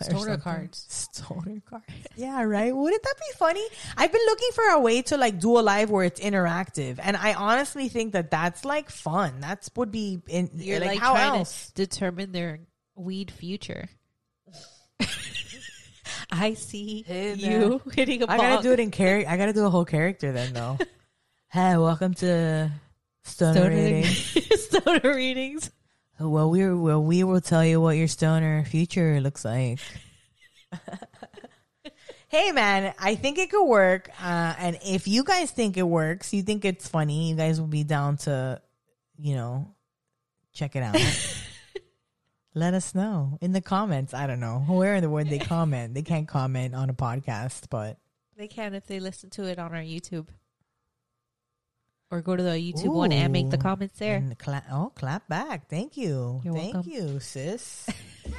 Or 0.00 0.04
Stoner 0.04 0.36
cards. 0.38 0.84
Stoner 1.12 1.60
cards. 1.68 1.84
Yeah, 2.16 2.42
right. 2.42 2.74
Wouldn't 2.74 3.02
that 3.02 3.14
be 3.16 3.38
funny? 3.38 3.64
I've 3.96 4.12
been 4.12 4.24
looking 4.26 4.50
for 4.54 4.64
a 4.70 4.80
way 4.80 5.02
to 5.02 5.16
like 5.16 5.38
do 5.40 5.58
a 5.58 5.60
live 5.60 5.90
where 5.90 6.04
it's 6.04 6.20
interactive, 6.20 6.98
and 7.02 7.16
I 7.16 7.34
honestly 7.34 7.88
think 7.88 8.12
that 8.12 8.30
that's 8.30 8.64
like 8.64 8.90
fun. 8.90 9.40
That's 9.40 9.70
would 9.76 9.90
be 9.92 10.20
in 10.28 10.50
You're 10.54 10.80
like, 10.80 10.88
like, 10.90 10.98
how 10.98 11.12
trying 11.14 11.38
else? 11.40 11.68
to 11.68 11.74
determine 11.86 12.32
their 12.32 12.60
weed 12.94 13.30
future. 13.30 13.88
I 16.30 16.54
see 16.54 17.04
Hey, 17.06 17.34
you 17.34 17.80
hitting 17.92 18.22
a 18.22 18.26
I 18.30 18.36
gotta 18.36 18.54
bong. 18.56 18.62
do 18.64 18.72
it 18.72 18.80
in 18.80 18.90
character. 18.90 19.30
I 19.30 19.36
gotta 19.36 19.52
do 19.52 19.64
a 19.64 19.70
whole 19.70 19.84
character 19.84 20.32
then, 20.32 20.52
though. 20.52 20.78
hey, 21.50 21.76
welcome 21.76 22.14
to 22.14 22.70
Stoner, 23.24 23.54
Stoner, 23.60 23.70
Reading. 23.70 24.04
stoner 24.04 25.14
readings. 25.14 25.70
Well, 26.18 26.50
we 26.50 26.68
well 26.72 27.02
we 27.02 27.24
will 27.24 27.40
tell 27.42 27.64
you 27.64 27.80
what 27.80 27.96
your 27.96 28.08
stoner 28.08 28.64
future 28.64 29.20
looks 29.20 29.44
like. 29.44 29.80
hey, 32.28 32.52
man, 32.52 32.94
I 32.98 33.14
think 33.14 33.38
it 33.38 33.50
could 33.50 33.66
work. 33.66 34.10
Uh, 34.22 34.54
and 34.58 34.78
if 34.84 35.06
you 35.08 35.24
guys 35.24 35.50
think 35.50 35.76
it 35.76 35.82
works, 35.82 36.32
you 36.32 36.42
think 36.42 36.64
it's 36.64 36.88
funny, 36.88 37.30
you 37.30 37.36
guys 37.36 37.60
will 37.60 37.68
be 37.68 37.84
down 37.84 38.16
to, 38.18 38.60
you 39.18 39.34
know, 39.34 39.74
check 40.52 40.74
it 40.74 40.82
out. 40.82 40.96
Let 42.54 42.72
us 42.72 42.94
know 42.94 43.36
in 43.42 43.52
the 43.52 43.60
comments. 43.60 44.14
I 44.14 44.26
don't 44.26 44.40
know 44.40 44.60
where 44.60 44.94
in 44.94 45.02
the 45.02 45.10
world 45.10 45.28
they 45.28 45.38
comment. 45.38 45.92
They 45.92 46.00
can't 46.00 46.26
comment 46.26 46.74
on 46.74 46.88
a 46.88 46.94
podcast, 46.94 47.68
but 47.68 47.98
They 48.38 48.48
can 48.48 48.74
if 48.74 48.86
they 48.86 48.98
listen 49.00 49.28
to 49.30 49.44
it 49.44 49.58
on 49.58 49.74
our 49.74 49.82
YouTube. 49.82 50.28
Or 52.10 52.20
go 52.20 52.36
to 52.36 52.42
the 52.42 52.50
YouTube 52.50 52.92
one 52.94 53.10
and 53.10 53.32
make 53.32 53.50
the 53.50 53.58
comments 53.58 53.98
there. 53.98 54.22
Cla- 54.38 54.62
oh, 54.70 54.92
clap 54.94 55.28
back. 55.28 55.68
Thank 55.68 55.96
you. 55.96 56.40
You're 56.44 56.54
Thank 56.54 56.74
welcome. 56.74 56.92
you, 56.92 57.18
sis. 57.20 57.88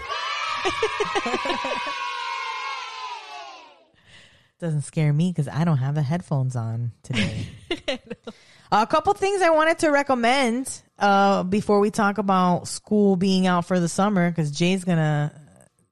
Doesn't 4.60 4.82
scare 4.84 5.14
me 5.14 5.32
because 5.32 5.48
I 5.48 5.66
don't 5.66 5.78
have 5.78 5.96
the 5.96 6.02
headphones 6.02 6.56
on 6.56 6.92
today. 7.04 7.46
A 8.72 8.88
couple 8.88 9.14
things 9.14 9.42
I 9.42 9.50
wanted 9.52 9.80
to 9.80 9.92
recommend 9.92 10.82
uh, 10.98 11.44
before 11.44 11.80
we 11.80 11.92
talk 11.92 12.18
about 12.18 12.68
school 12.68 13.16
being 13.16 13.48
out 13.48 13.66
for 13.66 13.80
the 13.80 13.88
summer 13.88 14.30
because 14.30 14.52
Jay's 14.52 14.84
gonna 14.84 15.32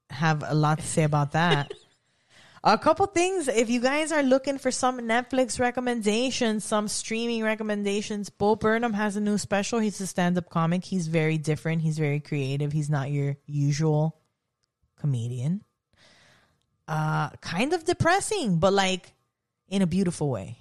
have 0.09 0.43
a 0.45 0.53
lot 0.55 0.79
to 0.79 0.85
say 0.85 1.03
about 1.03 1.33
that. 1.33 1.71
A 2.65 2.77
couple 2.79 3.05
things 3.05 3.47
if 3.47 3.69
you 3.69 3.79
guys 3.79 4.11
are 4.11 4.23
looking 4.23 4.57
for 4.57 4.71
some 4.71 4.99
Netflix 4.99 5.59
recommendations, 5.59 6.65
some 6.65 6.87
streaming 6.87 7.43
recommendations, 7.43 8.31
Bo 8.31 8.55
Burnham 8.55 8.93
has 8.93 9.15
a 9.15 9.21
new 9.21 9.37
special. 9.37 9.79
He's 9.79 10.01
a 10.01 10.07
stand-up 10.07 10.49
comic. 10.49 10.83
He's 10.83 11.07
very 11.07 11.37
different. 11.37 11.83
He's 11.83 11.99
very 11.99 12.19
creative. 12.19 12.71
He's 12.71 12.89
not 12.89 13.11
your 13.11 13.37
usual 13.45 14.19
comedian. 14.99 15.63
Uh 16.87 17.29
kind 17.41 17.73
of 17.73 17.83
depressing, 17.83 18.57
but 18.59 18.73
like 18.73 19.13
in 19.67 19.81
a 19.81 19.87
beautiful 19.87 20.29
way 20.29 20.57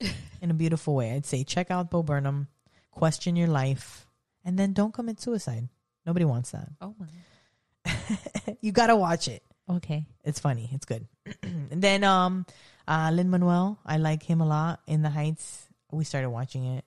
in 0.42 0.50
a 0.50 0.54
beautiful 0.54 0.94
way. 0.94 1.12
I'd 1.12 1.26
say 1.26 1.44
check 1.44 1.70
out 1.70 1.90
Bo 1.90 2.02
Burnham, 2.02 2.48
question 2.90 3.36
your 3.36 3.48
life, 3.48 4.06
and 4.44 4.58
then 4.58 4.72
don't 4.72 4.92
commit 4.92 5.20
suicide. 5.20 5.68
Nobody 6.06 6.24
wants 6.24 6.50
that. 6.50 6.68
Oh 6.80 6.94
my. 6.98 8.56
you 8.60 8.72
gotta 8.72 8.96
watch 8.96 9.28
it. 9.28 9.42
Okay. 9.68 10.06
It's 10.24 10.40
funny. 10.40 10.68
It's 10.72 10.84
good. 10.84 11.06
and 11.42 11.70
then 11.82 12.04
um 12.04 12.46
uh 12.86 13.10
Lin 13.12 13.30
Manuel, 13.30 13.78
I 13.84 13.96
like 13.96 14.22
him 14.22 14.40
a 14.40 14.46
lot. 14.46 14.80
In 14.86 15.02
the 15.02 15.10
Heights, 15.10 15.66
we 15.90 16.04
started 16.04 16.30
watching 16.30 16.64
it. 16.66 16.84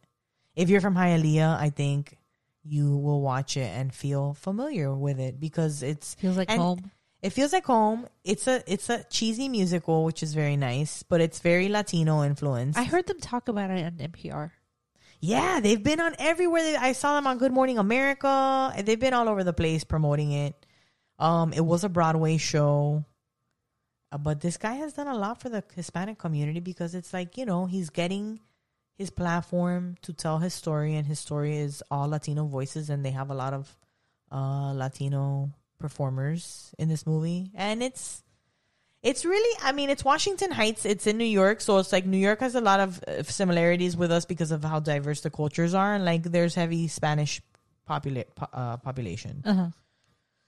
If 0.55 0.69
you're 0.69 0.81
from 0.81 0.95
Hialeah, 0.95 1.57
I 1.59 1.69
think 1.69 2.17
you 2.63 2.97
will 2.97 3.21
watch 3.21 3.55
it 3.57 3.69
and 3.75 3.93
feel 3.93 4.33
familiar 4.33 4.93
with 4.93 5.19
it 5.19 5.39
because 5.39 5.81
it's 5.83 6.15
Feels 6.15 6.35
like 6.37 6.49
home. 6.49 6.91
it 7.21 7.29
feels 7.31 7.53
like 7.53 7.65
home. 7.65 8.07
It's 8.23 8.47
a 8.47 8.61
it's 8.71 8.89
a 8.89 9.03
cheesy 9.09 9.49
musical, 9.49 10.03
which 10.03 10.21
is 10.21 10.33
very 10.33 10.57
nice, 10.57 11.03
but 11.03 11.21
it's 11.21 11.39
very 11.39 11.69
Latino 11.69 12.23
influenced. 12.23 12.77
I 12.77 12.83
heard 12.83 13.07
them 13.07 13.19
talk 13.19 13.47
about 13.47 13.69
it 13.71 13.85
on 13.85 13.93
NPR. 13.93 14.51
Yeah, 15.19 15.59
they've 15.61 15.81
been 15.81 15.99
on 15.99 16.13
everywhere. 16.19 16.61
They, 16.63 16.75
I 16.75 16.91
saw 16.91 17.15
them 17.15 17.25
on 17.25 17.39
Good 17.39 17.51
Morning 17.51 17.79
America. 17.79 18.71
They've 18.83 18.99
been 18.99 19.13
all 19.13 19.27
over 19.27 19.43
the 19.43 19.53
place 19.53 19.83
promoting 19.83 20.31
it. 20.31 20.66
Um, 21.19 21.53
it 21.53 21.61
was 21.65 21.83
a 21.83 21.89
Broadway 21.89 22.37
show, 22.37 23.03
uh, 24.11 24.17
but 24.17 24.41
this 24.41 24.57
guy 24.57 24.75
has 24.75 24.93
done 24.93 25.07
a 25.07 25.17
lot 25.17 25.41
for 25.41 25.49
the 25.49 25.63
Hispanic 25.75 26.17
community 26.17 26.59
because 26.59 26.93
it's 26.93 27.13
like 27.13 27.37
you 27.37 27.45
know 27.45 27.65
he's 27.65 27.89
getting 27.89 28.39
his 28.97 29.09
platform 29.09 29.95
to 30.03 30.13
tell 30.13 30.39
his 30.39 30.53
story, 30.53 30.95
and 30.95 31.07
his 31.07 31.19
story 31.19 31.57
is 31.57 31.83
all 31.89 32.07
Latino 32.09 32.45
voices, 32.45 32.89
and 32.89 33.03
they 33.03 33.11
have 33.11 33.29
a 33.31 33.35
lot 33.35 33.53
of 33.53 33.75
uh, 34.31 34.73
Latino 34.73 35.51
performers 35.79 36.73
in 36.77 36.89
this 36.89 37.05
movie, 37.05 37.51
and 37.55 37.81
it's 37.81 38.23
it's 39.03 39.23
really, 39.23 39.59
I 39.63 39.71
mean, 39.71 39.89
it's 39.89 40.03
Washington 40.03 40.51
Heights. 40.51 40.85
It's 40.85 41.07
in 41.07 41.17
New 41.17 41.25
York, 41.25 41.61
so 41.61 41.77
it's 41.77 41.93
like 41.93 42.05
New 42.05 42.17
York 42.17 42.39
has 42.39 42.55
a 42.55 42.61
lot 42.61 42.79
of 42.79 43.03
uh, 43.07 43.23
similarities 43.23 43.95
with 43.95 44.11
us 44.11 44.25
because 44.25 44.51
of 44.51 44.63
how 44.63 44.79
diverse 44.79 45.21
the 45.21 45.29
cultures 45.29 45.73
are, 45.73 45.93
and 45.93 46.03
like 46.03 46.23
there's 46.23 46.55
heavy 46.55 46.87
Spanish 46.87 47.41
popula- 47.87 48.25
po- 48.35 48.49
uh, 48.51 48.77
population. 48.77 49.41
Uh 49.45 49.53
huh. 49.53 49.67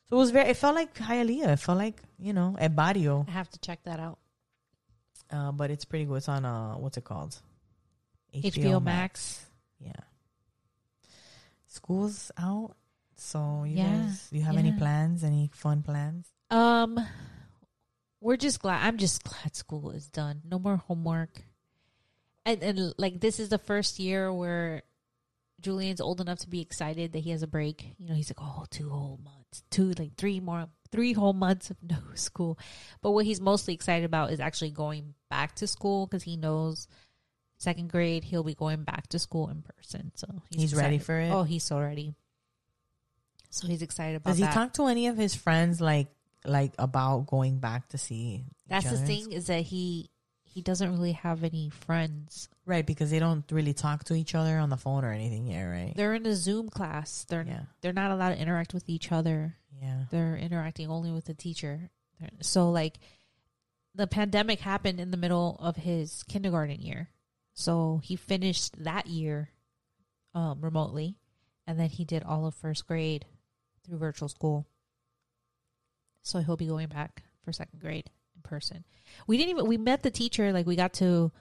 So 0.10 0.16
it 0.16 0.20
was 0.20 0.32
very. 0.32 0.50
It 0.50 0.58
felt 0.58 0.76
like 0.76 0.94
Hialeah. 0.96 1.50
It 1.54 1.58
felt 1.60 1.78
like 1.78 2.02
you 2.18 2.34
know 2.34 2.56
El 2.60 2.70
Barrio, 2.70 3.26
I 3.28 3.32
have 3.32 3.50
to 3.52 3.60
check 3.60 3.84
that 3.84 4.00
out. 4.00 4.18
uh, 5.32 5.52
but 5.52 5.70
it's 5.72 5.86
pretty 5.86 6.06
good. 6.06 6.16
It's 6.16 6.30
on 6.30 6.46
uh, 6.46 6.74
what's 6.76 6.98
it 6.98 7.04
called? 7.04 7.38
HBO 8.34 8.82
Max. 8.84 9.46
Yeah. 9.80 9.94
School's 11.68 12.32
out, 12.38 12.76
so 13.16 13.64
you 13.66 13.78
Yeah, 13.78 13.98
guys, 14.08 14.28
you 14.32 14.42
have 14.42 14.58
any 14.58 14.72
plans? 14.72 15.24
Any 15.24 15.50
fun 15.54 15.84
plans? 15.84 16.28
Um, 16.50 17.00
we're 18.20 18.38
just 18.38 18.60
glad. 18.60 18.86
I'm 18.86 18.98
just 18.98 19.24
glad 19.24 19.56
school 19.56 19.92
is 19.92 20.08
done. 20.08 20.42
No 20.50 20.58
more 20.58 20.78
homework. 20.78 21.42
And 22.46 22.64
and 22.64 22.94
like 22.98 23.20
this 23.20 23.40
is 23.40 23.50
the 23.50 23.60
first 23.60 24.00
year 24.00 24.34
where 24.34 24.82
Julian's 25.62 26.02
old 26.02 26.22
enough 26.22 26.40
to 26.40 26.50
be 26.50 26.62
excited 26.62 27.14
that 27.14 27.20
he 27.20 27.30
has 27.30 27.44
a 27.44 27.48
break. 27.48 27.94
You 28.00 28.08
know, 28.10 28.16
he's 28.16 28.30
like, 28.32 28.42
oh, 28.42 28.66
two 28.72 28.90
whole 28.90 29.20
months, 29.24 29.39
two 29.70 29.92
like 29.98 30.16
three 30.16 30.40
more, 30.40 30.68
three 30.92 31.14
whole 31.14 31.34
months 31.34 31.70
of 31.70 31.78
no 31.82 31.98
school. 32.16 32.58
But 33.02 33.12
what 33.12 33.26
he's 33.26 33.42
mostly 33.42 33.74
excited 33.74 34.06
about 34.06 34.32
is 34.32 34.40
actually 34.40 34.72
going 34.72 35.14
back 35.30 35.56
to 35.56 35.68
school 35.68 36.08
because 36.08 36.24
he 36.24 36.38
knows 36.38 36.88
second 37.58 37.90
grade 37.90 38.24
he'll 38.24 38.44
be 38.44 38.56
going 38.56 38.84
back 38.84 39.08
to 39.08 39.20
school 39.20 39.50
in 39.50 39.62
person. 39.62 40.12
So 40.16 40.28
He's 40.50 40.74
ready 40.74 40.98
for 40.98 41.20
it? 41.20 41.30
Oh, 41.30 41.44
he's 41.44 41.64
so 41.64 41.80
ready. 41.80 42.16
So 43.50 43.68
he's 43.68 43.82
excited 43.82 44.16
about 44.18 44.30
it. 44.30 44.34
Does 44.34 44.38
he 44.40 44.44
that. 44.46 44.54
talk 44.54 44.74
to 44.74 44.88
any 44.88 45.08
of 45.08 45.18
his 45.18 45.36
friends 45.36 45.82
like 45.82 46.08
like 46.46 46.74
about 46.80 47.28
going 47.28 47.60
back 47.60 47.90
to 47.90 47.98
see? 47.98 48.46
That's 48.68 48.90
the 48.90 48.98
thing 48.98 49.32
is 49.32 49.48
that 49.48 49.62
he 49.62 50.10
he 50.60 50.64
doesn't 50.64 50.92
really 50.92 51.14
have 51.14 51.46
any 51.46 51.70
friends. 51.70 52.50
right? 52.66 52.86
Because 52.86 53.10
they 53.10 53.20
don't 53.20 53.50
really 53.50 53.74
talk 53.74 54.04
to 54.04 54.14
each 54.14 54.36
other 54.36 54.58
on 54.58 54.70
the 54.70 54.76
phone 54.76 55.06
or 55.06 55.14
anything. 55.14 55.48
Yeah, 55.48 55.64
right. 55.64 55.94
They're 55.96 56.14
in 56.14 56.26
a 56.26 56.36
Zoom 56.36 56.68
class. 56.68 57.26
They're 57.30 57.46
yeah, 57.48 57.62
they're 57.80 57.94
not 57.94 58.12
allowed 58.12 58.32
to 58.32 58.42
interact 58.42 58.74
with 58.74 58.90
each 58.90 59.10
other. 59.10 59.56
yeah. 59.82 60.04
They're 60.12 60.36
interacting 60.36 60.90
only 60.90 61.12
with 61.12 61.24
the 61.24 61.34
teacher. 61.34 61.90
So 62.42 62.72
like 62.72 63.00
the 63.96 64.06
pandemic 64.06 64.60
happened 64.60 65.00
in 65.00 65.12
the 65.12 65.18
middle 65.18 65.56
of 65.62 65.78
his 65.78 66.24
kindergarten 66.24 66.82
year. 66.82 67.08
So 67.54 68.02
he 68.04 68.18
finished 68.18 68.84
that 68.84 69.08
year 69.08 69.52
um 70.36 70.60
remotely 70.60 71.16
and 71.66 71.80
then 71.80 71.88
he 71.88 72.04
did 72.04 72.24
all 72.24 72.46
of 72.46 72.54
first 72.54 72.86
grade 72.86 73.26
through 73.86 73.98
virtual 74.00 74.28
school. 74.28 74.68
So 76.22 76.40
he'll 76.40 76.58
be 76.58 76.68
going 76.68 76.90
back 76.90 77.24
for 77.46 77.54
second 77.54 77.80
grade 77.80 78.10
person. 78.50 78.84
We 79.28 79.38
didn't 79.38 79.52
even 79.52 79.68
we 79.68 79.78
met 79.78 80.04
the 80.04 80.12
teacher 80.12 80.52
like 80.52 80.66
we 80.66 80.76
got 80.76 80.94
to 80.96 81.32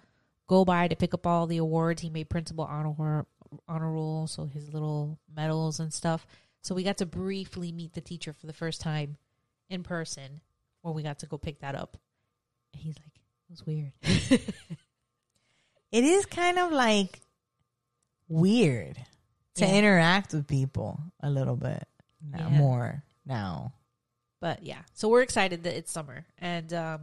go 0.47 0.65
by 0.65 0.89
to 0.89 0.97
pick 0.97 1.15
up 1.15 1.27
all 1.27 1.47
the 1.47 1.57
awards. 1.59 2.03
He 2.03 2.11
made 2.11 2.29
principal 2.29 2.65
honor 2.65 3.27
honor 3.67 3.91
roll, 3.93 4.27
so 4.27 4.45
his 4.45 4.73
little 4.73 5.19
medals 5.35 5.81
and 5.81 5.93
stuff. 5.93 6.27
So 6.61 6.75
we 6.75 6.83
got 6.83 6.99
to 6.99 7.07
briefly 7.07 7.73
meet 7.73 7.95
the 7.95 8.01
teacher 8.01 8.33
for 8.33 8.47
the 8.47 8.53
first 8.53 8.81
time 8.81 9.17
in 9.71 9.83
person 9.83 10.41
when 10.83 10.95
we 10.95 11.03
got 11.03 11.19
to 11.21 11.27
go 11.27 11.39
pick 11.39 11.61
that 11.61 11.75
up. 11.75 11.97
And 12.75 12.83
he's 12.83 12.97
like, 12.99 13.15
it 13.17 13.51
was 13.51 13.65
weird. 13.67 13.93
It 15.91 16.05
is 16.05 16.27
kind 16.27 16.59
of 16.59 16.71
like 16.73 17.21
weird 18.29 18.97
to 19.55 19.65
Yeah. 19.65 19.75
interact 19.75 20.35
with 20.35 20.47
people 20.47 21.01
a 21.21 21.31
little 21.31 21.57
bit 21.57 21.89
now, 22.23 22.49
Yeah. 22.51 22.59
more 22.59 23.03
now. 23.25 23.73
But 24.41 24.63
yeah, 24.63 24.83
so 24.95 25.09
we're 25.09 25.23
excited 25.23 25.65
that 25.65 25.77
it's 25.77 25.91
summer 25.91 26.25
and 26.39 26.73
um, 26.73 27.01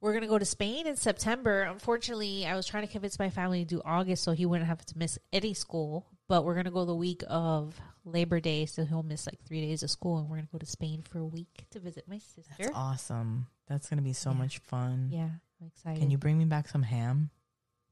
we're 0.00 0.14
gonna 0.14 0.26
go 0.28 0.38
to 0.38 0.44
Spain 0.44 0.86
in 0.86 0.96
September. 0.96 1.62
Unfortunately, 1.62 2.46
I 2.46 2.56
was 2.56 2.66
trying 2.66 2.86
to 2.86 2.92
convince 2.92 3.18
my 3.18 3.28
family 3.30 3.64
to 3.64 3.68
do 3.76 3.82
August 3.84 4.22
so 4.24 4.32
he 4.32 4.46
wouldn't 4.46 4.68
have 4.68 4.84
to 4.86 4.96
miss 4.98 5.18
any 5.32 5.52
school. 5.54 6.06
But 6.28 6.44
we're 6.44 6.54
gonna 6.54 6.70
go 6.70 6.84
the 6.84 6.94
week 6.94 7.22
of 7.28 7.78
Labor 8.04 8.38
Day, 8.40 8.66
so 8.66 8.84
he'll 8.84 9.02
miss 9.02 9.26
like 9.26 9.40
three 9.46 9.60
days 9.62 9.82
of 9.82 9.90
school, 9.90 10.18
and 10.18 10.28
we're 10.28 10.36
gonna 10.36 10.48
go 10.52 10.58
to 10.58 10.66
Spain 10.66 11.02
for 11.02 11.18
a 11.18 11.24
week 11.26 11.64
to 11.70 11.80
visit 11.80 12.04
my 12.08 12.18
sister. 12.18 12.52
That's 12.58 12.70
awesome. 12.74 13.46
That's 13.66 13.88
gonna 13.88 14.02
be 14.02 14.12
so 14.12 14.30
Yeah. 14.30 14.36
much 14.36 14.58
fun. 14.58 15.08
Yeah, 15.10 15.28
I'm 15.60 15.66
excited. 15.66 16.00
Can 16.00 16.10
you 16.10 16.18
bring 16.18 16.38
me 16.38 16.44
back 16.44 16.68
some 16.68 16.82
ham? 16.82 17.30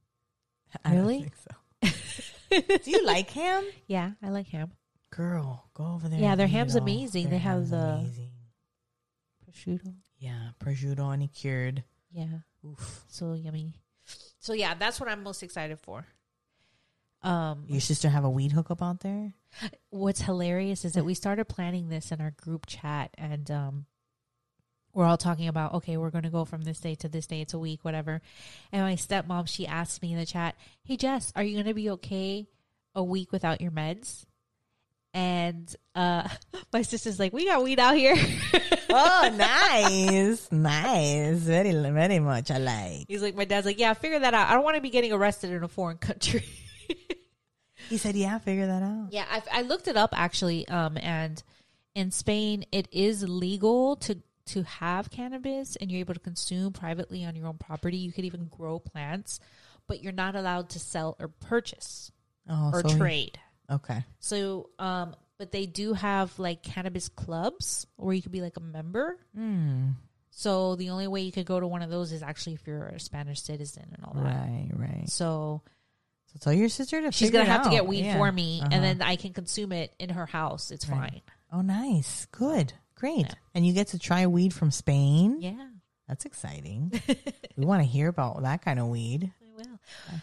I 0.85 0.95
Really? 0.97 1.21
think 1.21 1.35
so. 1.37 2.71
Do 2.85 2.91
you 2.91 3.05
like 3.05 3.31
ham? 3.31 3.65
Yeah, 3.87 4.13
I 4.23 4.29
like 4.31 4.49
ham. 4.49 4.71
Girl, 5.11 5.65
go 5.75 5.85
over 5.95 6.09
there. 6.09 6.21
Yeah, 6.21 6.35
their 6.37 6.47
ham's 6.47 6.75
amazing. 6.75 7.25
Their 7.25 7.33
They 7.33 7.39
have 7.39 7.71
the- 7.71 7.77
amazing. 8.01 8.26
Prosciutto. 9.57 9.95
yeah 10.19 10.51
prosciutto 10.61 11.13
and 11.13 11.33
cured. 11.33 11.83
Yeah. 12.13 12.39
Oof. 12.65 13.05
so 13.09 13.35
yummy. 13.35 13.75
So 14.39 14.53
yeah, 14.53 14.75
that's 14.75 15.01
what 15.01 15.09
I'm 15.09 15.23
most 15.23 15.43
excited 15.43 15.79
for. 15.81 16.07
Um, 17.23 17.65
Your 17.67 17.81
sister 17.81 18.09
have 18.09 18.25
a 18.25 18.31
weed 18.31 18.53
hookup 18.53 18.83
out 18.83 19.01
there? 19.01 19.33
what's 19.91 20.21
hilarious 20.21 20.85
is 20.85 20.93
that 20.93 21.05
we 21.05 21.15
started 21.15 21.47
planning 21.47 21.89
this 21.89 22.13
in 22.13 22.21
our 22.21 22.31
group 22.31 22.67
chat, 22.67 23.11
and 23.19 23.51
um, 23.51 23.87
we're 24.93 25.07
all 25.07 25.17
talking 25.17 25.49
about 25.49 25.75
okay, 25.75 25.97
we're 25.97 26.11
going 26.11 26.25
to 26.25 26.31
go 26.31 26.45
from 26.45 26.63
this 26.63 26.79
day 26.79 26.95
to 26.97 27.09
this 27.09 27.27
day. 27.27 27.41
It's 27.41 27.55
a 27.55 27.59
week, 27.59 27.81
whatever. 27.85 28.21
And 28.71 28.83
my 28.83 28.95
stepmom, 28.95 29.49
she 29.49 29.67
asked 29.67 30.03
me 30.03 30.13
in 30.13 30.19
the 30.19 30.27
chat, 30.27 30.55
"Hey 30.85 30.97
Jess, 30.97 31.33
are 31.35 31.43
you 31.43 31.55
going 31.55 31.67
to 31.67 31.75
be 31.75 31.91
okay 31.91 32.47
a 32.95 33.03
week 33.03 33.33
without 33.33 33.61
your 33.61 33.73
meds?" 33.73 34.25
And 35.17 35.75
uh, 35.95 36.29
my 36.75 36.83
sister's 36.83 37.19
like, 37.19 37.33
"We 37.33 37.47
got 37.47 37.63
weed 37.65 37.79
out 37.81 37.97
here." 37.97 38.15
oh, 38.91 39.35
nice, 39.35 40.47
nice, 40.53 41.39
very, 41.39 41.73
very 41.73 42.19
much. 42.19 42.51
I 42.51 42.59
like. 42.59 43.07
He's 43.09 43.23
like, 43.23 43.35
my 43.35 43.47
dad's 43.47 43.65
like, 43.65 43.79
"Yeah, 43.79 43.95
figure 43.95 44.19
that 44.19 44.35
out. 44.35 44.49
I 44.49 44.53
don't 44.53 44.63
want 44.63 44.77
to 44.77 44.83
be 44.83 44.91
getting 44.91 45.13
arrested 45.15 45.53
in 45.53 45.63
a 45.65 45.69
foreign 45.69 45.97
country." 45.99 46.45
He 47.89 47.99
said, 47.99 48.17
"Yeah, 48.17 48.39
figure 48.39 48.67
that 48.67 48.83
out." 48.83 49.09
Yeah, 49.13 49.25
I, 49.31 49.43
I 49.61 49.63
looked 49.63 49.87
it 49.87 49.97
up 49.97 50.11
actually, 50.13 50.67
um, 50.67 50.99
and 51.01 51.41
in 51.95 52.11
Spain, 52.11 52.65
it 52.73 52.89
is 52.91 53.23
legal 53.23 53.97
to 53.97 54.19
to 54.47 54.63
have 54.65 55.09
cannabis 55.11 55.77
and 55.77 55.91
you're 55.91 56.01
able 56.01 56.15
to 56.15 56.21
consume 56.21 56.73
privately 56.73 57.25
on 57.25 57.35
your 57.37 57.47
own 57.47 57.59
property. 57.59 57.97
You 57.97 58.13
could 58.13 58.25
even 58.25 58.47
grow 58.49 58.79
plants, 58.81 59.41
but 59.87 60.03
you're 60.03 60.13
not 60.13 60.35
allowed 60.37 60.71
to 60.71 60.79
sell 60.81 61.17
or 61.21 61.29
purchase 61.29 62.11
Oh, 62.49 62.71
or 62.73 62.83
so 62.83 62.89
he- 62.89 62.97
trade. 62.99 63.39
Okay. 63.71 64.05
So, 64.21 64.71
um, 64.79 65.15
but 65.39 65.53
they 65.53 65.67
do 65.67 65.93
have 65.93 66.39
like 66.39 66.63
cannabis 66.63 67.09
clubs 67.09 67.87
where 67.97 68.15
you 68.15 68.23
could 68.23 68.33
be 68.33 68.41
like 68.41 68.57
a 68.57 68.61
member. 68.61 69.19
Hmm. 69.35 69.91
So 70.31 70.77
the 70.77 70.91
only 70.91 71.07
way 71.09 71.23
you 71.23 71.33
could 71.33 71.47
go 71.47 71.59
to 71.59 71.67
one 71.67 71.83
of 71.83 71.91
those 71.91 72.13
is 72.13 72.23
actually 72.23 72.55
if 72.55 72.67
you're 72.67 72.87
a 72.89 73.01
Spanish 73.01 73.41
citizen 73.43 73.85
and 73.95 74.05
all 74.05 74.15
that. 74.15 74.25
Right, 74.25 74.69
right. 74.75 75.09
So 75.09 75.63
So 76.27 76.39
tell 76.41 76.53
your 76.53 76.69
sister 76.69 77.01
to. 77.01 77.13
she's 77.13 77.31
gonna 77.31 77.45
have 77.47 77.65
to 77.65 77.71
get 77.71 77.87
weed 77.87 78.05
Yeah. 78.05 78.17
for 78.19 78.31
me, 78.31 78.61
Uh-huh. 78.61 78.69
and 78.73 78.85
then 78.85 79.03
I 79.03 79.17
can 79.17 79.33
consume 79.33 79.73
it 79.73 79.95
in 79.99 80.11
her 80.11 80.27
house. 80.27 80.71
It's 80.71 80.89
Right. 80.89 81.11
fine. 81.11 81.21
Oh, 81.53 81.63
nice. 81.63 82.27
Good. 82.33 82.73
Great. 82.97 83.27
Yeah. 83.27 83.35
And 83.55 83.67
you 83.67 83.73
get 83.73 83.89
to 83.89 83.99
try 83.99 84.27
weed 84.27 84.53
from 84.53 84.71
Spain. 84.71 85.39
Yeah, 85.41 85.69
That's 86.09 86.25
exciting. 86.25 86.93
we 87.57 87.65
want 87.65 87.83
to 87.83 87.89
hear 87.89 88.09
about 88.09 88.43
that 88.43 88.63
kind 88.63 88.79
of 88.79 88.87
weed. 88.89 89.33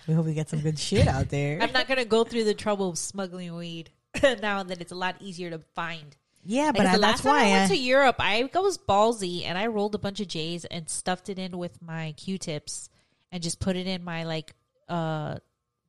We 0.07 0.14
hope 0.14 0.26
we 0.26 0.34
get 0.34 0.49
some 0.49 0.59
good 0.59 0.78
shit 0.80 1.07
out 1.07 1.30
there. 1.30 1.61
I'm 1.61 1.72
not 1.72 1.88
gonna 1.88 2.05
go 2.05 2.24
through 2.24 2.43
the 2.43 2.53
trouble 2.53 2.89
of 2.89 2.97
smuggling 2.97 3.55
weed 3.55 3.89
now 4.41 4.64
that 4.64 4.82
it's 4.82 4.91
a 4.91 4.95
lot 4.95 5.16
easier 5.20 5.49
to 5.49 5.59
find. 5.76 6.16
yeah, 6.45 6.72
but 6.72 6.86
I, 6.86 6.95
the 6.95 6.99
that's 6.99 7.01
last 7.01 7.24
time 7.24 7.32
why 7.34 7.45
I 7.45 7.51
went 7.51 7.72
I, 7.72 7.76
to 7.76 7.82
Europe, 7.82 8.16
I 8.20 8.49
was 8.53 8.78
ballsy 8.78 9.45
and 9.45 9.57
I 9.57 9.68
rolled 9.68 9.95
a 9.95 9.99
bunch 9.99 10.20
of 10.20 10.28
J's 10.28 10.66
and 10.66 10.89
stuffed 10.89 11.30
it 11.30 11.39
in 11.39 11.57
with 11.57 11.82
my 11.82 12.14
Q-tips 12.18 12.89
and 13.32 13.41
just 13.41 13.59
put 13.59 13.76
it 13.76 13.88
in 13.88 14.03
my 14.03 14.24
like 14.26 14.53
uh 14.89 15.38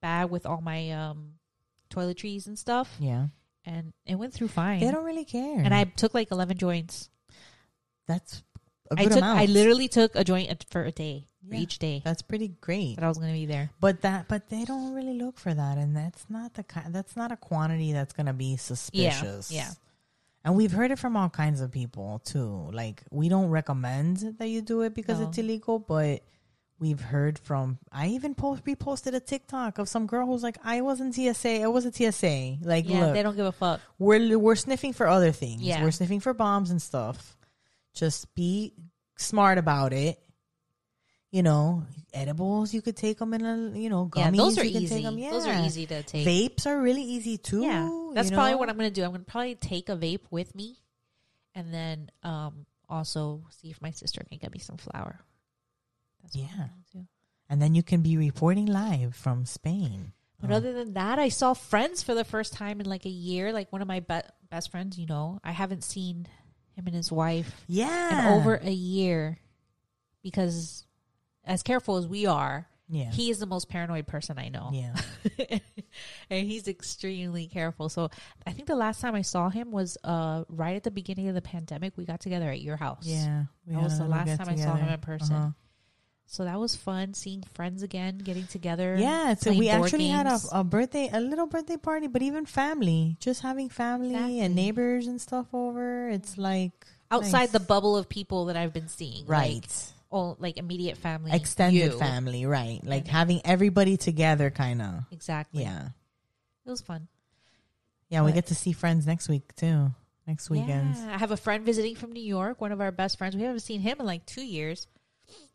bag 0.00 0.30
with 0.30 0.46
all 0.46 0.60
my 0.60 0.90
um 0.92 1.34
toiletries 1.90 2.46
and 2.46 2.58
stuff, 2.58 2.94
yeah, 3.00 3.26
and 3.64 3.92
it 4.06 4.14
went 4.16 4.32
through 4.32 4.48
fine. 4.48 4.80
they 4.80 4.90
don't 4.90 5.04
really 5.04 5.24
care. 5.24 5.58
and 5.60 5.74
I 5.74 5.84
took 5.84 6.14
like 6.14 6.30
11 6.30 6.58
joints. 6.58 7.10
that's 8.06 8.42
a 8.90 8.94
I 8.98 9.04
good 9.04 9.08
took 9.10 9.18
amount. 9.18 9.38
I 9.40 9.46
literally 9.46 9.88
took 9.88 10.14
a 10.14 10.24
joint 10.24 10.64
for 10.70 10.84
a 10.84 10.92
day 10.92 11.26
Yeah. 11.48 11.58
each 11.58 11.78
day 11.78 12.00
That's 12.04 12.22
pretty 12.22 12.48
great. 12.60 12.96
that 12.96 13.04
I 13.04 13.08
was 13.08 13.18
going 13.18 13.32
to 13.32 13.38
be 13.38 13.46
there. 13.46 13.70
But 13.80 14.00
that, 14.02 14.28
but 14.28 14.48
they 14.48 14.64
don't 14.64 14.94
really 14.94 15.14
look 15.18 15.38
for 15.38 15.52
that, 15.52 15.78
and 15.78 15.96
that's 15.96 16.24
not 16.28 16.54
the 16.54 16.62
kind. 16.62 16.94
That's 16.94 17.16
not 17.16 17.32
a 17.32 17.36
quantity 17.36 17.92
that's 17.92 18.12
gonna 18.12 18.32
be 18.32 18.56
suspicious. 18.56 19.50
yeah. 19.52 19.70
And 20.46 20.54
we've 20.56 20.72
heard 20.72 20.90
it 20.90 20.98
from 20.98 21.16
all 21.16 21.30
kinds 21.30 21.60
of 21.62 21.70
people 21.70 22.20
too. 22.24 22.68
Like 22.72 23.02
we 23.10 23.28
don't 23.28 23.48
recommend 23.48 24.36
that 24.38 24.48
you 24.48 24.60
do 24.62 24.82
it 24.82 24.94
because 24.94 25.20
No. 25.20 25.28
it's 25.28 25.38
illegal, 25.38 25.78
but 25.78 26.22
we've 26.78 27.00
heard 27.00 27.38
from. 27.38 27.78
I 27.90 28.08
even 28.08 28.34
post 28.34 28.64
reposted 28.64 29.14
a 29.14 29.20
TikTok 29.20 29.78
of 29.78 29.88
some 29.88 30.06
girl 30.06 30.26
who's 30.26 30.42
like, 30.42 30.58
"I 30.64 30.80
wasn't 30.82 31.14
TSA. 31.14 31.62
I 31.62 31.66
was 31.68 31.86
a 31.86 31.92
TSA. 31.92 32.58
Like, 32.62 32.86
Yeah, 32.88 33.06
look, 33.06 33.14
they 33.14 33.22
don't 33.22 33.36
give 33.36 33.46
a 33.46 33.52
fuck. 33.52 33.80
we're 33.98 34.38
we're 34.38 34.54
sniffing 34.56 34.92
for 34.92 35.06
other 35.08 35.32
things. 35.32 35.62
Yeah. 35.62 35.82
We're 35.82 35.90
sniffing 35.92 36.20
for 36.20 36.34
bombs 36.34 36.70
and 36.70 36.82
stuff. 36.82 37.36
Just 37.94 38.34
be 38.34 38.74
smart 39.16 39.56
about 39.56 39.92
it. 39.94 40.18
You 41.34 41.42
know, 41.42 41.82
edibles 42.12 42.72
you 42.72 42.80
could 42.80 42.96
take 42.96 43.18
them 43.18 43.34
in 43.34 43.44
a 43.44 43.76
you 43.76 43.90
know 43.90 44.06
gummies. 44.06 44.18
Yeah, 44.24 44.30
those 44.30 44.58
are 44.58 44.64
you 44.64 44.72
can 44.72 44.82
easy. 44.82 45.00
Yeah. 45.02 45.30
Those 45.32 45.46
are 45.48 45.64
easy 45.66 45.84
to 45.86 46.02
take. 46.04 46.24
Vapes 46.24 46.64
are 46.64 46.80
really 46.80 47.02
easy 47.02 47.38
too. 47.38 47.62
Yeah, 47.62 47.90
that's 48.14 48.30
probably 48.30 48.52
know? 48.52 48.58
what 48.58 48.68
I'm 48.70 48.78
going 48.78 48.88
to 48.88 48.94
do. 48.94 49.02
I'm 49.02 49.10
going 49.10 49.24
to 49.24 49.30
probably 49.30 49.56
take 49.56 49.88
a 49.88 49.96
vape 49.96 50.20
with 50.30 50.54
me, 50.54 50.76
and 51.52 51.74
then 51.74 52.10
um 52.22 52.66
also 52.88 53.42
see 53.50 53.68
if 53.68 53.82
my 53.82 53.90
sister 53.90 54.22
can 54.28 54.38
get 54.38 54.52
me 54.52 54.60
some 54.60 54.76
flour. 54.76 55.18
That's 56.22 56.36
Yeah. 56.36 56.68
gonna. 56.92 57.06
And 57.50 57.60
then 57.60 57.74
you 57.74 57.82
can 57.82 58.00
be 58.00 58.16
reporting 58.16 58.66
live 58.66 59.16
from 59.16 59.44
Spain. 59.44 60.12
But 60.40 60.52
Oh. 60.52 60.54
other 60.54 60.72
than 60.72 60.92
that, 60.94 61.18
I 61.18 61.30
saw 61.30 61.52
friends 61.52 62.00
for 62.04 62.14
the 62.14 62.24
first 62.24 62.52
time 62.52 62.78
in 62.80 62.86
like 62.86 63.06
a 63.06 63.10
year. 63.10 63.52
Like 63.52 63.72
one 63.72 63.82
of 63.82 63.88
my 63.88 63.98
be- 63.98 64.20
best 64.50 64.70
friends, 64.70 64.98
you 65.00 65.06
know, 65.06 65.40
I 65.42 65.50
haven't 65.50 65.82
seen 65.82 66.28
him 66.76 66.86
and 66.86 66.94
his 66.94 67.10
wife 67.10 67.64
Yeah, 67.66 68.28
in 68.28 68.40
over 68.40 68.54
a 68.54 68.70
year 68.70 69.40
because, 70.22 70.83
as 71.46 71.62
careful 71.62 71.96
as 71.96 72.06
we 72.06 72.26
are, 72.26 72.66
yeah, 72.88 73.10
he 73.10 73.30
is 73.30 73.38
the 73.38 73.46
most 73.46 73.68
paranoid 73.68 74.06
person 74.06 74.38
I 74.38 74.48
know. 74.48 74.70
yeah. 74.72 74.94
and 76.30 76.46
he's 76.46 76.68
extremely 76.68 77.46
careful. 77.46 77.88
So 77.88 78.10
I 78.46 78.52
think 78.52 78.68
the 78.68 78.76
last 78.76 79.00
time 79.00 79.14
I 79.14 79.22
saw 79.22 79.48
him 79.48 79.70
was 79.70 79.96
uh 80.04 80.44
right 80.48 80.76
at 80.76 80.82
the 80.82 80.90
beginning 80.90 81.28
of 81.28 81.34
the 81.34 81.42
pandemic. 81.42 81.96
We 81.96 82.04
got 82.04 82.20
together 82.20 82.50
at 82.50 82.60
your 82.60 82.76
house. 82.76 83.04
Yeah, 83.06 83.44
That 83.66 83.82
was 83.82 83.98
the 83.98 84.04
last 84.04 84.36
time 84.38 84.48
I 84.48 84.56
saw 84.56 84.74
him 84.74 84.88
in 84.88 85.00
person. 85.00 85.34
Uh-huh. 85.36 85.50
So 86.26 86.44
that 86.44 86.58
was 86.58 86.74
fun 86.74 87.12
seeing 87.14 87.42
friends 87.54 87.82
again, 87.82 88.18
getting 88.18 88.46
together. 88.46 88.96
Yeah, 88.98 89.34
so 89.34 89.52
we 89.52 89.68
actually 89.68 90.08
had 90.08 90.26
a, 90.26 90.38
a 90.52 90.64
birthday, 90.64 91.10
a 91.12 91.20
little 91.20 91.46
birthday 91.46 91.76
party, 91.76 92.06
but 92.06 92.22
even 92.22 92.46
family, 92.46 93.16
just 93.20 93.42
having 93.42 93.68
family 93.68 94.10
Exactly. 94.14 94.40
and 94.40 94.54
neighbors 94.54 95.06
and 95.06 95.20
stuff 95.20 95.46
over. 95.52 96.08
It's 96.08 96.38
like 96.38 96.72
outside 97.10 97.38
nice. 97.40 97.50
the 97.52 97.60
bubble 97.60 97.96
of 97.96 98.08
people 98.08 98.46
that 98.46 98.56
I've 98.56 98.72
been 98.72 98.88
seeing. 98.88 99.26
right, 99.26 99.54
Like, 99.54 99.70
oh, 100.14 100.36
like 100.38 100.56
immediate 100.56 100.96
family. 100.96 101.32
extended 101.32 101.92
you. 101.92 101.98
family, 101.98 102.46
right? 102.46 102.80
Like 102.84 103.06
having 103.06 103.40
everybody 103.44 103.96
together, 103.98 104.48
kind 104.50 104.80
of. 104.80 105.04
Exactly. 105.10 105.62
Yeah, 105.64 105.88
It 106.64 106.70
was 106.70 106.80
fun. 106.80 107.08
yeah. 108.08 108.22
We 108.22 108.32
get 108.32 108.46
to 108.46 108.54
see 108.54 108.72
friends 108.72 109.06
next 109.06 109.28
week 109.28 109.54
too. 109.56 109.90
Next 110.26 110.48
weekend. 110.48 110.94
Yeah. 110.96 111.14
I 111.14 111.18
have 111.18 111.32
a 111.32 111.36
friend 111.36 111.66
visiting 111.66 111.96
from 111.96 112.12
New 112.12 112.22
York, 112.22 112.60
one 112.60 112.72
of 112.72 112.80
our 112.80 112.90
best 112.92 113.18
friends. 113.18 113.36
We 113.36 113.42
haven't 113.42 113.60
seen 113.60 113.80
him 113.80 113.98
in 114.00 114.06
like 114.06 114.24
two 114.24 114.44
years. 114.44 114.86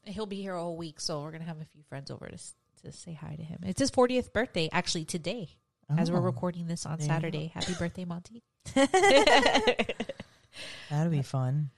He'll 0.03 0.26
be 0.28 0.41
here 0.41 0.53
all 0.55 0.76
week, 0.78 0.99
so 0.99 1.22
we're 1.22 1.32
gonna 1.32 1.45
have 1.45 1.60
a 1.62 1.66
few 1.66 1.82
friends 1.89 2.12
over 2.12 2.28
to 2.28 2.38
to 2.84 2.91
say 2.91 3.14
hi 3.14 3.36
to 3.36 3.41
him. 3.43 3.60
It's 3.66 3.80
his 3.80 3.89
40th 3.91 4.32
birthday, 4.32 4.70
actually 4.72 5.05
today, 5.05 5.49
as 5.97 6.12
we're 6.12 6.20
Oh, 6.20 6.22
recording 6.22 6.68
this 6.68 6.86
on 6.86 6.99
Saturday. 6.99 7.47
Happy 7.53 7.74
birthday, 7.74 8.05
Monty! 8.05 8.43
That'll 10.89 11.12
be 11.12 11.22
fun. 11.22 11.70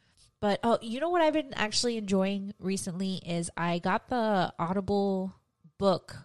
But 0.41 0.59
oh, 0.63 0.79
you 0.81 0.99
know 0.99 1.09
what 1.09 1.21
I've 1.21 1.33
been 1.33 1.53
actually 1.53 1.97
enjoying 1.97 2.53
recently 2.59 3.21
is 3.25 3.49
I 3.55 3.79
got 3.79 4.09
the 4.09 4.51
Audible 4.59 5.33
book. 5.77 6.15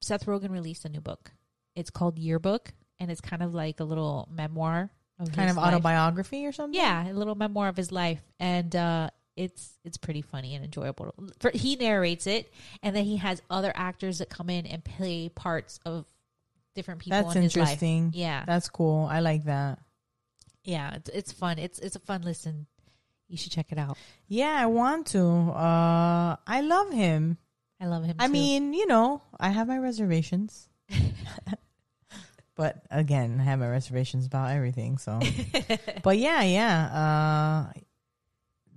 Seth 0.00 0.26
Rogen 0.26 0.50
released 0.50 0.84
a 0.84 0.88
new 0.90 1.00
book. 1.00 1.32
It's 1.74 1.88
called 1.90 2.18
Yearbook, 2.18 2.72
and 3.00 3.10
it's 3.10 3.22
kind 3.22 3.42
of 3.42 3.54
like 3.54 3.80
a 3.80 3.84
little 3.84 4.28
memoir 4.30 4.90
of 5.18 5.32
Kind 5.32 5.48
of 5.50 5.56
life. 5.56 5.68
autobiography 5.68 6.46
or 6.46 6.52
something. 6.52 6.78
Yeah, 6.78 7.10
a 7.10 7.14
little 7.14 7.34
memoir 7.36 7.68
of 7.68 7.76
his 7.76 7.90
life, 7.90 8.20
and 8.38 8.74
uh, 8.76 9.08
it's 9.36 9.70
it's 9.84 9.96
pretty 9.96 10.20
funny 10.22 10.54
and 10.54 10.64
enjoyable. 10.64 11.14
For, 11.40 11.50
he 11.54 11.76
narrates 11.76 12.26
it, 12.26 12.52
and 12.82 12.94
then 12.94 13.04
he 13.04 13.16
has 13.16 13.40
other 13.48 13.72
actors 13.74 14.18
that 14.18 14.28
come 14.28 14.50
in 14.50 14.66
and 14.66 14.84
play 14.84 15.30
parts 15.30 15.80
of 15.86 16.04
different 16.74 17.00
people 17.00 17.22
that's 17.22 17.34
in 17.36 17.42
his 17.42 17.56
life. 17.56 17.62
interesting. 17.68 18.10
Yeah, 18.14 18.44
That's 18.44 18.68
cool. 18.68 19.06
I 19.10 19.20
like 19.20 19.44
that. 19.44 19.78
yeah, 20.64 20.94
it's, 20.96 21.08
it's 21.08 21.32
fun. 21.32 21.58
It's 21.58 21.78
it's 21.78 21.96
a 21.96 22.00
fun 22.00 22.22
listen. 22.22 22.66
You 23.28 23.36
should 23.36 23.52
check 23.52 23.72
it 23.72 23.78
out. 23.78 23.96
Yeah, 24.28 24.54
I 24.56 24.66
want 24.66 25.06
to. 25.08 25.22
Uh, 25.22 26.36
I 26.46 26.60
love 26.60 26.92
him. 26.92 27.38
I 27.80 27.86
love 27.86 28.04
him. 28.04 28.16
I 28.18 28.26
too. 28.26 28.32
mean, 28.32 28.74
you 28.74 28.86
know, 28.86 29.22
I 29.38 29.48
have 29.48 29.66
my 29.66 29.78
reservations. 29.78 30.68
but 32.54 32.82
again, 32.90 33.38
I 33.40 33.44
have 33.44 33.58
my 33.58 33.68
reservations 33.68 34.26
about 34.26 34.50
everything. 34.50 34.98
So, 34.98 35.20
but 36.02 36.18
yeah, 36.18 36.42
yeah. 36.42 37.66
Uh, 37.66 37.80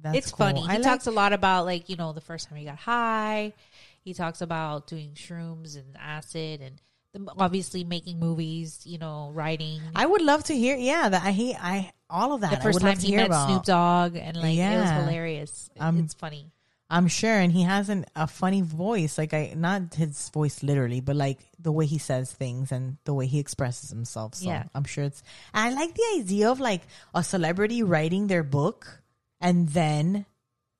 that's 0.01 0.17
it's 0.17 0.31
cool. 0.31 0.45
funny. 0.45 0.61
He 0.61 0.69
I 0.69 0.73
like, 0.75 0.83
talks 0.83 1.07
a 1.07 1.11
lot 1.11 1.33
about 1.33 1.65
like 1.65 1.89
you 1.89 1.95
know 1.95 2.13
the 2.13 2.21
first 2.21 2.49
time 2.49 2.57
he 2.57 2.65
got 2.65 2.77
high. 2.77 3.53
He 4.01 4.13
talks 4.13 4.41
about 4.41 4.87
doing 4.87 5.11
shrooms 5.15 5.75
and 5.75 5.97
acid 5.99 6.61
and 6.61 6.81
the, 7.13 7.31
obviously 7.37 7.83
making 7.83 8.19
movies. 8.19 8.81
You 8.85 8.97
know, 8.97 9.31
writing. 9.33 9.81
I 9.95 10.05
would 10.05 10.21
love 10.21 10.45
to 10.45 10.55
hear. 10.55 10.75
Yeah, 10.75 11.09
that 11.09 11.23
I 11.23 11.31
he 11.31 11.55
I 11.55 11.91
all 12.09 12.33
of 12.33 12.41
that. 12.41 12.51
the 12.51 12.57
first 12.57 12.81
time 12.81 12.97
he 12.99 13.15
met 13.15 13.27
about. 13.27 13.47
Snoop 13.49 13.63
Dogg 13.63 14.15
and 14.15 14.37
like 14.37 14.57
it 14.57 14.77
was 14.79 14.89
hilarious. 14.89 15.69
Um, 15.79 15.99
it's 15.99 16.13
funny. 16.13 16.51
I'm 16.89 17.09
sure, 17.09 17.33
and 17.33 17.51
he 17.51 17.63
has 17.63 17.89
an, 17.89 18.05
a 18.15 18.27
funny 18.27 18.61
voice. 18.61 19.17
Like 19.17 19.33
I, 19.33 19.51
not 19.57 19.93
his 19.93 20.29
voice 20.29 20.63
literally, 20.63 21.01
but 21.01 21.17
like 21.17 21.39
the 21.59 21.71
way 21.73 21.85
he 21.85 21.97
says 21.97 22.31
things 22.31 22.71
and 22.71 22.95
the 23.03 23.13
way 23.13 23.25
he 23.27 23.39
expresses 23.39 23.89
himself. 23.89 24.35
So 24.35 24.47
Yeah. 24.47 24.63
I'm 24.73 24.85
sure 24.85 25.03
it's. 25.03 25.21
I 25.53 25.69
like 25.71 25.93
the 25.93 26.05
idea 26.19 26.49
of 26.49 26.61
like 26.61 26.83
a 27.13 27.23
celebrity 27.23 27.83
writing 27.83 28.27
their 28.27 28.43
book 28.43 29.01
and 29.41 29.67
then, 29.67 30.25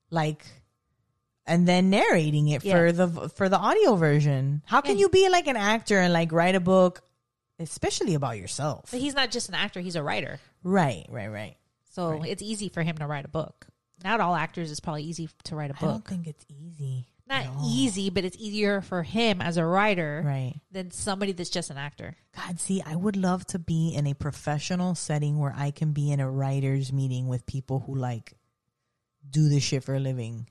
like, 0.10 0.46
and 1.46 1.68
then 1.68 1.90
narrating 1.90 2.48
it 2.48 2.64
Yeah. 2.64 2.74
for 2.78 2.92
the 2.94 3.08
for 3.36 3.50
the 3.50 3.58
audio 3.58 3.96
version. 3.96 4.62
How 4.66 4.80
can 4.80 4.96
Yeah. 4.96 5.02
you 5.02 5.10
be 5.10 5.28
like 5.28 5.48
an 5.48 5.58
actor 5.58 6.00
and 6.00 6.14
like 6.14 6.32
write 6.32 6.56
a 6.56 6.62
book, 6.62 7.04
especially 7.60 8.14
about 8.16 8.38
yourself? 8.38 8.90
But 8.92 9.00
he's 9.00 9.16
not 9.16 9.32
just 9.32 9.50
an 9.50 9.56
actor; 9.56 9.80
he's 9.80 9.96
a 9.96 10.04
writer. 10.04 10.40
Right, 10.64 11.06
right, 11.10 11.28
right. 11.30 11.58
So 11.92 12.12
Right. 12.12 12.30
it's 12.30 12.44
easy 12.44 12.70
for 12.70 12.84
him 12.84 12.98
to 13.00 13.08
write 13.08 13.26
a 13.26 13.30
book. 13.30 13.68
Not 14.04 14.20
all 14.20 14.36
actors 14.36 14.70
is 14.70 14.80
probably 14.80 15.04
easy 15.04 15.30
to 15.46 15.56
write 15.56 15.72
a 15.72 15.74
book. 15.74 15.84
I 15.84 15.88
don't 15.88 16.06
think 16.06 16.28
it's 16.28 16.46
easy. 16.50 17.08
Not 17.28 17.46
easy, 17.66 18.10
but 18.10 18.24
it's 18.24 18.38
easier 18.38 18.80
for 18.80 19.04
him 19.04 19.42
as 19.42 19.58
a 19.58 19.66
writer 19.66 20.22
Right. 20.26 20.62
than 20.72 20.92
somebody 20.92 21.34
that's 21.34 21.50
just 21.50 21.70
an 21.70 21.78
actor. 21.78 22.16
God, 22.34 22.58
see, 22.60 22.82
I 22.84 22.96
would 22.96 23.18
love 23.18 23.46
to 23.48 23.60
be 23.60 23.94
in 23.94 24.08
a 24.08 24.14
professional 24.14 24.96
setting 24.96 25.38
where 25.38 25.54
I 25.54 25.72
can 25.72 25.92
be 25.92 26.10
in 26.12 26.20
a 26.22 26.30
writer's 26.32 26.94
meeting 26.94 27.28
with 27.28 27.46
people 27.46 27.80
who 27.82 27.96
like 27.96 28.34
do 29.30 29.50
this 29.50 29.64
shit 29.64 29.84
for 29.84 29.94
a 29.96 30.00
living. 30.00 30.48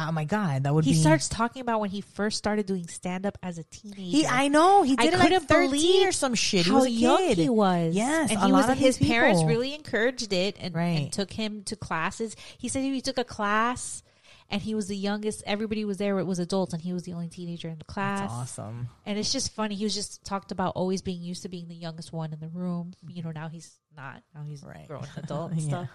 Oh 0.00 0.12
my 0.12 0.22
god, 0.24 0.62
that 0.62 0.72
would 0.72 0.84
He 0.84 0.92
be. 0.92 0.96
He 0.96 1.02
starts 1.02 1.28
talking 1.28 1.60
about 1.60 1.80
when 1.80 1.90
he 1.90 2.00
first 2.00 2.38
started 2.38 2.66
doing 2.66 2.86
stand 2.86 3.26
up 3.26 3.36
as 3.42 3.58
a 3.58 3.64
teenager. 3.64 4.00
He, 4.00 4.26
I 4.26 4.46
know 4.46 4.82
he 4.84 4.94
I 4.96 5.02
did 5.02 5.14
it 5.14 5.18
like 5.18 5.28
couldn't 5.28 5.48
thirteen 5.48 5.70
believe 5.72 6.08
or 6.08 6.12
some 6.12 6.34
shit. 6.34 6.64
He 6.66 6.70
how 6.70 6.76
was 6.76 6.86
a 6.86 6.90
young 6.90 7.18
kid. 7.18 7.38
he 7.38 7.48
was. 7.48 7.94
Yes, 7.96 8.30
and 8.30 8.38
a 8.40 8.46
he 8.46 8.52
lot 8.52 8.68
was. 8.68 8.70
of 8.70 8.78
His 8.78 8.96
parents 8.96 9.40
people. 9.40 9.48
really 9.48 9.74
encouraged 9.74 10.32
it 10.32 10.56
and, 10.60 10.72
Right. 10.74 10.84
and 11.00 11.12
took 11.12 11.32
him 11.32 11.64
to 11.64 11.74
classes. 11.76 12.36
He 12.58 12.68
said 12.68 12.82
he 12.84 13.00
took 13.00 13.18
a 13.18 13.24
class, 13.24 14.04
and 14.50 14.62
he 14.62 14.74
was 14.76 14.86
the 14.86 14.96
youngest. 14.96 15.42
Everybody 15.46 15.84
was 15.84 15.96
there. 15.96 16.18
It 16.20 16.24
was 16.26 16.38
adults, 16.38 16.72
and 16.74 16.80
he 16.82 16.92
was 16.92 17.02
the 17.02 17.14
only 17.14 17.28
teenager 17.28 17.68
in 17.68 17.78
the 17.78 17.84
class. 17.84 18.20
That's 18.20 18.32
awesome. 18.32 18.88
And 19.04 19.18
it's 19.18 19.32
just 19.32 19.52
funny. 19.52 19.74
He 19.74 19.82
was 19.84 19.94
just 19.94 20.24
talked 20.24 20.52
about 20.52 20.74
always 20.76 21.02
being 21.02 21.20
used 21.22 21.42
to 21.42 21.48
being 21.48 21.66
the 21.66 21.74
youngest 21.74 22.12
one 22.12 22.32
in 22.32 22.38
the 22.38 22.48
room. 22.48 22.92
You 23.08 23.22
know, 23.24 23.32
now 23.32 23.48
he's 23.48 23.72
not. 23.96 24.22
Now 24.34 24.42
he's 24.46 24.62
Right. 24.62 24.84
a 24.84 24.86
grown 24.86 25.06
adult 25.16 25.50
and 25.50 25.60
Yeah. 25.60 25.68
stuff. 25.68 25.88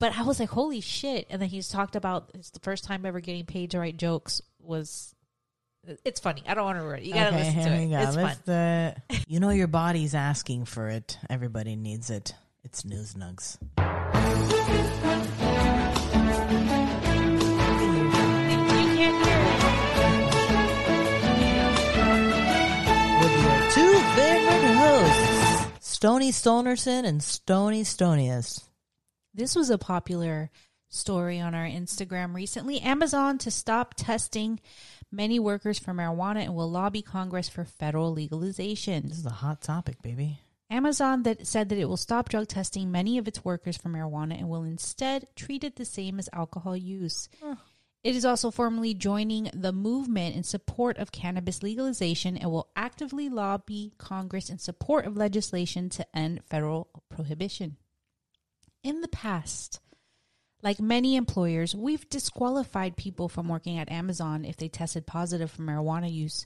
But 0.00 0.16
I 0.16 0.22
was 0.22 0.38
like, 0.38 0.50
holy 0.50 0.80
shit. 0.80 1.26
And 1.28 1.42
then 1.42 1.48
he's 1.48 1.68
talked 1.68 1.96
about 1.96 2.30
it's 2.34 2.50
the 2.50 2.60
first 2.60 2.84
time 2.84 3.04
ever 3.04 3.20
getting 3.20 3.44
paid 3.46 3.72
to 3.72 3.80
write 3.80 3.96
jokes 3.96 4.40
was 4.60 5.14
it's 6.04 6.20
funny. 6.20 6.42
I 6.46 6.54
don't 6.54 6.64
want 6.64 6.78
to 6.78 6.82
ruin 6.82 7.00
it. 7.00 7.04
You 7.04 7.14
gotta 7.14 7.36
listen 7.36 7.54
to 7.54 7.72
it. 7.72 7.90
go. 7.90 7.98
It's. 7.98 8.16
Let's, 8.16 8.48
uh, 8.48 8.94
you 9.26 9.40
know 9.40 9.50
your 9.50 9.68
body's 9.68 10.14
asking 10.14 10.66
for 10.66 10.88
it. 10.88 11.18
Everybody 11.30 11.76
needs 11.76 12.10
it. 12.10 12.34
It's 12.64 12.84
news 12.84 13.14
nugs. 13.14 13.56
You 13.60 13.78
can't 18.96 19.24
hear 19.24 19.48
With 23.20 23.34
your 23.42 23.60
two 23.72 23.94
favorite 24.14 24.74
hosts, 24.76 25.88
Stony 25.88 26.30
Stonerson 26.30 27.04
and 27.04 27.22
Stony 27.22 27.82
Stonius. 27.82 28.67
This 29.38 29.54
was 29.54 29.70
a 29.70 29.78
popular 29.78 30.50
story 30.88 31.38
on 31.38 31.54
our 31.54 31.64
Instagram 31.64 32.34
recently. 32.34 32.80
Amazon 32.80 33.38
to 33.38 33.52
stop 33.52 33.94
testing 33.96 34.58
many 35.12 35.38
workers 35.38 35.78
for 35.78 35.94
marijuana 35.94 36.42
and 36.42 36.56
will 36.56 36.68
lobby 36.68 37.02
Congress 37.02 37.48
for 37.48 37.64
federal 37.64 38.10
legalization. 38.10 39.08
This 39.08 39.18
is 39.18 39.26
a 39.26 39.30
hot 39.30 39.62
topic, 39.62 40.02
baby. 40.02 40.40
Amazon 40.68 41.22
that 41.22 41.46
said 41.46 41.68
that 41.68 41.78
it 41.78 41.84
will 41.84 41.96
stop 41.96 42.28
drug 42.28 42.48
testing 42.48 42.90
many 42.90 43.16
of 43.16 43.28
its 43.28 43.44
workers 43.44 43.76
for 43.76 43.88
marijuana 43.88 44.36
and 44.36 44.48
will 44.48 44.64
instead 44.64 45.28
treat 45.36 45.62
it 45.62 45.76
the 45.76 45.84
same 45.84 46.18
as 46.18 46.28
alcohol 46.32 46.76
use. 46.76 47.28
It 48.02 48.16
is 48.16 48.24
also 48.24 48.50
formally 48.50 48.92
joining 48.92 49.50
the 49.54 49.72
movement 49.72 50.34
in 50.34 50.42
support 50.42 50.98
of 50.98 51.12
cannabis 51.12 51.62
legalization 51.62 52.36
and 52.36 52.50
will 52.50 52.70
actively 52.74 53.28
lobby 53.28 53.92
Congress 53.98 54.50
in 54.50 54.58
support 54.58 55.06
of 55.06 55.16
legislation 55.16 55.90
to 55.90 56.04
end 56.12 56.40
federal 56.50 56.88
prohibition. 57.08 57.76
In 58.82 59.00
the 59.00 59.08
past, 59.08 59.80
like 60.62 60.80
many 60.80 61.16
employers, 61.16 61.74
we've 61.74 62.08
disqualified 62.08 62.96
people 62.96 63.28
from 63.28 63.48
working 63.48 63.78
at 63.78 63.90
Amazon 63.90 64.44
if 64.44 64.56
they 64.56 64.68
tested 64.68 65.06
positive 65.06 65.50
for 65.50 65.62
marijuana 65.62 66.12
use, 66.12 66.44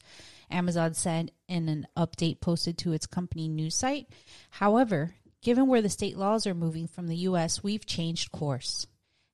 Amazon 0.50 0.94
said 0.94 1.30
in 1.48 1.68
an 1.68 1.86
update 1.96 2.40
posted 2.40 2.78
to 2.78 2.92
its 2.92 3.06
company 3.06 3.48
news 3.48 3.74
site. 3.74 4.06
However, 4.50 5.14
given 5.42 5.66
where 5.66 5.82
the 5.82 5.88
state 5.88 6.16
laws 6.16 6.46
are 6.46 6.54
moving 6.54 6.86
from 6.86 7.08
the 7.08 7.16
US, 7.16 7.62
we've 7.62 7.86
changed 7.86 8.32
course. 8.32 8.86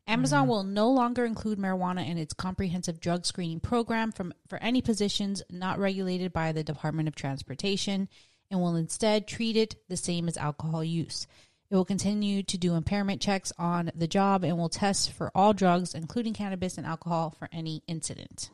Amazon 0.07 0.43
mm-hmm. 0.43 0.51
will 0.51 0.63
no 0.65 0.91
longer 0.91 1.27
include 1.27 1.59
marijuana 1.59 2.09
in 2.09 2.17
its 2.17 2.33
comprehensive 2.33 2.99
drug 2.99 3.27
screening 3.27 3.61
program 3.61 4.11
from, 4.11 4.33
for 4.49 4.59
any 4.59 4.81
positions 4.81 5.43
not 5.51 5.79
regulated 5.79 6.33
by 6.33 6.53
the 6.53 6.65
Department 6.65 7.09
of 7.09 7.15
Transportation 7.15 8.09
and 8.51 8.61
will 8.61 8.77
instead 8.77 9.29
treat 9.29 9.57
it 9.57 9.77
the 9.89 9.97
same 9.97 10.27
as 10.27 10.39
alcohol 10.39 10.83
use. 10.83 11.27
It 11.71 11.77
will 11.77 11.85
continue 11.85 12.43
to 12.45 12.57
do 12.57 12.75
impairment 12.75 13.21
checks 13.21 13.53
on 13.59 13.91
the 13.95 14.07
job 14.07 14.43
and 14.43 14.57
will 14.57 14.71
test 14.71 15.13
for 15.13 15.31
all 15.35 15.53
drugs, 15.53 15.95
including 15.95 16.33
cannabis 16.33 16.79
and 16.79 16.87
alcohol, 16.87 17.35
for 17.39 17.49
any 17.53 17.83
incident. 17.87 18.51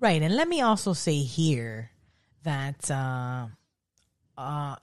Right, 0.00 0.22
and 0.22 0.34
let 0.34 0.48
me 0.48 0.62
also 0.62 0.94
say 0.94 1.18
here 1.18 1.90
that 2.44 2.90
uh, 2.90 3.48
uh, 4.38 4.76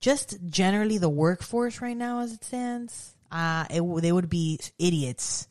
just 0.00 0.36
generally 0.48 0.98
the 0.98 1.08
workforce 1.08 1.80
right 1.80 1.96
now, 1.96 2.20
as 2.20 2.32
it 2.32 2.42
stands, 2.44 3.14
uh, 3.30 3.66
it, 3.70 3.76
w- 3.76 4.00
they 4.00 4.10
would 4.10 4.28
be 4.28 4.58
idiots 4.80 5.46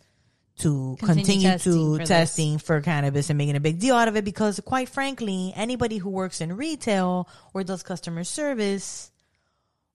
to 0.58 0.98
Continue 1.00 1.24
continue, 1.24 1.48
testing 1.50 1.72
to 1.74 1.94
for 1.94 1.98
this. 2.00 2.08
testing 2.10 2.58
for 2.58 2.82
cannabis 2.82 3.30
and 3.30 3.38
making 3.38 3.56
a 3.56 3.62
big 3.62 3.80
deal 3.80 3.96
out 3.96 4.10
of 4.10 4.18
it 4.18 4.26
because, 4.26 4.60
quite 4.66 4.90
frankly, 4.90 5.54
anybody 5.56 5.98
who 5.98 6.10
works 6.10 6.42
in 6.42 6.56
retail 6.58 7.30
or 7.54 7.64
does 7.64 7.82
customer 7.84 8.24
service, 8.26 9.12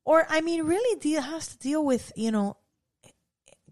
or 0.04 0.26
I 0.28 0.40
mean, 0.40 0.64
really 0.64 0.98
deal 1.00 1.22
has 1.22 1.48
to 1.48 1.58
deal 1.58 1.84
with 1.84 2.12
you 2.16 2.30
know 2.30 2.56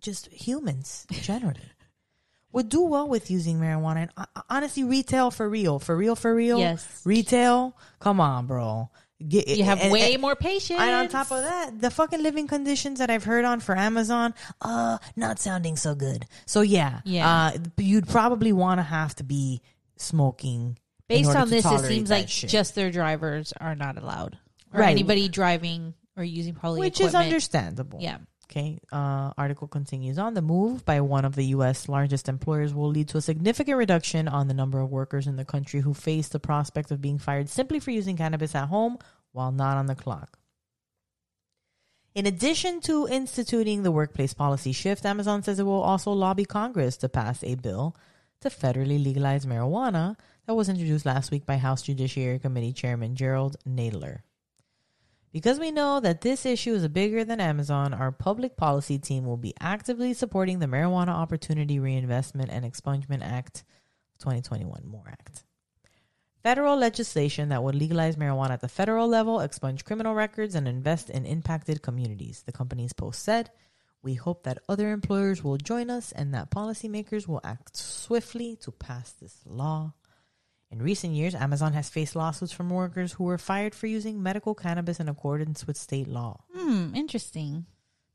just 0.01 0.27
humans 0.29 1.07
generally. 1.11 1.61
Would 2.53 2.71
do 2.71 2.81
well 2.83 3.07
with 3.07 3.31
using 3.31 3.61
marijuana. 3.61 3.97
And 4.03 4.11
uh, 4.17 4.25
honestly, 4.49 4.83
retail 4.83 5.31
for 5.31 5.49
real, 5.49 5.79
for 5.79 5.95
real, 5.95 6.17
for 6.17 6.35
real. 6.35 6.59
Yes. 6.59 7.03
retail. 7.05 7.77
Come 8.01 8.21
on, 8.21 8.47
bro. 8.47 8.89
Get, 9.29 9.49
You 9.49 9.65
have 9.65 9.81
and- 9.81 9.93
way 9.93 10.15
and- 10.15 10.23
more 10.23 10.35
patience. 10.35 10.81
and 10.81 10.91
on 10.95 11.09
top 11.09 11.31
of 11.31 11.43
that, 11.43 11.79
the 11.79 11.91
fucking 11.91 12.23
living 12.23 12.47
conditions 12.47 13.01
that 13.01 13.11
I've 13.11 13.25
heard 13.25 13.45
on 13.45 13.61
for 13.61 13.77
Amazon, 13.77 14.33
uh, 14.63 14.97
not 15.15 15.39
sounding 15.41 15.77
so 15.77 15.95
good. 15.95 16.25
So 16.47 16.63
yeah, 16.63 17.03
Yeah. 17.05 17.29
uh, 17.55 17.59
you'd 17.77 18.09
probably 18.09 18.53
want 18.55 18.79
to 18.79 18.83
have 18.85 19.15
to 19.17 19.25
be 19.25 19.61
smoking. 19.97 20.79
Based 21.07 21.29
on 21.29 21.47
to 21.49 21.51
this, 21.51 21.67
it 21.67 21.81
seems 21.87 22.09
like 22.11 22.29
shit. 22.31 22.49
just 22.49 22.75
their 22.75 22.91
drivers 22.91 23.53
are 23.61 23.75
not 23.75 23.99
allowed, 23.99 24.39
or 24.73 24.81
Right. 24.81 24.91
anybody 24.91 25.29
driving 25.29 25.95
or 26.19 26.25
using 26.25 26.55
probably 26.55 26.81
which 26.81 27.01
is 27.01 27.15
understandable. 27.15 28.01
Yeah. 28.03 28.19
Okay. 28.51 28.81
Uh, 28.91 29.31
article 29.37 29.69
continues 29.69 30.19
on. 30.19 30.35
The 30.35 30.43
move 30.43 30.85
by 30.85 31.01
one 31.03 31.25
of 31.25 31.37
the 31.37 31.45
U.S. 31.47 31.89
largest 31.89 32.29
employers 32.29 32.73
will 32.73 32.89
lead 32.89 33.09
to 33.09 33.19
a 33.19 33.23
significant 33.23 33.77
reduction 33.77 34.27
on 34.27 34.49
the 34.49 34.55
number 34.55 34.81
of 34.81 34.91
workers 34.91 35.27
in 35.27 35.37
the 35.37 35.45
country 35.45 35.81
who 35.81 35.93
face 35.93 36.29
the 36.29 36.41
prospect 36.41 36.91
of 36.91 37.01
being 37.01 37.19
fired 37.19 37.49
simply 37.49 37.79
for 37.79 37.91
using 37.91 38.17
cannabis 38.17 38.55
at 38.55 38.69
home 38.69 38.99
while 39.33 39.53
not 39.53 39.77
on 39.77 39.87
the 39.87 39.95
clock. 39.95 40.39
In 42.15 42.27
addition 42.27 42.81
to 42.81 43.07
instituting 43.07 43.83
the 43.83 43.93
workplace 43.93 44.33
policy 44.33 44.73
shift, 44.73 45.05
Amazon 45.05 45.43
says 45.43 45.61
it 45.61 45.65
will 45.65 45.83
also 45.83 46.11
lobby 46.11 46.45
Congress 46.45 46.97
to 46.97 47.09
pass 47.09 47.45
a 47.45 47.55
bill 47.55 47.95
to 48.41 48.49
federally 48.49 49.03
legalize 49.03 49.45
marijuana 49.45 50.17
that 50.47 50.55
was 50.55 50.69
introduced 50.69 51.05
last 51.05 51.31
week 51.31 51.45
by 51.45 51.59
House 51.59 51.83
Judiciary 51.83 52.39
Committee 52.39 52.73
Chairman 52.73 53.15
Jerrold 53.15 53.57
Nadler. 53.69 54.21
Because 55.33 55.61
we 55.61 55.71
know 55.71 56.01
that 56.01 56.23
this 56.23 56.47
issue 56.47 56.75
is 56.75 56.89
bigger 56.89 57.23
than 57.23 57.41
Amazon, 57.41 57.93
our 57.93 58.11
public 58.11 58.57
policy 58.57 58.99
team 58.99 59.27
will 59.27 59.37
be 59.37 59.55
actively 59.61 60.15
supporting 60.15 60.59
the 60.59 60.67
Marijuana 60.67 61.09
Opportunity 61.09 61.79
Reinvestment 61.79 62.51
and 62.51 62.65
Expungement 62.65 63.23
Act 63.23 63.65
2021 64.21 64.83
MORE 64.87 65.09
Act. 65.09 65.45
Federal 66.43 66.77
legislation 66.79 67.51
that 67.51 67.63
would 67.63 67.75
legalize 67.75 68.17
marijuana 68.17 68.53
at 68.53 68.61
the 68.61 68.69
federal 68.69 69.07
level, 69.07 69.41
expunge 69.41 69.85
criminal 69.85 70.15
records, 70.15 70.55
and 70.55 70.67
invest 70.67 71.11
in 71.11 71.27
impacted 71.27 71.83
communities, 71.83 72.43
the 72.47 72.53
company's 72.53 72.93
post 72.93 73.23
said. 73.23 73.51
We 74.03 74.15
hope 74.15 74.45
that 74.45 74.63
other 74.69 74.93
employers 74.93 75.43
will 75.43 75.59
join 75.59 75.91
us 75.91 76.13
and 76.13 76.33
that 76.33 76.51
policymakers 76.51 77.27
will 77.27 77.41
act 77.43 77.77
swiftly 77.77 78.57
to 78.63 78.71
pass 78.71 79.11
this 79.13 79.41
law. 79.45 79.93
In 80.71 80.83
recent 80.83 81.15
years, 81.15 81.35
Amazon 81.35 81.73
has 81.73 81.89
faced 81.89 82.15
lawsuits 82.15 82.53
from 82.53 82.69
workers 82.69 83.13
who 83.13 83.25
were 83.25 83.39
fired 83.39 83.75
for 83.75 83.87
using 83.87 84.23
medical 84.23 84.55
cannabis 84.55 85.01
in 85.01 85.09
accordance 85.09 85.67
with 85.67 85.79
state 85.79 86.09
law. 86.09 86.41
Hmm. 86.55 86.95
Interesting. 86.95 87.65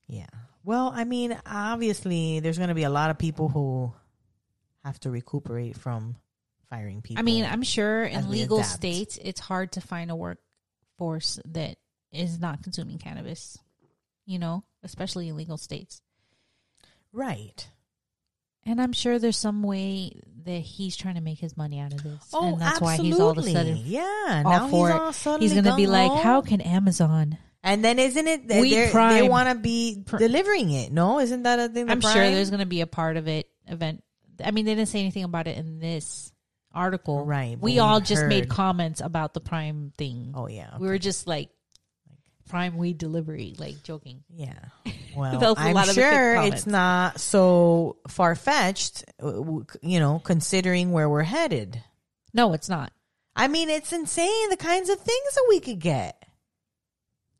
Yeah. 0.08 0.28
Well, 0.64 0.91
I 0.95 1.04
mean, 1.04 1.38
obviously, 1.45 2.39
there's 2.39 2.58
going 2.58 2.70
to 2.70 2.76
be 2.76 2.84
a 2.84 2.89
lot 2.89 3.10
of 3.10 3.18
people 3.18 3.49
who 3.49 3.91
have 4.84 4.99
to 5.01 5.10
recuperate 5.10 5.76
from 5.78 6.16
firing 6.70 7.01
people. 7.01 7.20
I 7.20 7.24
mean, 7.24 7.45
I'm 7.45 7.64
sure 7.64 8.04
in 8.04 8.30
legal 8.30 8.60
adapt. 8.60 8.74
states, 8.74 9.20
it's 9.22 9.39
hard 9.39 9.74
to 9.74 9.82
find 9.82 10.12
a 10.12 10.16
workforce 10.16 11.39
that 11.45 11.78
is 12.12 12.39
not 12.39 12.62
consuming 12.64 12.99
cannabis. 12.99 13.58
You 14.26 14.39
know, 14.39 14.64
especially 14.84 15.28
in 15.28 15.36
legal 15.36 15.58
states. 15.58 16.01
right. 17.12 17.68
And 18.66 18.82
I'm 18.82 18.93
sure 18.93 19.20
there's 19.20 19.38
some 19.38 19.64
way 19.64 20.22
that 20.45 20.59
he's 20.59 20.95
trying 20.95 21.16
to 21.16 21.22
make 21.22 21.39
his 21.39 21.55
money 21.57 21.80
out 21.80 21.93
of 21.93 22.03
this. 22.03 22.30
Oh, 22.34 22.53
and 22.53 22.61
that's 22.61 22.82
absolutely. 22.82 22.97
why 22.97 23.05
he's 23.05 23.20
all 23.20 23.30
of 23.32 23.38
a 23.38 23.43
sudden 23.43 23.78
yeah. 23.86 24.41
now 24.45 24.68
for 24.68 24.88
he's 24.88 24.95
it. 24.95 25.01
all 25.01 25.14
suddenly 25.14 25.45
he's 25.45 25.53
going 25.53 25.66
to 25.66 25.76
be 25.76 25.88
like, 25.88 26.11
how 26.22 26.41
can 26.41 26.61
Amazon? 26.61 27.38
And 27.64 27.84
then 27.84 27.97
isn't 27.97 28.28
it 28.28 28.47
they 28.47 28.59
We 28.61 28.72
they're- 28.72 28.88
they 28.88 28.91
Prime- 28.91 29.28
want 29.30 29.49
to 29.49 29.55
be 29.55 30.03
Pr- 30.05 30.18
delivering 30.18 30.72
it? 30.72 30.91
No, 30.91 31.20
isn't 31.20 31.43
that 31.43 31.59
a 31.59 31.70
thing? 31.70 31.89
I'm 31.89 32.01
sure 32.01 32.14
there's 32.14 32.49
going 32.49 32.59
to 32.59 32.66
be 32.66 32.82
a 32.82 32.88
part 32.88 33.16
of 33.18 33.28
it 33.28 33.47
event. 33.68 34.03
I 34.43 34.51
mean, 34.51 34.66
they 34.66 34.76
didn't 34.76 34.89
say 34.89 34.99
anything 34.99 35.24
about 35.24 35.47
it 35.47 35.57
in 35.57 35.80
this 35.80 36.32
article. 36.74 37.26
Right, 37.26 37.57
We 37.57 37.74
we 37.74 37.80
all 37.80 38.01
just 38.01 38.26
made 38.26 38.49
comments 38.49 38.99
about 38.99 39.34
the 39.34 39.39
Prime 39.39 39.93
thing. 39.97 40.34
Oh 40.36 40.47
yeah. 40.47 40.78
We 40.78 40.88
were 40.88 40.97
just 40.97 41.28
like, 41.28 41.49
Prime 42.49 42.77
weed 42.77 42.97
delivery, 42.97 43.55
like 43.57 43.83
joking. 43.83 44.23
Yeah. 44.29 44.53
Well, 45.15 45.53
I'm 45.59 45.75
lot 45.75 45.89
of 45.89 45.93
the 45.93 46.01
good 46.01 46.09
sure 46.09 46.41
it's 46.41 46.65
not 46.65 47.19
so 47.19 47.97
far 48.07 48.33
fetched, 48.33 49.05
uh, 49.21 49.43
you 49.83 49.99
know, 49.99 50.19
considering 50.23 50.91
where 50.91 51.07
we're 51.07 51.21
headed. 51.21 51.83
No, 52.33 52.53
it's 52.53 52.67
not. 52.67 52.91
I 53.35 53.47
mean, 53.47 53.69
it's 53.69 53.93
insane 53.93 54.49
the 54.49 54.57
kinds 54.57 54.89
of 54.89 54.97
things 54.97 55.35
that 55.35 55.45
we 55.49 55.59
could 55.59 55.77
get 55.77 56.23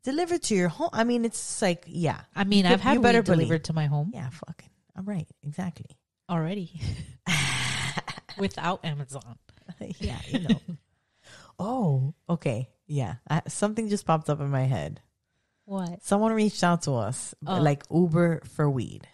delivered 0.04 0.42
to 0.44 0.54
your 0.54 0.68
home. 0.68 0.90
I 0.92 1.02
mean, 1.04 1.24
it's 1.24 1.60
like, 1.60 1.84
yeah. 1.88 2.20
I 2.34 2.44
mean, 2.44 2.66
I've 2.66 2.80
had 2.80 2.94
you 2.94 3.00
better 3.00 3.22
delivered 3.22 3.48
believe. 3.48 3.62
to 3.64 3.72
my 3.72 3.86
home. 3.86 4.12
Yeah, 4.14 4.28
fucking. 4.30 4.70
I'm 4.96 5.04
right. 5.04 5.26
Exactly. 5.42 5.98
already 6.30 6.80
without 8.38 8.84
Amazon. 8.84 9.38
yeah, 9.98 10.18
you 10.28 10.40
know. 10.40 10.60
oh, 11.58 12.14
okay. 12.28 12.68
Yeah. 12.86 13.14
I, 13.28 13.42
something 13.48 13.88
just 13.88 14.06
popped 14.06 14.28
up 14.30 14.40
in 14.40 14.50
my 14.50 14.64
head. 14.64 15.00
What? 15.66 16.02
Someone 16.02 16.32
reached 16.32 16.62
out 16.62 16.82
to 16.82 16.92
us, 16.92 17.34
Oh. 17.46 17.60
like 17.60 17.84
Uber 17.90 18.42
for 18.54 18.68
weed. 18.68 19.08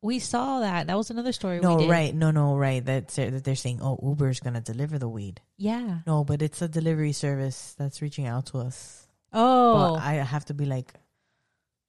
We 0.00 0.18
saw 0.18 0.60
that. 0.60 0.86
That 0.86 0.96
was 0.98 1.10
another 1.10 1.32
story. 1.32 1.60
No, 1.60 1.76
we 1.76 1.82
did. 1.84 1.90
right. 1.90 2.14
No, 2.14 2.30
no, 2.30 2.56
right. 2.56 2.84
That's, 2.84 3.16
that 3.16 3.42
they're 3.44 3.54
saying, 3.56 3.80
oh, 3.82 3.98
Uber's 4.02 4.40
going 4.40 4.52
to 4.54 4.60
deliver 4.60 4.98
the 4.98 5.08
weed. 5.08 5.40
Yeah. 5.56 6.00
No, 6.06 6.24
but 6.24 6.42
it's 6.42 6.60
a 6.62 6.68
delivery 6.68 7.12
service 7.12 7.74
that's 7.78 8.02
reaching 8.02 8.26
out 8.26 8.46
to 8.46 8.58
us. 8.58 9.06
Oh. 9.32 9.94
But 9.94 10.02
I 10.02 10.14
have 10.14 10.44
to 10.46 10.54
be 10.54 10.66
like, 10.66 10.92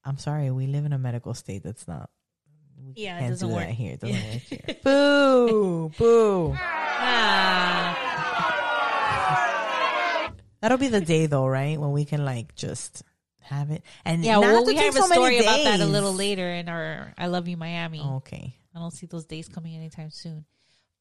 I'm 0.06 0.18
sorry, 0.18 0.50
we 0.52 0.68
live 0.68 0.86
in 0.86 0.94
a 0.94 0.98
medical 0.98 1.34
state 1.34 1.64
that's 1.64 1.88
not. 1.88 2.10
We 2.82 2.94
Yeah, 3.04 3.20
it 3.26 3.30
doesn't 3.30 3.50
do 3.50 3.56
work. 3.56 3.66
that 3.68 3.74
here. 3.74 3.94
It 3.94 4.00
doesn't 4.02 4.16
work 4.16 4.42
here. 4.44 4.76
boo, 4.84 5.92
boo. 5.98 6.56
ah. 6.58 8.02
That'll 10.66 10.80
be 10.80 10.88
the 10.88 11.00
day 11.00 11.28
though, 11.28 11.46
right? 11.46 11.80
When 11.80 11.92
we 11.92 12.06
can 12.06 12.26
like 12.26 12.56
just 12.56 13.04
have 13.42 13.70
it. 13.70 13.84
And 14.04 14.26
Yeah, 14.26 14.40
well, 14.40 14.64
to 14.64 14.66
we 14.66 14.76
have 14.78 14.96
a 14.96 15.00
so 15.00 15.06
story 15.06 15.38
about 15.38 15.64
that 15.64 15.80
a 15.80 15.86
little 15.86 16.12
later 16.12 16.50
in 16.50 16.70
our 16.70 17.14
I 17.20 17.28
Love 17.28 17.48
You 17.48 17.56
Miami. 17.56 18.02
Okay. 18.02 18.56
I 18.76 18.80
don't 18.80 18.90
see 18.90 19.06
those 19.06 19.26
days 19.26 19.48
coming 19.48 19.76
anytime 19.76 20.10
soon. 20.10 20.46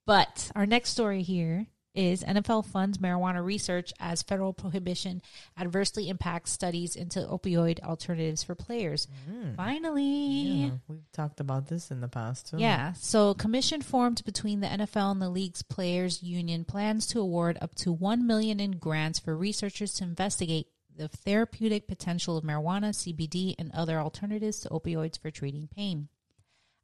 But 0.05 0.51
our 0.55 0.67
next 0.67 0.91
story 0.91 1.23
here 1.23 1.67
is 1.95 2.25
NFL 2.25 2.67
funds 2.67 2.99
marijuana 2.99 3.45
research 3.45 3.93
as 4.01 4.23
federal 4.23 4.53
prohibition 4.53 5.23
adversely 5.57 6.09
impacts 6.09 6.51
studies 6.51 6.97
into 6.97 7.21
opioid 7.21 7.83
alternatives 7.83 8.43
for 8.43 8.55
players. 8.55 9.07
Mm. 9.31 9.57
Finally. 9.57 10.03
Yeah, 10.03 10.71
we've 10.89 11.13
talked 11.13 11.41
about 11.41 11.69
this 11.69 11.91
in 11.91 12.01
the 12.01 12.09
past 12.09 12.51
too. 12.51 12.59
Yeah. 12.59 12.93
So, 12.95 13.35
commission 13.35 13.83
formed 13.83 14.25
between 14.25 14.61
the 14.61 14.67
NFL 14.67 15.13
and 15.13 15.23
the 15.23 15.29
league's 15.29 15.63
players 15.63 16.23
union 16.23 16.65
plans 16.65 17.07
to 17.09 17.21
award 17.21 17.59
up 17.61 17.75
to 17.77 17.93
1 17.93 18.27
million 18.27 18.61
in 18.61 18.73
grants 18.73 19.19
for 19.19 19.37
researchers 19.37 19.93
to 19.95 20.05
investigate 20.05 20.69
the 20.97 21.09
therapeutic 21.09 21.89
potential 21.89 22.37
of 22.37 22.45
marijuana, 22.45 22.91
CBD, 22.91 23.55
and 23.59 23.71
other 23.73 23.99
alternatives 23.99 24.61
to 24.61 24.69
opioids 24.69 25.21
for 25.21 25.31
treating 25.31 25.69
pain. 25.69 26.09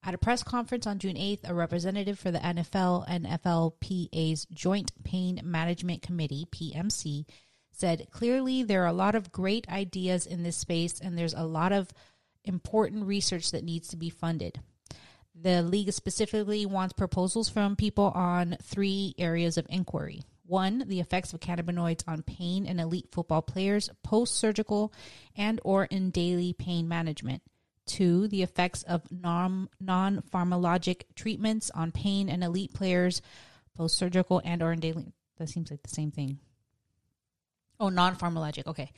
At 0.02 0.14
a 0.14 0.18
press 0.18 0.42
conference 0.42 0.86
on 0.86 0.98
June 0.98 1.16
8th, 1.16 1.48
a 1.48 1.54
representative 1.54 2.18
for 2.18 2.30
the 2.30 2.38
NFL 2.38 3.04
and 3.06 3.26
NFLPA's 3.26 4.46
Joint 4.46 4.92
Pain 5.04 5.40
Management 5.44 6.00
Committee, 6.00 6.46
PMC, 6.50 7.26
said 7.70 8.08
clearly 8.10 8.62
there 8.62 8.82
are 8.82 8.88
a 8.88 8.94
lot 8.94 9.14
of 9.14 9.30
great 9.30 9.68
ideas 9.68 10.26
in 10.26 10.42
this 10.42 10.56
space 10.56 11.00
and 11.00 11.18
there's 11.18 11.34
a 11.34 11.44
lot 11.44 11.72
of 11.72 11.90
important 12.44 13.04
research 13.06 13.50
that 13.50 13.62
needs 13.62 13.88
to 13.88 13.96
be 13.98 14.08
funded. 14.08 14.60
The 15.34 15.62
league 15.62 15.92
specifically 15.92 16.64
wants 16.64 16.94
proposals 16.94 17.50
from 17.50 17.76
people 17.76 18.10
on 18.14 18.56
three 18.62 19.14
areas 19.18 19.58
of 19.58 19.66
inquiry. 19.68 20.22
One, 20.46 20.84
the 20.88 21.00
effects 21.00 21.34
of 21.34 21.40
cannabinoids 21.40 22.02
on 22.08 22.22
pain 22.22 22.66
in 22.66 22.80
elite 22.80 23.08
football 23.12 23.42
players 23.42 23.90
post-surgical 24.02 24.92
and 25.36 25.60
or 25.62 25.84
in 25.84 26.10
daily 26.10 26.54
pain 26.54 26.88
management. 26.88 27.42
Two, 27.90 28.28
the 28.28 28.42
effects 28.42 28.84
of 28.84 29.02
non 29.10 29.68
non-pharmacologic 29.80 31.02
treatments 31.16 31.70
on 31.74 31.90
pain 31.90 32.28
and 32.28 32.44
elite 32.44 32.72
players 32.72 33.20
post-surgical 33.76 34.40
and 34.44 34.62
or 34.62 34.70
in 34.72 34.78
daily 34.78 35.12
that 35.38 35.48
seems 35.48 35.72
like 35.72 35.82
the 35.82 35.88
same 35.88 36.12
thing. 36.12 36.38
Oh, 37.80 37.88
non-pharmacologic. 37.88 38.66
Okay. 38.68 38.92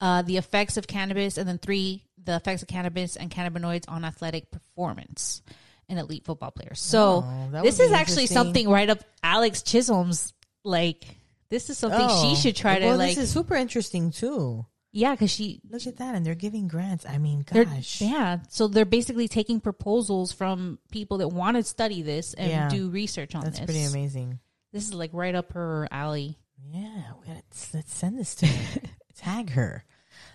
Uh, 0.00 0.22
the 0.22 0.38
effects 0.38 0.76
of 0.76 0.88
cannabis, 0.88 1.38
and 1.38 1.48
then 1.48 1.58
three, 1.58 2.02
the 2.24 2.34
effects 2.34 2.62
of 2.62 2.68
cannabis 2.68 3.14
and 3.14 3.30
cannabinoids 3.30 3.84
on 3.86 4.04
athletic 4.04 4.50
performance 4.50 5.40
in 5.88 5.98
elite 5.98 6.24
football 6.24 6.50
players. 6.50 6.80
So 6.80 7.24
Oh, 7.24 7.62
this 7.62 7.78
is 7.78 7.92
actually 7.92 8.26
something 8.26 8.68
right 8.68 8.90
up 8.90 8.98
Alex 9.22 9.62
Chisholm's. 9.62 10.32
Like 10.64 11.04
this 11.48 11.70
is 11.70 11.78
something 11.78 12.08
Oh. 12.10 12.22
she 12.22 12.40
should 12.40 12.56
try 12.56 12.80
to 12.80 12.86
well, 12.86 12.96
like. 12.96 13.14
This 13.14 13.24
is 13.24 13.30
super 13.30 13.54
interesting 13.54 14.10
too. 14.10 14.66
Yeah, 14.92 15.12
because 15.12 15.30
she 15.30 15.60
Look 15.70 15.86
at 15.86 15.96
that, 15.96 16.14
and 16.14 16.24
they're 16.24 16.34
giving 16.34 16.68
grants. 16.68 17.04
I 17.08 17.18
mean, 17.18 17.44
gosh. 17.50 18.00
yeah. 18.00 18.38
So 18.48 18.68
they're 18.68 18.84
basically 18.84 19.26
taking 19.28 19.58
proposals 19.60 20.32
from 20.32 20.78
people 20.90 21.18
that 21.18 21.28
want 21.28 21.56
to 21.56 21.62
study 21.62 22.02
this 22.02 22.34
and 22.34 22.50
Yeah. 22.50 22.68
do 22.68 22.88
research 22.90 23.34
on 23.34 23.40
this. 23.42 23.58
That's 23.58 23.60
this. 23.60 23.66
pretty 23.66 23.84
amazing. 23.84 24.38
This 24.72 24.84
is 24.86 24.94
like 24.94 25.10
right 25.12 25.34
up 25.34 25.52
her 25.52 25.88
alley. 25.90 26.38
Yeah, 26.70 27.12
we 27.20 27.26
gotta, 27.26 27.42
let's 27.74 27.92
send 27.92 28.18
this 28.18 28.34
to 28.36 28.46
her. 28.46 28.80
Tag 29.16 29.50
her. 29.50 29.84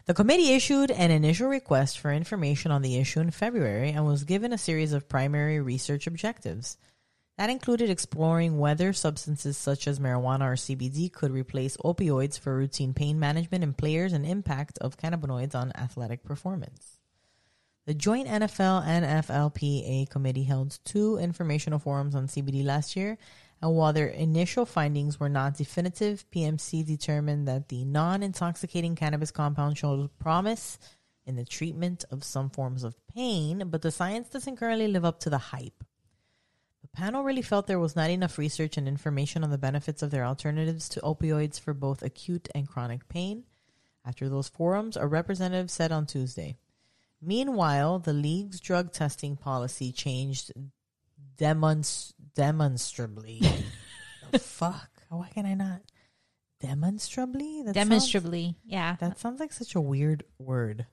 The 0.06 0.14
committee 0.14 0.54
issued 0.54 0.92
an 0.92 1.12
initial 1.12 1.48
request 1.50 2.00
for 2.00 2.12
information 2.12 2.72
on 2.72 2.82
the 2.82 2.98
issue 2.98 3.20
in 3.20 3.32
February 3.32 3.92
and 3.92 4.06
was 4.06 4.24
given 4.24 4.54
a 4.54 4.58
series 4.58 4.94
of 4.94 5.10
primary 5.10 5.60
research 5.60 6.08
objectives. 6.08 6.78
That 7.38 7.52
included 7.52 7.92
exploring 7.92 8.58
whether 8.58 8.94
substances 8.94 9.58
such 9.58 9.88
as 9.88 10.00
marijuana 10.00 10.42
or 10.42 10.56
CBD 10.56 11.12
could 11.12 11.32
replace 11.32 11.78
opioids 11.78 12.40
for 12.40 12.58
routine 12.58 12.96
pain 12.96 13.20
management 13.20 13.64
in 13.64 13.74
players 13.74 14.12
and 14.12 14.26
impact 14.26 14.80
of 14.80 14.98
cannabinoids 14.98 15.54
on 15.54 15.72
athletic 15.76 16.24
performance. 16.24 16.98
The 17.86 17.94
joint 17.94 18.28
NFL 18.28 18.86
and 18.86 20.10
committee 20.10 20.44
held 20.44 20.80
two 20.84 21.18
informational 21.20 21.80
forums 21.80 22.16
on 22.16 22.28
CBD 22.28 22.66
last 22.66 22.96
year, 22.96 23.20
and 23.62 23.76
while 23.76 23.94
their 23.94 24.08
initial 24.08 24.66
findings 24.66 25.20
were 25.20 25.30
not 25.30 25.58
definitive, 25.58 26.26
PMC 26.32 26.86
determined 26.86 27.48
that 27.48 27.70
the 27.70 27.86
non 27.86 28.24
intoxicating 28.24 28.96
cannabis 28.96 29.32
compound 29.32 29.78
showed 29.78 30.10
promise 30.20 30.80
in 31.28 31.36
the 31.36 31.46
treatment 31.46 32.04
of 32.10 32.24
some 32.24 32.50
forms 32.50 32.84
of 32.84 32.96
pain, 33.14 33.70
but 33.70 33.84
the 33.84 33.92
science 33.92 34.28
doesn't 34.30 34.58
currently 34.58 34.88
live 34.88 35.06
up 35.06 35.20
to 35.20 35.30
the 35.30 35.38
hype. 35.38 35.84
The 36.82 36.88
panel 36.90 37.24
really 37.24 37.42
felt 37.42 37.68
there 37.68 37.80
was 37.80 37.96
not 37.96 38.10
enough 38.10 38.38
research 38.38 38.78
and 38.78 38.88
information 38.88 39.44
on 39.44 39.50
the 39.50 39.58
benefits 39.58 40.02
of 40.02 40.12
their 40.12 40.26
alternatives 40.26 40.88
to 40.90 41.02
opioids 41.02 41.60
for 41.60 41.74
both 41.74 42.02
acute 42.04 42.48
and 42.54 42.68
chronic 42.68 43.08
pain. 43.10 43.44
After 44.06 44.30
those 44.30 44.48
forums, 44.48 44.96
a 44.96 45.06
representative 45.06 45.70
said 45.70 45.92
on 45.92 46.06
Tuesday. 46.06 46.58
Meanwhile, 47.22 48.00
the 48.00 48.14
league's 48.14 48.60
drug 48.60 48.94
testing 48.94 49.36
policy 49.36 49.92
changed 49.92 50.54
demons- 51.38 52.14
demonstrably. 52.36 53.42
the 54.32 54.40
fuck? 54.40 54.90
Why 55.10 55.30
can 55.34 55.46
I 55.46 55.56
not? 55.56 55.82
Demonstrably? 56.60 57.64
That 57.64 57.76
sounds- 57.76 57.88
Demonstrably, 57.88 58.56
yeah. 58.66 58.96
that 59.00 59.20
sounds 59.20 59.40
like 59.40 59.52
such 59.54 59.76
a 59.76 59.82
weird 59.82 60.24
word. 60.40 60.86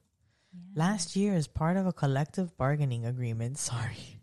Last 0.75 1.17
year, 1.17 1.35
as 1.35 1.47
part 1.47 1.77
of 1.77 1.87
a 1.87 1.93
collective 1.93 2.57
bargaining 2.57 3.05
agreement, 3.07 3.59
sorry. 3.71 4.21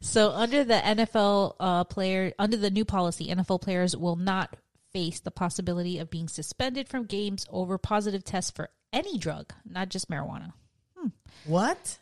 So 0.00 0.30
under 0.30 0.64
the 0.64 0.74
NFL 0.74 1.54
uh, 1.58 1.84
player, 1.84 2.32
under 2.38 2.56
the 2.56 2.70
new 2.70 2.84
policy, 2.84 3.28
NFL 3.28 3.62
players 3.62 3.96
will 3.96 4.16
not 4.16 4.56
face 4.92 5.20
the 5.20 5.30
possibility 5.30 5.98
of 5.98 6.10
being 6.10 6.28
suspended 6.28 6.88
from 6.88 7.04
games 7.06 7.46
over 7.50 7.78
positive 7.78 8.24
tests 8.24 8.50
for 8.50 8.70
any 8.92 9.16
drug, 9.16 9.52
not 9.64 9.88
just 9.88 10.10
marijuana. 10.10 10.52
What? 11.46 11.98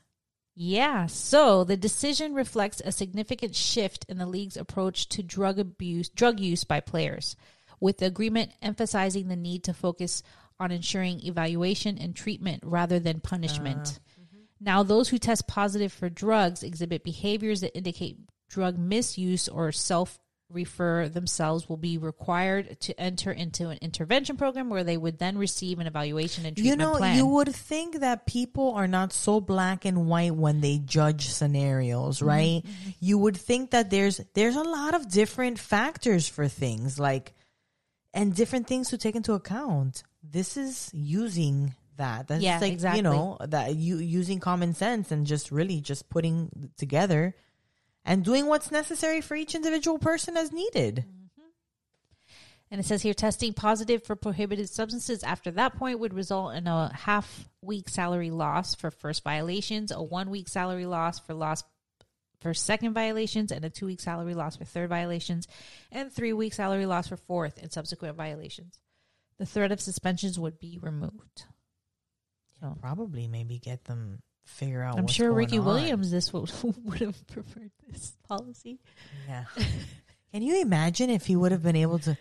Yeah, 0.55 1.07
so 1.07 1.65
the 1.65 1.77
decision 1.77 2.35
reflects 2.35 2.83
a 2.85 2.93
significant 2.93 3.55
shift 3.55 4.05
in 4.09 4.19
the 4.19 4.27
league's 4.27 4.57
approach 4.57 5.09
to 5.11 5.23
drug 5.23 5.59
abuse, 5.59 6.09
drug 6.09 6.41
use 6.41 6.65
by 6.65 6.81
players, 6.81 7.37
with 7.79 7.99
the 7.99 8.07
agreement 8.07 8.53
emphasizing 8.61 9.29
the 9.29 9.37
need 9.37 9.65
to 9.65 9.73
focus 9.73 10.23
on 10.59 10.71
ensuring 10.71 11.21
evaluation 11.25 11.97
and 11.97 12.15
treatment 12.15 12.63
rather 12.67 12.99
than 12.99 13.21
punishment. 13.21 14.01
Now, 14.61 14.83
those 14.83 15.09
who 15.09 15.19
test 15.19 15.47
positive 15.47 15.93
for 15.93 16.11
drugs 16.11 16.63
exhibit 16.63 17.03
behaviors 17.03 17.63
that 17.63 17.77
indicate 17.77 18.19
drug 18.49 18.79
misuse 18.79 19.49
or 19.49 19.73
self 19.73 20.19
refer 20.51 21.09
themselves 21.09 21.69
will 21.69 21.77
be 21.77 21.97
required 21.97 22.79
to 22.81 23.01
enter 23.01 23.31
into 23.31 23.69
an 23.69 23.79
intervention 23.81 24.37
program 24.37 24.69
where 24.69 24.85
they 24.85 24.97
would 24.97 25.19
then 25.19 25.39
receive 25.39 25.79
an 25.79 25.87
evaluation 25.87 26.45
and 26.45 26.57
treatment 26.57 26.81
You 26.81 26.87
know, 26.87 26.97
plan. 26.97 27.17
you 27.17 27.27
would 27.27 27.55
think 27.55 28.01
that 28.01 28.27
people 28.27 28.73
are 28.73 28.89
not 28.89 29.13
so 29.13 29.41
black 29.41 29.85
and 29.85 30.09
white 30.09 30.35
when 30.35 30.61
they 30.61 30.79
judge 30.79 31.29
scenarios, 31.29 32.19
mm-hmm. 32.19 32.29
right? 32.29 32.63
Mm-hmm. 32.65 32.91
You 33.01 33.19
would 33.19 33.37
think 33.37 33.71
that 33.71 33.91
there's 33.91 34.21
there's 34.35 34.57
a 34.57 34.63
lot 34.63 34.95
of 34.95 35.09
different 35.09 35.59
factors 35.59 36.29
for 36.29 36.49
things 36.49 36.99
like 36.99 37.33
and 38.13 38.35
different 38.35 38.67
things 38.67 38.91
to 38.91 38.99
take 38.99 39.15
into 39.15 39.35
account. 39.35 40.03
This 40.23 40.57
is 40.57 40.91
using 40.93 41.75
that. 41.97 42.28
That's 42.28 42.43
Yeah, 42.43 42.59
like 42.59 42.72
exactly. 42.72 42.99
you 42.99 43.03
know 43.03 43.38
that 43.41 43.76
you 43.76 43.99
using 43.99 44.41
common 44.41 44.74
sense 44.74 45.11
and 45.11 45.26
just 45.26 45.51
really 45.51 45.80
just 45.80 46.09
putting 46.09 46.70
together 46.76 47.34
and 48.05 48.24
doing 48.24 48.47
what's 48.47 48.70
necessary 48.70 49.20
for 49.20 49.34
each 49.34 49.55
individual 49.55 49.99
person 49.99 50.36
as 50.36 50.53
needed. 50.53 51.05
Mm-hmm. 51.07 51.49
And 52.70 52.80
it 52.80 52.84
says 52.84 53.03
here 53.03 53.14
testing 53.14 53.53
positive 53.53 54.05
for 54.05 54.16
prohibited 54.16 54.68
substances 54.68 55.22
after 55.22 55.51
that 55.53 55.76
point 55.76 55.99
would 55.99 56.14
result 56.14 56.55
in 56.55 56.66
a 56.66 56.93
half 56.95 57.49
week 57.61 57.88
salary 57.88 58.30
loss 58.30 58.74
for 58.74 58.91
first 58.91 59.24
violations, 59.24 59.91
a 59.91 60.03
one 60.03 60.30
week 60.30 60.49
salary 60.49 60.86
loss 60.86 61.18
for 61.18 61.34
loss 61.34 61.64
for 62.41 62.55
second 62.55 62.95
violations, 62.95 63.53
and 63.53 63.64
a 63.64 63.70
two 63.70 63.86
week 63.86 64.01
salary 64.01 64.34
loss 64.34 64.57
for 64.57 64.64
third 64.64 64.88
violations, 64.88 65.47
and 65.93 66.11
three 66.11 66.32
week 66.32 66.55
salary 66.55 66.86
loss 66.86 67.09
for 67.09 67.16
fourth 67.16 67.61
and 67.61 67.70
subsequent 67.70 68.16
violations. 68.16 68.78
The 69.38 69.47
threat 69.47 69.72
of 69.72 69.80
suspensions 69.80 70.38
would 70.38 70.59
be 70.59 70.78
removed. 70.80 71.45
So 72.61 72.77
Probably 72.81 73.27
maybe 73.27 73.59
get 73.59 73.85
them 73.85 74.23
figure 74.45 74.83
out. 74.83 74.99
I'm 74.99 75.07
sure 75.07 75.33
Ricky 75.33 75.59
on. 75.59 75.65
Williams 75.65 76.11
this 76.11 76.33
would, 76.33 76.51
would 76.85 77.01
have 77.01 77.27
preferred 77.27 77.71
this 77.89 78.13
policy. 78.29 78.79
Yeah. 79.29 79.45
Can 80.33 80.43
you 80.43 80.61
imagine 80.61 81.11
if 81.11 81.27
he 81.27 81.37
would 81.37 81.53
have 81.53 81.63
been 81.63 81.77
able 81.77 81.99
to? 82.01 82.17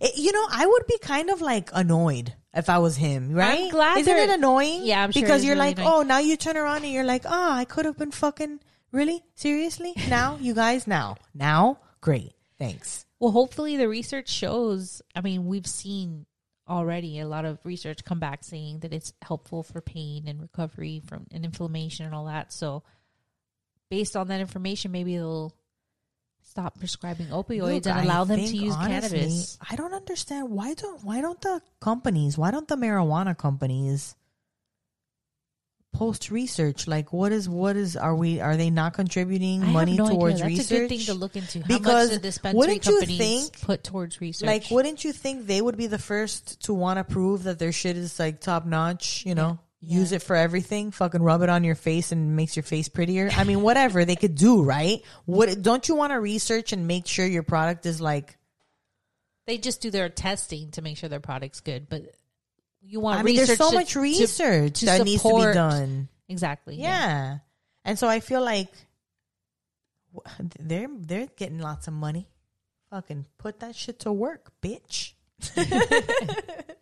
It- 0.00 0.16
you 0.16 0.32
know, 0.32 0.46
I 0.50 0.66
would 0.66 0.86
be 0.86 0.98
kind 0.98 1.30
of 1.30 1.40
like 1.40 1.70
annoyed 1.72 2.34
if 2.54 2.68
I 2.68 2.78
was 2.78 2.96
him, 2.96 3.32
right? 3.32 3.70
glad 3.70 3.98
Isn't 3.98 4.16
it 4.16 4.30
annoying? 4.30 4.84
Yeah, 4.84 5.02
I'm 5.02 5.12
sure 5.12 5.22
because 5.22 5.44
you're 5.44 5.54
really 5.54 5.68
like, 5.68 5.78
annoying. 5.78 5.94
oh, 5.94 6.02
now 6.02 6.18
you 6.18 6.36
turn 6.36 6.56
around 6.56 6.84
and 6.84 6.92
you're 6.92 7.04
like, 7.04 7.24
oh, 7.26 7.52
I 7.52 7.64
could 7.64 7.84
have 7.84 7.96
been 7.98 8.10
fucking 8.10 8.60
really 8.90 9.22
seriously. 9.34 9.94
Now, 10.08 10.38
you 10.40 10.54
guys, 10.54 10.86
now, 10.86 11.16
now, 11.34 11.78
great, 12.00 12.32
thanks. 12.58 13.06
Well, 13.18 13.32
hopefully 13.32 13.76
the 13.76 13.88
research 13.88 14.28
shows. 14.28 15.00
I 15.14 15.20
mean, 15.20 15.46
we've 15.46 15.66
seen 15.66 16.26
already 16.72 17.20
a 17.20 17.28
lot 17.28 17.44
of 17.44 17.58
research 17.64 18.04
come 18.04 18.18
back 18.18 18.42
saying 18.42 18.80
that 18.80 18.92
it's 18.92 19.12
helpful 19.22 19.62
for 19.62 19.80
pain 19.80 20.26
and 20.26 20.40
recovery 20.40 21.02
from 21.06 21.26
and 21.30 21.44
inflammation 21.44 22.06
and 22.06 22.14
all 22.14 22.24
that. 22.24 22.52
So, 22.52 22.82
based 23.90 24.16
on 24.16 24.28
that 24.28 24.40
information, 24.40 24.90
maybe 24.90 25.16
they'll 25.16 25.54
stop 26.42 26.78
prescribing 26.78 27.28
opioids 27.28 27.84
Look, 27.84 27.86
and 27.86 27.98
I 27.98 28.04
allow 28.04 28.24
them 28.24 28.40
to 28.40 28.56
use 28.56 28.74
honestly, 28.74 29.18
cannabis. 29.18 29.58
I 29.70 29.76
don't 29.76 29.94
understand 29.94 30.50
why 30.50 30.74
don't 30.74 31.04
why 31.04 31.20
don't 31.20 31.40
the 31.40 31.60
companies 31.80 32.36
why 32.36 32.50
don't 32.50 32.66
the 32.66 32.76
marijuana 32.76 33.36
companies 33.36 34.16
post 35.92 36.30
research 36.30 36.86
like 36.86 37.12
what 37.12 37.32
is 37.32 37.48
what 37.48 37.76
is 37.76 37.96
are 37.96 38.14
we 38.16 38.40
are 38.40 38.56
they 38.56 38.70
not 38.70 38.94
contributing 38.94 39.62
I 39.62 39.66
have 39.66 39.74
money 39.74 39.96
no 39.96 40.06
idea. 40.06 40.16
towards 40.18 40.40
That's 40.40 40.46
research? 40.48 40.70
a 40.70 40.80
good 40.80 40.88
thing 40.88 40.98
to 41.00 41.14
look 41.14 41.36
into. 41.36 41.60
How 41.60 41.66
Because 41.66 42.08
much 42.10 42.16
the 42.16 42.22
dispensary 42.22 42.58
wouldn't 42.58 42.86
you 42.86 42.92
companies 42.98 43.18
think, 43.18 43.60
put 43.60 43.84
towards 43.84 44.20
research? 44.20 44.46
Like, 44.46 44.70
wouldn't 44.70 45.04
you 45.04 45.12
think 45.12 45.46
they 45.46 45.60
would 45.60 45.76
be 45.76 45.86
the 45.88 45.98
first 45.98 46.62
to 46.62 46.72
want 46.74 46.96
to 46.98 47.04
prove 47.04 47.42
that 47.42 47.58
their 47.58 47.72
shit 47.72 47.96
is 47.98 48.18
like 48.18 48.40
top 48.40 48.64
notch? 48.64 49.24
You 49.26 49.34
know, 49.34 49.58
Yeah. 49.82 49.98
use 49.98 50.12
it 50.12 50.22
for 50.22 50.34
everything. 50.34 50.92
Fucking 50.92 51.22
rub 51.22 51.42
it 51.42 51.50
on 51.50 51.62
your 51.62 51.74
face 51.74 52.10
and 52.10 52.36
makes 52.36 52.56
your 52.56 52.62
face 52.62 52.88
prettier. 52.88 53.28
I 53.36 53.44
mean, 53.44 53.60
whatever 53.60 54.04
they 54.06 54.16
could 54.16 54.34
do, 54.34 54.62
right? 54.62 55.02
What 55.26 55.60
don't 55.60 55.86
you 55.88 55.94
want 55.94 56.12
to 56.12 56.20
research 56.20 56.72
and 56.72 56.86
make 56.86 57.06
sure 57.06 57.26
your 57.26 57.42
product 57.42 57.84
is 57.86 58.00
like? 58.00 58.38
they 59.46 59.58
just 59.58 59.80
do 59.82 59.90
their 59.90 60.08
testing 60.08 60.70
to 60.70 60.80
make 60.82 60.96
sure 60.96 61.08
their 61.08 61.18
product's 61.20 61.60
good, 61.60 61.88
but 61.88 62.14
you 62.84 63.00
want 63.00 63.20
I 63.20 63.22
mean, 63.22 63.36
there's 63.36 63.56
so 63.56 63.70
to- 63.70 63.76
much 63.76 63.96
research 63.96 64.80
to 64.80 64.86
that 64.86 65.04
needs 65.04 65.22
to 65.22 65.28
be 65.28 65.52
done. 65.54 66.08
Exactly. 66.28 66.76
Yeah. 66.76 67.38
and 67.84 67.98
so 67.98 68.08
I 68.08 68.20
feel 68.20 68.42
like 68.42 68.68
they're 70.58 70.88
they're 70.90 71.28
getting 71.36 71.58
lots 71.58 71.88
of 71.88 71.94
money. 71.94 72.28
Fucking 72.90 73.24
put 73.38 73.60
that 73.60 73.74
shit 73.74 74.00
to 74.00 74.12
work, 74.12 74.52
bitch. 74.60 75.14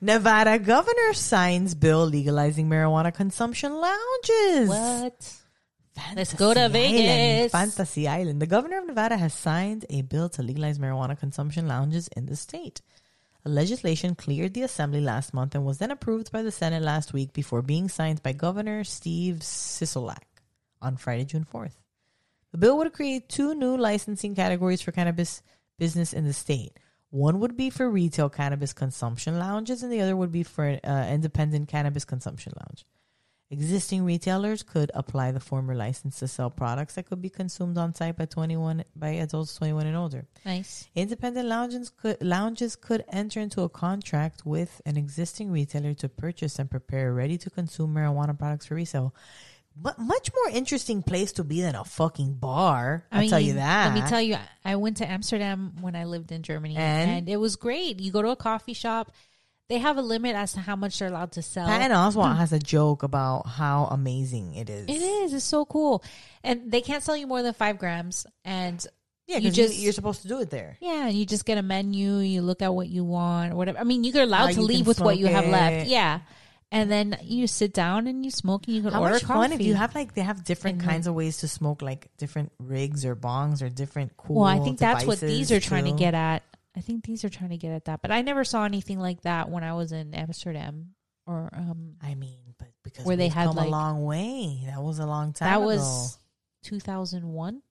Nevada 0.00 0.58
governor 0.58 1.12
signs 1.12 1.74
bill 1.74 2.06
legalizing 2.06 2.68
marijuana 2.70 3.12
consumption 3.14 3.74
lounges. 3.74 4.68
What? 4.68 5.36
Fantasy 5.94 6.14
Let's 6.16 6.34
go 6.34 6.54
to 6.54 6.60
Island. 6.60 6.72
Vegas. 6.72 7.52
Fantasy 7.52 8.08
Island. 8.08 8.40
The 8.40 8.46
governor 8.46 8.78
of 8.78 8.86
Nevada 8.86 9.18
has 9.18 9.34
signed 9.34 9.84
a 9.90 10.00
bill 10.00 10.30
to 10.30 10.42
legalize 10.42 10.78
marijuana 10.78 11.18
consumption 11.18 11.68
lounges 11.68 12.08
in 12.16 12.24
the 12.26 12.36
state. 12.36 12.80
Legislation 13.44 14.14
cleared 14.14 14.52
the 14.52 14.62
assembly 14.62 15.00
last 15.00 15.32
month 15.32 15.54
and 15.54 15.64
was 15.64 15.78
then 15.78 15.90
approved 15.90 16.30
by 16.30 16.42
the 16.42 16.50
Senate 16.50 16.82
last 16.82 17.12
week 17.12 17.32
before 17.32 17.62
being 17.62 17.88
signed 17.88 18.22
by 18.22 18.32
Governor 18.32 18.84
Steve 18.84 19.36
Sisolak 19.36 20.24
on 20.82 20.96
Friday, 20.96 21.24
June 21.24 21.46
4th. 21.50 21.76
The 22.52 22.58
bill 22.58 22.76
would 22.78 22.92
create 22.92 23.28
two 23.28 23.54
new 23.54 23.76
licensing 23.76 24.34
categories 24.34 24.82
for 24.82 24.92
cannabis 24.92 25.42
business 25.78 26.12
in 26.12 26.24
the 26.24 26.32
state. 26.32 26.78
One 27.10 27.40
would 27.40 27.56
be 27.56 27.70
for 27.70 27.88
retail 27.88 28.28
cannabis 28.28 28.72
consumption 28.72 29.38
lounges, 29.38 29.82
and 29.82 29.90
the 29.90 30.00
other 30.00 30.16
would 30.16 30.32
be 30.32 30.42
for 30.42 30.78
uh, 30.84 31.06
independent 31.08 31.68
cannabis 31.68 32.04
consumption 32.04 32.52
lounge. 32.56 32.84
Existing 33.52 34.04
retailers 34.04 34.62
could 34.62 34.92
apply 34.94 35.32
the 35.32 35.40
former 35.40 35.74
license 35.74 36.20
to 36.20 36.28
sell 36.28 36.50
products 36.50 36.94
that 36.94 37.06
could 37.06 37.20
be 37.20 37.28
consumed 37.28 37.76
on 37.78 37.92
site 37.92 38.16
by 38.16 38.24
21 38.24 38.84
by 38.94 39.08
adults 39.08 39.56
21 39.56 39.88
and 39.88 39.96
older. 39.96 40.24
Nice. 40.46 40.88
Independent 40.94 41.48
lounges 41.48 41.90
could, 41.90 42.22
lounges 42.22 42.76
could 42.76 43.04
enter 43.08 43.40
into 43.40 43.62
a 43.62 43.68
contract 43.68 44.46
with 44.46 44.80
an 44.86 44.96
existing 44.96 45.50
retailer 45.50 45.94
to 45.94 46.08
purchase 46.08 46.60
and 46.60 46.70
prepare 46.70 47.12
ready 47.12 47.36
to 47.38 47.50
consume 47.50 47.92
marijuana 47.92 48.38
products 48.38 48.66
for 48.66 48.76
resale. 48.76 49.12
But 49.76 49.98
much 49.98 50.30
more 50.34 50.54
interesting 50.56 51.02
place 51.02 51.32
to 51.32 51.44
be 51.44 51.60
than 51.62 51.74
a 51.74 51.84
fucking 51.84 52.34
bar. 52.34 53.04
I'll 53.10 53.28
tell 53.28 53.40
you 53.40 53.54
that. 53.54 53.94
Let 53.94 54.02
me 54.04 54.08
tell 54.08 54.20
you, 54.20 54.36
I 54.64 54.76
went 54.76 54.98
to 54.98 55.10
Amsterdam 55.10 55.74
when 55.80 55.96
I 55.96 56.04
lived 56.04 56.32
in 56.32 56.42
Germany, 56.42 56.76
And? 56.76 57.10
and, 57.10 57.28
it 57.28 57.38
was 57.38 57.56
great. 57.56 57.98
You 58.00 58.12
go 58.12 58.20
to 58.22 58.28
a 58.30 58.36
coffee 58.36 58.74
shop, 58.74 59.12
they 59.70 59.78
have 59.78 59.96
a 59.96 60.02
limit 60.02 60.34
as 60.36 60.52
to 60.52 60.60
how 60.60 60.76
much 60.76 60.98
they're 60.98 61.08
allowed 61.08 61.32
to 61.32 61.42
sell. 61.42 61.66
Patton 61.66 61.92
Oswalt 61.96 62.36
has 62.42 62.52
a 62.52 62.58
joke 62.58 63.02
about 63.02 63.46
how 63.46 63.84
amazing 63.90 64.54
it 64.54 64.68
is. 64.68 64.84
It 64.88 65.00
is. 65.00 65.32
It's 65.32 65.44
so 65.44 65.64
cool, 65.64 66.04
and 66.44 66.70
they 66.70 66.82
can't 66.82 67.02
sell 67.02 67.16
you 67.16 67.26
more 67.26 67.42
than 67.42 67.54
five 67.54 67.78
grams. 67.78 68.26
And 68.44 68.84
Yeah, 69.26 69.38
You 69.38 69.50
just- 69.52 69.78
you're 69.78 69.92
supposed 69.92 70.22
to 70.22 70.28
do 70.28 70.40
it 70.40 70.50
there. 70.50 70.76
yeah, 70.80 71.06
you 71.06 71.24
just 71.24 71.44
get 71.46 71.56
a 71.56 71.62
menu. 71.62 72.16
You 72.18 72.42
look 72.42 72.60
at 72.62 72.74
what 72.74 72.88
you 72.88 73.04
want 73.04 73.52
or 73.52 73.56
whatever. 73.56 73.78
I 73.78 73.84
mean, 73.84 74.02
you're 74.02 74.24
allowed 74.24 74.48
to 74.48 74.60
you 74.60 74.66
leave 74.66 74.86
with 74.88 75.00
what 75.00 75.16
you 75.18 75.26
smoke 75.28 75.36
have 75.44 75.46
left. 75.52 75.86
Yeah, 75.88 76.20
and 76.72 76.90
then 76.90 77.16
you 77.22 77.46
sit 77.46 77.72
down 77.72 78.08
and 78.08 78.24
you 78.24 78.32
smoke, 78.32 78.66
and 78.66 78.74
you 78.74 78.82
can 78.82 78.92
How 78.92 79.02
order 79.02 79.14
much 79.14 79.22
coffee. 79.24 79.50
fun 79.50 79.52
if 79.52 79.60
you 79.64 79.74
have 79.74 79.94
like 79.94 80.14
they 80.14 80.22
have 80.22 80.42
different 80.44 80.78
And 80.82 80.88
kinds 80.90 81.06
of 81.06 81.14
ways 81.14 81.36
to 81.38 81.48
smoke, 81.48 81.80
like 81.80 82.08
different 82.18 82.50
rigs 82.58 83.04
or 83.04 83.14
bongs 83.14 83.62
or 83.62 83.68
different 83.68 84.16
cool. 84.16 84.36
Well, 84.42 84.46
I 84.46 84.58
think 84.58 84.80
that's 84.80 85.04
what 85.04 85.20
these 85.20 85.52
are 85.52 85.60
trying 85.60 85.84
to 85.84 85.92
get 85.92 86.14
at. 86.14 86.42
I 86.76 86.80
think 86.80 87.04
these 87.04 87.24
are 87.24 87.28
trying 87.28 87.50
to 87.50 87.56
get 87.56 87.72
at 87.72 87.86
that. 87.86 88.00
But 88.02 88.10
I 88.10 88.22
never 88.22 88.44
saw 88.44 88.64
anything 88.64 88.98
like 89.00 89.22
that 89.22 89.50
when 89.50 89.64
I 89.64 89.72
was 89.74 89.92
in 89.92 90.14
Amsterdam 90.14 90.94
or 91.26 91.50
um 91.52 91.96
I 92.02 92.14
mean, 92.14 92.54
but 92.58 92.68
because 92.84 93.04
Where 93.04 93.16
they 93.16 93.28
had, 93.28 93.46
come 93.48 93.56
like- 93.56 93.66
a 93.68 93.70
long 93.70 94.04
way. 94.04 94.62
That 94.66 94.82
was 94.82 94.98
a 94.98 95.06
long 95.06 95.32
time. 95.32 95.48
that 95.50 95.56
ago. 95.56 95.66
was 95.66 96.18
2001. 96.64 97.62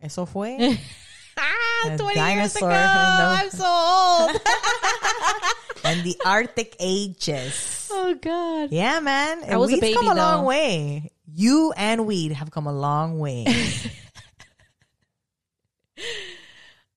Eso 0.00 0.26
fue. 0.26 0.76
ah, 1.38 1.88
A 1.90 1.98
20 1.98 2.20
years 2.34 2.56
ago. 2.56 2.68
the- 2.68 2.74
I'm 2.74 3.50
so 3.50 3.64
old. 3.64 4.30
and 5.84 6.02
the 6.04 6.16
Arctic 6.24 6.76
ages. 6.80 7.88
oh 7.92 8.14
god. 8.14 8.70
Yeah, 8.72 9.00
man. 9.00 9.44
I 9.48 9.56
was 9.56 9.70
a 9.70 9.74
Weed's 9.74 9.80
baby, 9.80 9.94
come 9.94 10.08
a 10.08 10.14
long 10.14 10.44
way. 10.44 11.10
You 11.26 11.72
and 11.76 12.06
weed 12.06 12.32
have 12.32 12.50
come 12.50 12.66
a 12.66 12.72
long 12.72 13.18
way. 13.18 13.46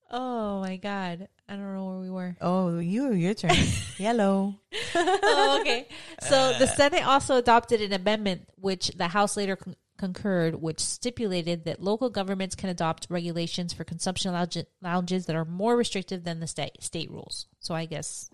Oh 0.09 0.61
my 0.61 0.77
god. 0.77 1.27
I 1.49 1.53
don't 1.53 1.73
know 1.73 1.85
where 1.85 1.99
we 1.99 2.09
were. 2.09 2.35
oh, 2.41 2.79
you, 2.79 3.13
your 3.13 3.33
turn. 3.33 3.51
Yellow. 3.97 4.55
oh, 4.95 5.57
okay. 5.61 5.87
So 6.21 6.53
the 6.59 6.65
uh. 6.65 6.75
Senate 6.75 7.05
also 7.07 7.35
adopted 7.37 7.81
an 7.81 7.93
amendment, 7.93 8.47
which 8.55 8.87
the 8.89 9.07
House 9.07 9.37
later 9.37 9.55
con- 9.55 9.75
concurred, 9.97 10.55
which 10.61 10.79
stipulated 10.79 11.65
that 11.65 11.81
local 11.81 12.09
governments 12.09 12.55
can 12.55 12.69
adopt 12.69 13.07
regulations 13.09 13.73
for 13.73 13.83
consumption 13.83 14.31
lounge- 14.33 14.65
lounges 14.81 15.25
that 15.25 15.35
are 15.35 15.45
more 15.45 15.75
restrictive 15.75 16.23
than 16.23 16.39
the 16.39 16.47
state 16.47 16.81
state 16.83 17.09
rules. 17.09 17.47
So 17.59 17.73
I 17.73 17.85
guess, 17.85 18.29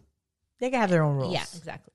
They 0.60 0.70
can 0.70 0.80
have 0.80 0.90
their 0.90 1.04
own 1.04 1.16
rules. 1.16 1.34
yeah, 1.34 1.44
exactly. 1.56 1.94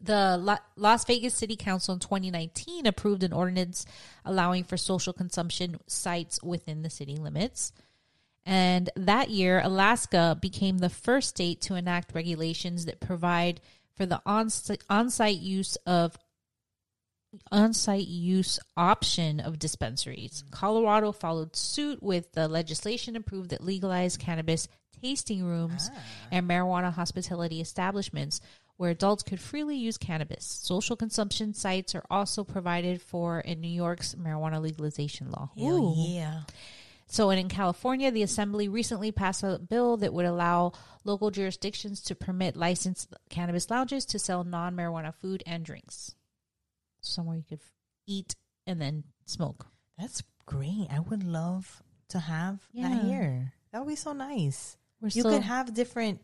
The 0.00 0.36
La- 0.36 0.58
Las 0.76 1.04
Vegas 1.06 1.34
City 1.34 1.56
Council 1.56 1.94
in 1.94 2.00
2019 2.00 2.86
approved 2.86 3.22
an 3.22 3.32
ordinance 3.32 3.86
allowing 4.24 4.64
for 4.64 4.76
social 4.76 5.14
consumption 5.14 5.78
sites 5.86 6.42
within 6.42 6.82
the 6.82 6.90
city 6.90 7.16
limits. 7.16 7.72
And 8.46 8.90
that 8.96 9.30
year, 9.30 9.60
Alaska 9.62 10.36
became 10.40 10.78
the 10.78 10.90
first 10.90 11.30
state 11.30 11.62
to 11.62 11.74
enact 11.74 12.14
regulations 12.14 12.84
that 12.84 13.00
provide 13.00 13.60
for 13.96 14.06
the 14.06 14.20
on-site, 14.26 14.82
on-site 14.90 15.38
use 15.38 15.76
of 15.86 16.18
on-site 17.50 18.06
use 18.06 18.60
option 18.76 19.40
of 19.40 19.58
dispensaries. 19.58 20.42
Mm-hmm. 20.42 20.50
Colorado 20.50 21.12
followed 21.12 21.56
suit 21.56 22.02
with 22.02 22.32
the 22.32 22.46
legislation 22.46 23.16
approved 23.16 23.50
that 23.50 23.64
legalized 23.64 24.20
cannabis 24.20 24.68
tasting 25.02 25.44
rooms 25.44 25.90
ah. 25.92 25.98
and 26.30 26.48
marijuana 26.48 26.92
hospitality 26.92 27.60
establishments 27.60 28.40
where 28.76 28.90
adults 28.90 29.22
could 29.22 29.40
freely 29.40 29.76
use 29.76 29.96
cannabis. 29.96 30.44
Social 30.44 30.96
consumption 30.96 31.54
sites 31.54 31.94
are 31.94 32.04
also 32.10 32.42
provided 32.42 33.00
for 33.00 33.40
in 33.40 33.60
New 33.60 33.68
York's 33.68 34.14
marijuana 34.14 34.60
legalization 34.60 35.30
law. 35.30 35.50
Hell 35.56 35.76
Ooh. 35.76 35.94
yeah. 35.96 36.40
So, 37.06 37.30
and 37.30 37.38
in 37.38 37.48
California, 37.48 38.10
the 38.10 38.22
assembly 38.22 38.68
recently 38.68 39.12
passed 39.12 39.42
a 39.42 39.58
bill 39.58 39.96
that 39.98 40.12
would 40.12 40.24
allow 40.26 40.72
local 41.04 41.30
jurisdictions 41.30 42.00
to 42.02 42.14
permit 42.14 42.56
licensed 42.56 43.12
cannabis 43.28 43.68
lounges 43.70 44.04
to 44.06 44.18
sell 44.18 44.42
non 44.42 44.74
marijuana 44.74 45.14
food 45.14 45.42
and 45.46 45.64
drinks. 45.64 46.14
Somewhere 47.00 47.36
you 47.36 47.44
could 47.46 47.60
f- 47.60 47.72
eat 48.06 48.34
and 48.66 48.80
then 48.80 49.04
smoke. 49.26 49.66
That's 49.98 50.22
great. 50.46 50.88
I 50.90 51.00
would 51.00 51.22
love 51.22 51.82
to 52.08 52.18
have 52.18 52.60
Yeah. 52.72 52.88
that 52.88 53.04
here. 53.04 53.52
That 53.72 53.80
would 53.80 53.88
be 53.90 53.96
so 53.96 54.12
nice. 54.12 54.76
We're 55.00 55.08
You 55.08 55.20
still, 55.22 55.30
could 55.32 55.42
have 55.42 55.74
different. 55.74 56.22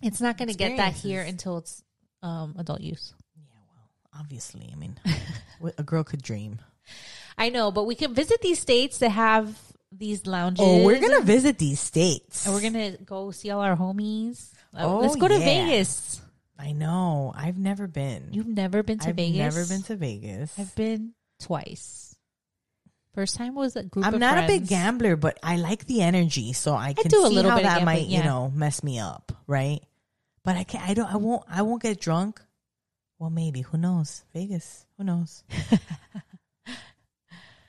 it's 0.00 0.20
not 0.20 0.38
going 0.38 0.48
to 0.48 0.54
get 0.54 0.78
that 0.78 0.94
here 0.94 1.20
until 1.22 1.58
it's 1.58 1.82
um, 2.22 2.54
adult 2.58 2.80
use. 2.80 3.14
Yeah, 3.36 3.42
well, 3.68 4.20
obviously. 4.20 4.70
I 4.72 4.76
mean, 4.76 4.98
a 5.78 5.82
girl 5.82 6.04
could 6.04 6.22
dream. 6.22 6.60
I 7.36 7.50
know, 7.50 7.70
but 7.70 7.84
we 7.84 7.94
can 7.94 8.14
visit 8.14 8.40
these 8.40 8.58
states 8.60 8.98
that 8.98 9.10
have 9.10 9.58
these 9.96 10.26
lounges. 10.26 10.64
Oh, 10.66 10.84
we're 10.84 11.00
gonna 11.00 11.22
visit 11.22 11.58
these 11.58 11.80
states. 11.80 12.46
And 12.46 12.54
we're 12.54 12.62
gonna 12.62 12.96
go 13.04 13.30
see 13.30 13.50
all 13.50 13.60
our 13.60 13.76
homies. 13.76 14.52
Uh, 14.74 14.86
Oh, 14.86 14.98
let's 15.00 15.16
go 15.16 15.28
to 15.28 15.34
yeah. 15.38 15.66
Vegas. 15.66 16.20
I 16.58 16.72
know. 16.72 17.32
I've 17.36 17.58
never 17.58 17.86
been. 17.86 18.28
You've 18.32 18.46
never 18.46 18.82
been 18.82 18.98
to 19.00 19.12
Vegas. 19.12 19.44
I've 19.44 19.52
Vegas? 19.54 19.54
never 19.56 19.68
been 19.68 19.82
to 19.84 19.96
Vegas. 19.96 20.58
I've 20.58 20.74
been 20.76 21.12
twice. 21.40 22.16
First 23.14 23.36
time 23.36 23.54
was 23.54 23.76
a 23.76 23.82
group. 23.82 24.06
I'm 24.06 24.18
not 24.18 24.42
a 24.42 24.46
big 24.46 24.66
gambler, 24.66 25.16
but 25.16 25.38
I 25.42 25.56
like 25.56 25.84
the 25.86 26.00
energy, 26.00 26.54
so 26.54 26.74
I 26.74 26.94
can 26.94 27.08
do 27.10 27.26
a 27.26 27.28
little 27.28 27.50
how 27.50 27.58
bit 27.58 27.66
of 27.66 27.70
that 27.70 27.78
gambling, 27.80 27.84
might, 27.84 28.06
you 28.06 28.22
know, 28.22 28.50
mess 28.54 28.82
me 28.82 28.98
up, 28.98 29.32
right? 29.46 29.80
But 30.44 30.56
I 30.56 30.64
can't. 30.64 30.88
I 30.88 30.94
don't. 30.94 31.12
I 31.12 31.16
won't. 31.18 31.44
I 31.48 31.62
won't 31.62 31.82
get 31.82 32.00
drunk. 32.00 32.40
Well, 33.18 33.28
maybe. 33.30 33.60
Who 33.60 33.76
knows? 33.76 34.24
Vegas. 34.32 34.86
Who 34.96 35.04
knows? 35.04 35.44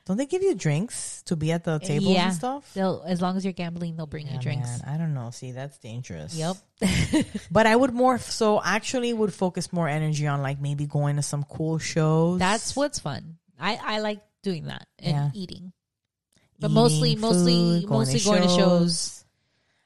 don't 0.05 0.17
they 0.17 0.25
give 0.25 0.43
you 0.43 0.53
drinks 0.55 1.21
to 1.23 1.35
be 1.35 1.51
at 1.53 1.63
the 1.63 1.79
tables 1.79 2.13
Yeah. 2.13 2.25
and 2.27 2.33
stuff? 2.35 2.73
They'll 2.73 3.03
as 3.05 3.21
long 3.21 3.37
as 3.37 3.45
you're 3.45 3.53
gambling, 3.53 3.95
they'll 3.95 4.05
bring 4.05 4.27
Yeah, 4.27 4.33
you 4.33 4.39
drinks. 4.39 4.67
man, 4.67 4.81
I 4.85 4.97
don't 4.97 5.13
know. 5.13 5.29
See, 5.31 5.51
that's 5.51 5.77
dangerous. 5.77 6.35
Yep. 6.35 6.57
But 7.51 7.67
I 7.67 7.75
would 7.75 7.93
more 7.93 8.17
so 8.17 8.61
actually 8.63 9.13
would 9.13 9.33
focus 9.33 9.71
more 9.71 9.87
energy 9.87 10.27
on 10.27 10.41
like 10.41 10.59
maybe 10.59 10.85
going 10.87 11.15
to 11.15 11.21
some 11.21 11.43
cool 11.43 11.77
shows. 11.79 12.39
That's 12.39 12.75
what's 12.75 12.99
fun. 12.99 13.37
I 13.59 13.79
I 13.81 13.99
like 13.99 14.21
doing 14.43 14.65
that 14.65 14.87
and 14.99 15.11
Yeah. 15.15 15.29
eating. 15.33 15.71
But 16.59 16.67
Eating 16.67 16.75
mostly, 16.75 17.15
mostly, 17.15 17.53
food, 17.81 17.89
mostly 17.89 18.19
going 18.19 18.41
to 18.43 18.47
shows. 18.49 19.23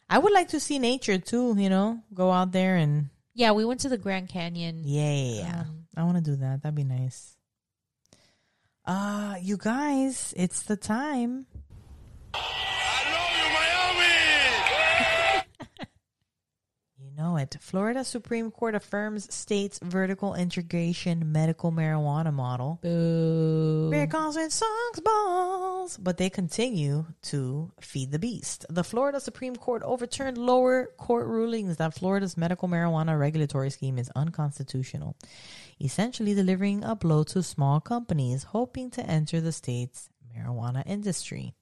I 0.10 0.18
would 0.20 0.34
like 0.34 0.50
to 0.50 0.60
see 0.60 0.80
nature 0.80 1.18
too. 1.20 1.54
You 1.58 1.70
know, 1.70 2.02
go 2.14 2.32
out 2.32 2.52
there 2.52 2.76
and 2.78 3.10
Yeah, 3.36 3.52
we 3.52 3.66
went 3.66 3.82
to 3.82 3.90
the 3.90 3.98
Grand 4.00 4.30
Canyon. 4.30 4.82
yeah, 4.84 5.14
yeah, 5.14 5.40
yeah. 5.46 5.60
Um, 5.62 5.86
I 5.96 6.04
want 6.04 6.18
to 6.18 6.24
do 6.24 6.36
that. 6.38 6.64
That'd 6.64 6.74
be 6.76 6.84
nice. 6.84 7.37
Uh, 8.88 9.36
you 9.42 9.58
guys, 9.58 10.34
it's 10.38 10.62
the 10.64 10.78
time. 10.78 11.46
You 17.00 17.12
know 17.24 17.38
it. 17.38 17.58
Florida 17.62 18.04
Supreme 18.04 18.50
Court 18.52 18.76
affirms 18.76 19.34
state's 19.34 19.80
vertical 19.84 20.34
integration 20.36 21.32
medical 21.32 21.72
marijuana 21.72 22.34
model. 22.34 22.80
Boo. 22.82 23.90
Because 23.92 24.36
it 24.38 24.52
sucks 24.52 25.00
balls. 25.00 25.98
But 25.98 26.18
they 26.18 26.30
continue 26.30 27.06
to 27.24 27.72
feed 27.82 28.12
the 28.12 28.20
beast. 28.20 28.66
The 28.70 28.84
Florida 28.84 29.20
Supreme 29.20 29.56
Court 29.56 29.84
overturned 29.84 30.38
lower 30.38 30.88
court 30.98 31.28
rulings 31.28 31.78
that 31.78 31.94
Florida's 31.94 32.38
medical 32.38 32.68
marijuana 32.68 33.18
regulatory 33.20 33.70
scheme 33.70 33.98
is 33.98 34.10
unconstitutional, 34.16 35.16
essentially 35.80 36.34
delivering 36.34 36.84
a 36.84 36.96
blow 36.96 37.24
to 37.24 37.44
small 37.44 37.80
companies 37.80 38.44
hoping 38.44 38.90
to 38.92 39.06
enter 39.06 39.42
the 39.42 39.52
state's 39.52 40.10
marijuana 40.36 40.84
industry. 40.86 41.54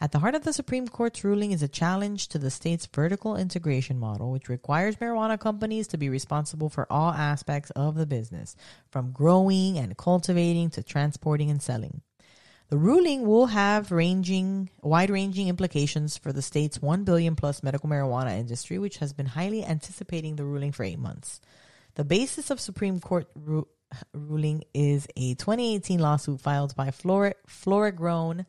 At 0.00 0.12
the 0.12 0.18
heart 0.18 0.34
of 0.34 0.42
the 0.42 0.52
Supreme 0.52 0.88
Court's 0.88 1.22
ruling 1.24 1.52
is 1.52 1.62
a 1.62 1.68
challenge 1.68 2.28
to 2.28 2.38
the 2.38 2.50
state's 2.50 2.86
vertical 2.86 3.36
integration 3.36 3.98
model, 3.98 4.32
which 4.32 4.48
requires 4.48 4.96
marijuana 4.96 5.38
companies 5.38 5.86
to 5.88 5.96
be 5.96 6.08
responsible 6.08 6.68
for 6.68 6.86
all 6.90 7.12
aspects 7.12 7.70
of 7.70 7.94
the 7.94 8.04
business, 8.04 8.56
from 8.90 9.12
growing 9.12 9.78
and 9.78 9.96
cultivating 9.96 10.68
to 10.70 10.82
transporting 10.82 11.48
and 11.48 11.62
selling. 11.62 12.02
The 12.70 12.76
ruling 12.76 13.26
will 13.26 13.46
have 13.46 13.92
ranging, 13.92 14.70
wide-ranging 14.82 15.48
implications 15.48 16.18
for 16.18 16.32
the 16.32 16.42
state's 16.42 16.82
1 16.82 17.04
billion 17.04 17.36
plus 17.36 17.62
medical 17.62 17.88
marijuana 17.88 18.36
industry, 18.38 18.78
which 18.78 18.96
has 18.96 19.12
been 19.12 19.26
highly 19.26 19.64
anticipating 19.64 20.36
the 20.36 20.44
ruling 20.44 20.72
for 20.72 20.82
8 20.82 20.98
months. 20.98 21.40
The 21.94 22.04
basis 22.04 22.50
of 22.50 22.60
Supreme 22.60 22.98
Court 22.98 23.28
ru- 23.36 23.68
ruling 24.12 24.64
is 24.74 25.06
a 25.16 25.34
2018 25.34 26.00
lawsuit 26.00 26.40
filed 26.40 26.74
by 26.74 26.90
Flora, 26.90 27.34
Florigrown, 27.46 28.46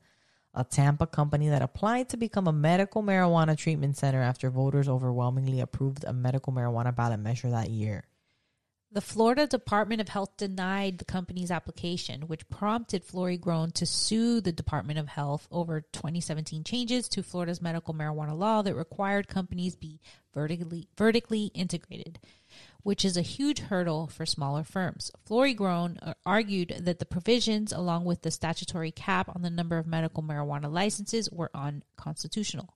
a 0.56 0.64
Tampa 0.64 1.06
company 1.06 1.50
that 1.50 1.62
applied 1.62 2.10
to 2.10 2.18
become 2.18 2.48
a 2.48 2.54
medical 2.54 3.04
marijuana 3.04 3.56
treatment 3.56 3.98
center 3.98 4.22
after 4.22 4.50
voters 4.50 4.90
overwhelmingly 4.90 5.60
approved 5.60 6.06
a 6.06 6.14
medical 6.14 6.54
marijuana 6.54 6.96
ballot 6.96 7.20
measure 7.20 7.52
that 7.52 7.70
year. 7.70 8.06
The 8.92 9.02
Florida 9.02 9.46
Department 9.46 10.00
of 10.00 10.08
Health 10.08 10.38
denied 10.38 11.00
the 11.00 11.06
company's 11.06 11.52
application, 11.52 12.22
which 12.28 12.48
prompted 12.48 13.06
Florigrown 13.06 13.74
to 13.74 13.86
sue 13.86 14.40
the 14.40 14.54
Department 14.54 15.00
of 15.00 15.10
Health 15.10 15.50
over 15.52 15.82
2017 15.82 16.64
changes 16.64 17.10
to 17.10 17.22
Florida's 17.22 17.62
medical 17.62 17.94
marijuana 17.94 18.38
law 18.38 18.62
that 18.62 18.74
required 18.74 19.28
companies 19.28 19.76
be 19.76 20.00
vertically 20.34 20.88
vertically 20.96 21.52
integrated, 21.54 22.20
which 22.86 23.04
is 23.04 23.18
a 23.18 23.24
huge 23.24 23.62
hurdle 23.62 24.06
for 24.06 24.28
smaller 24.28 24.64
firms. 24.64 25.10
Florigrown 25.28 25.98
uh, 26.04 26.14
argued 26.24 26.72
that 26.82 27.00
the 27.00 27.06
provisions, 27.06 27.74
along 27.74 28.06
with 28.06 28.22
the 28.22 28.30
statutory 28.30 28.92
cap 28.92 29.28
on 29.36 29.42
the 29.42 29.50
number 29.50 29.80
of 29.80 29.88
medical 29.88 30.22
marijuana 30.22 30.72
licenses, 30.72 31.28
were 31.32 31.50
unconstitutional. 31.56 32.76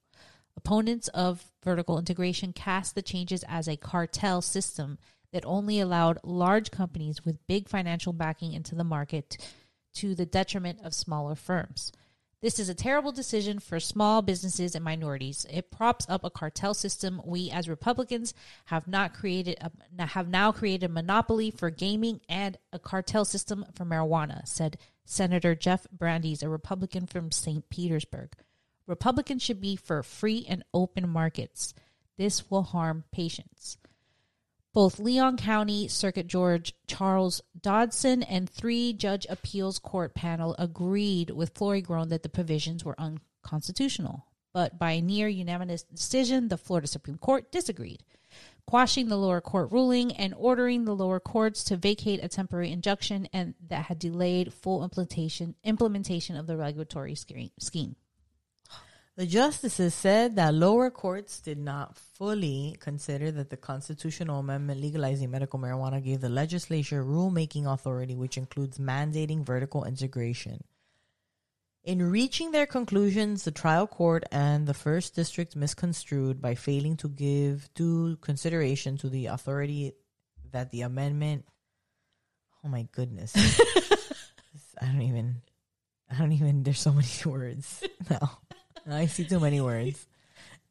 Opponents 0.56 1.06
of 1.14 1.44
vertical 1.62 1.96
integration 1.96 2.52
cast 2.52 2.96
the 2.96 3.02
changes 3.02 3.44
as 3.46 3.68
a 3.68 3.76
cartel 3.76 4.42
system 4.42 4.98
that 5.32 5.46
only 5.46 5.78
allowed 5.78 6.18
large 6.24 6.72
companies 6.72 7.24
with 7.24 7.46
big 7.46 7.68
financial 7.68 8.12
backing 8.12 8.52
into 8.52 8.74
the 8.74 8.82
market 8.82 9.38
to 9.94 10.16
the 10.16 10.26
detriment 10.26 10.80
of 10.82 10.92
smaller 10.92 11.36
firms. 11.36 11.92
This 12.42 12.58
is 12.58 12.70
a 12.70 12.74
terrible 12.74 13.12
decision 13.12 13.58
for 13.58 13.78
small 13.78 14.22
businesses 14.22 14.74
and 14.74 14.82
minorities. 14.82 15.44
It 15.50 15.70
props 15.70 16.06
up 16.08 16.24
a 16.24 16.30
cartel 16.30 16.72
system 16.72 17.20
we 17.22 17.50
as 17.50 17.68
Republicans 17.68 18.32
have 18.66 18.88
not 18.88 19.12
created 19.12 19.58
a, 19.60 20.06
have 20.06 20.26
now 20.26 20.50
created 20.50 20.88
a 20.88 20.92
monopoly 20.92 21.50
for 21.50 21.68
gaming 21.68 22.22
and 22.30 22.56
a 22.72 22.78
cartel 22.78 23.26
system 23.26 23.66
for 23.74 23.84
marijuana, 23.84 24.48
said 24.48 24.78
Senator 25.04 25.54
Jeff 25.54 25.86
Brandes, 25.92 26.42
a 26.42 26.48
Republican 26.48 27.04
from 27.06 27.30
St. 27.30 27.68
Petersburg. 27.68 28.32
Republicans 28.86 29.42
should 29.42 29.60
be 29.60 29.76
for 29.76 30.02
free 30.02 30.46
and 30.48 30.64
open 30.72 31.10
markets. 31.10 31.74
This 32.16 32.50
will 32.50 32.62
harm 32.62 33.04
patients. 33.12 33.76
Both 34.72 35.00
Leon 35.00 35.36
County 35.36 35.88
Circuit 35.88 36.28
Judge 36.28 36.74
Charles 36.86 37.42
Dodson 37.60 38.22
and 38.22 38.48
three 38.48 38.92
judge 38.92 39.26
appeals 39.28 39.80
court 39.80 40.14
panel 40.14 40.54
agreed 40.60 41.30
with 41.30 41.54
Florigrown 41.54 42.08
that 42.10 42.22
the 42.22 42.28
provisions 42.28 42.84
were 42.84 42.94
unconstitutional. 42.98 44.26
But 44.52 44.78
by 44.78 44.92
a 44.92 45.02
near 45.02 45.26
unanimous 45.26 45.82
decision, 45.82 46.48
the 46.48 46.56
Florida 46.56 46.86
Supreme 46.86 47.18
Court 47.18 47.50
disagreed, 47.50 48.04
quashing 48.64 49.08
the 49.08 49.16
lower 49.16 49.40
court 49.40 49.72
ruling 49.72 50.12
and 50.12 50.34
ordering 50.36 50.84
the 50.84 50.94
lower 50.94 51.18
courts 51.18 51.64
to 51.64 51.76
vacate 51.76 52.22
a 52.22 52.28
temporary 52.28 52.70
injunction 52.70 53.28
and 53.32 53.54
that 53.68 53.86
had 53.86 53.98
delayed 53.98 54.52
full 54.52 54.84
implementation 54.84 55.56
implementation 55.64 56.36
of 56.36 56.46
the 56.46 56.56
regulatory 56.56 57.16
scheme. 57.16 57.96
The 59.20 59.26
justices 59.26 59.92
said 59.92 60.36
that 60.36 60.54
lower 60.54 60.88
courts 60.88 61.40
did 61.40 61.58
not 61.58 61.94
fully 61.94 62.78
consider 62.80 63.30
that 63.32 63.50
the 63.50 63.56
constitutional 63.58 64.38
amendment 64.38 64.80
legalizing 64.80 65.30
medical 65.30 65.58
marijuana 65.58 66.02
gave 66.02 66.22
the 66.22 66.30
legislature 66.30 67.04
rulemaking 67.04 67.70
authority, 67.70 68.14
which 68.14 68.38
includes 68.38 68.78
mandating 68.78 69.44
vertical 69.44 69.84
integration. 69.84 70.64
In 71.84 72.10
reaching 72.10 72.52
their 72.52 72.64
conclusions, 72.64 73.44
the 73.44 73.50
trial 73.50 73.86
court 73.86 74.24
and 74.32 74.66
the 74.66 74.72
first 74.72 75.14
district 75.14 75.54
misconstrued 75.54 76.40
by 76.40 76.54
failing 76.54 76.96
to 76.96 77.08
give 77.10 77.68
due 77.74 78.16
consideration 78.22 78.96
to 78.96 79.10
the 79.10 79.26
authority 79.26 79.92
that 80.50 80.70
the 80.70 80.80
amendment. 80.80 81.44
Oh 82.64 82.68
my 82.68 82.88
goodness. 82.90 83.36
I 84.80 84.86
don't 84.86 85.02
even. 85.02 85.42
I 86.10 86.16
don't 86.16 86.32
even. 86.32 86.62
There's 86.62 86.80
so 86.80 86.94
many 86.94 87.06
words 87.26 87.84
now. 88.08 88.38
I 88.94 89.06
see 89.06 89.24
too 89.24 89.40
many 89.40 89.60
words. 89.60 90.06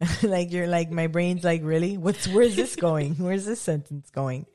like 0.24 0.52
you're 0.52 0.68
like 0.68 0.92
my 0.92 1.08
brain's 1.08 1.44
like 1.44 1.62
really. 1.64 1.98
What's 1.98 2.28
where's 2.28 2.56
this 2.56 2.76
going? 2.76 3.16
Where's 3.16 3.46
this 3.46 3.62
sentence 3.62 4.10
going? 4.12 4.46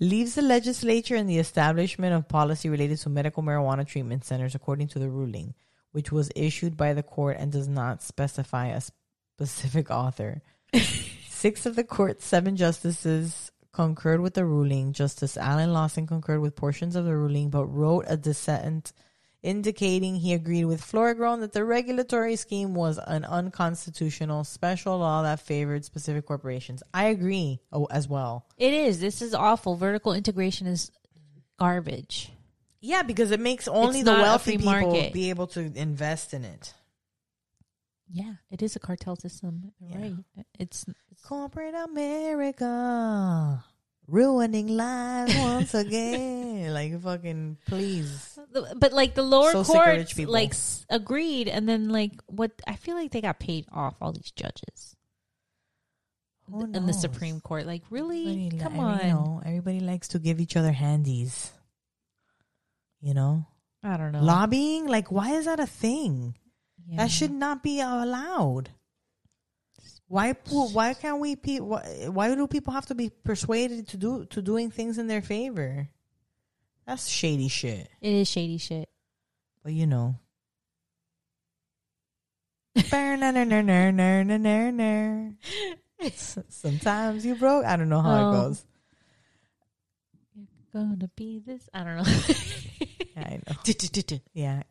Leaves 0.00 0.36
the 0.36 0.42
legislature 0.42 1.16
and 1.16 1.28
the 1.28 1.38
establishment 1.38 2.14
of 2.14 2.28
policy 2.28 2.68
related 2.68 2.98
to 2.98 3.08
medical 3.08 3.42
marijuana 3.42 3.84
treatment 3.84 4.24
centers, 4.24 4.54
according 4.54 4.86
to 4.88 5.00
the 5.00 5.10
ruling, 5.10 5.54
which 5.90 6.12
was 6.12 6.30
issued 6.36 6.76
by 6.76 6.94
the 6.94 7.02
court 7.02 7.36
and 7.38 7.50
does 7.50 7.66
not 7.66 8.02
specify 8.02 8.68
a 8.68 8.80
specific 8.80 9.90
author. 9.90 10.42
Six 11.28 11.66
of 11.66 11.74
the 11.74 11.82
court's 11.82 12.24
seven 12.24 12.56
justices 12.56 13.50
concurred 13.72 14.20
with 14.20 14.34
the 14.34 14.44
ruling. 14.44 14.92
Justice 14.92 15.36
Alan 15.36 15.72
Lawson 15.72 16.06
concurred 16.06 16.40
with 16.40 16.54
portions 16.54 16.94
of 16.94 17.04
the 17.04 17.16
ruling, 17.16 17.50
but 17.50 17.66
wrote 17.66 18.04
a 18.06 18.16
dissent 18.16 18.92
indicating 19.42 20.16
he 20.16 20.32
agreed 20.34 20.64
with 20.64 20.82
Florigrown 20.82 21.40
that 21.40 21.52
the 21.52 21.64
regulatory 21.64 22.36
scheme 22.36 22.74
was 22.74 22.98
an 23.06 23.24
unconstitutional 23.24 24.44
special 24.44 24.98
law 24.98 25.22
that 25.22 25.40
favored 25.40 25.84
specific 25.84 26.26
corporations. 26.26 26.82
I 26.92 27.04
agree 27.06 27.60
oh, 27.72 27.86
as 27.86 28.08
well. 28.08 28.46
It 28.56 28.72
is. 28.72 29.00
This 29.00 29.22
is 29.22 29.34
awful. 29.34 29.76
Vertical 29.76 30.12
integration 30.12 30.66
is 30.66 30.90
garbage. 31.58 32.32
Yeah, 32.80 33.02
because 33.02 33.30
it 33.30 33.40
makes 33.40 33.66
only 33.68 34.00
It's 34.00 34.04
the 34.04 34.12
not 34.12 34.20
a 34.20 34.22
wealthy 34.22 34.52
free 34.52 34.58
people 34.58 34.72
market. 34.72 35.12
be 35.12 35.30
able 35.30 35.48
to 35.48 35.60
invest 35.74 36.32
in 36.34 36.44
it. 36.44 36.74
Yeah, 38.10 38.34
it 38.50 38.62
is 38.62 38.74
a 38.76 38.78
cartel 38.78 39.16
system. 39.16 39.72
You're 39.80 39.90
Yeah. 39.90 39.98
Right. 40.36 40.46
It's 40.58 40.86
Corporate 41.24 41.74
America 41.74 43.64
ruining 44.08 44.68
lives 44.68 45.36
once 45.38 45.74
again. 45.74 46.72
like 46.72 47.00
fucking 47.00 47.58
please. 47.66 48.38
but 48.76 48.92
like 48.92 49.14
the 49.14 49.22
lower 49.22 49.52
So 49.52 49.64
courts 49.64 50.18
like 50.18 50.54
agreed 50.90 51.48
and 51.48 51.68
then 51.68 51.88
like 51.90 52.12
what 52.26 52.50
I 52.66 52.74
feel 52.76 52.96
like 52.96 53.12
they 53.12 53.20
got 53.20 53.38
paid 53.38 53.66
off 53.70 53.94
all 54.00 54.12
these 54.12 54.32
judges. 54.32 54.96
In 56.50 56.86
the? 56.86 56.94
Supreme 56.94 57.40
Court. 57.40 57.66
Like, 57.66 57.82
really? 57.90 58.22
Everybody 58.48 58.58
Come 58.58 58.72
every- 58.72 58.80
on. 58.80 58.98
You 59.00 59.12
know, 59.12 59.42
everybody 59.44 59.80
likes 59.80 60.08
to 60.08 60.18
give 60.18 60.40
each 60.40 60.56
other 60.56 60.72
handies. 60.72 61.52
You 63.02 63.12
know, 63.12 63.46
I 63.84 63.98
don't 63.98 64.12
know. 64.12 64.22
lobbying. 64.22 64.86
Like, 64.86 65.12
why 65.12 65.32
is 65.32 65.44
that 65.44 65.60
a 65.60 65.66
thing? 65.66 66.34
Yeah. 66.86 66.96
That 67.04 67.10
should 67.10 67.32
not 67.32 67.62
be 67.62 67.80
allowed. 67.80 68.70
Why? 70.08 70.32
Why 70.50 70.94
can't 70.94 71.20
we? 71.20 71.36
Pe- 71.36 71.60
why, 71.60 72.06
why 72.08 72.34
do 72.34 72.46
people 72.46 72.72
have 72.72 72.86
to 72.86 72.94
be 72.94 73.10
persuaded 73.10 73.88
to 73.88 73.96
do 73.96 74.24
to 74.26 74.40
doing 74.42 74.70
things 74.70 74.96
in 74.98 75.06
their 75.06 75.20
favor? 75.22 75.88
That's 76.86 77.06
shady 77.08 77.48
shit. 77.48 77.88
It 78.00 78.12
is 78.12 78.28
shady 78.28 78.56
shit. 78.58 78.88
But 79.62 79.74
you 79.74 79.86
know. 79.86 80.16
Sometimes 86.48 87.26
you 87.26 87.34
broke. 87.34 87.64
I 87.66 87.76
don't 87.76 87.88
know 87.88 88.00
how 88.00 88.16
Oh. 88.16 88.30
it 88.30 88.32
goes. 88.32 88.64
You're 90.34 90.46
gonna 90.72 91.10
be 91.16 91.40
this. 91.44 91.68
I 91.74 91.84
don't 91.84 91.96
know. 91.96 92.04
Yeah, 93.18 93.24
I 93.26 93.40
know. 93.48 93.56
Yeah. 94.32 94.62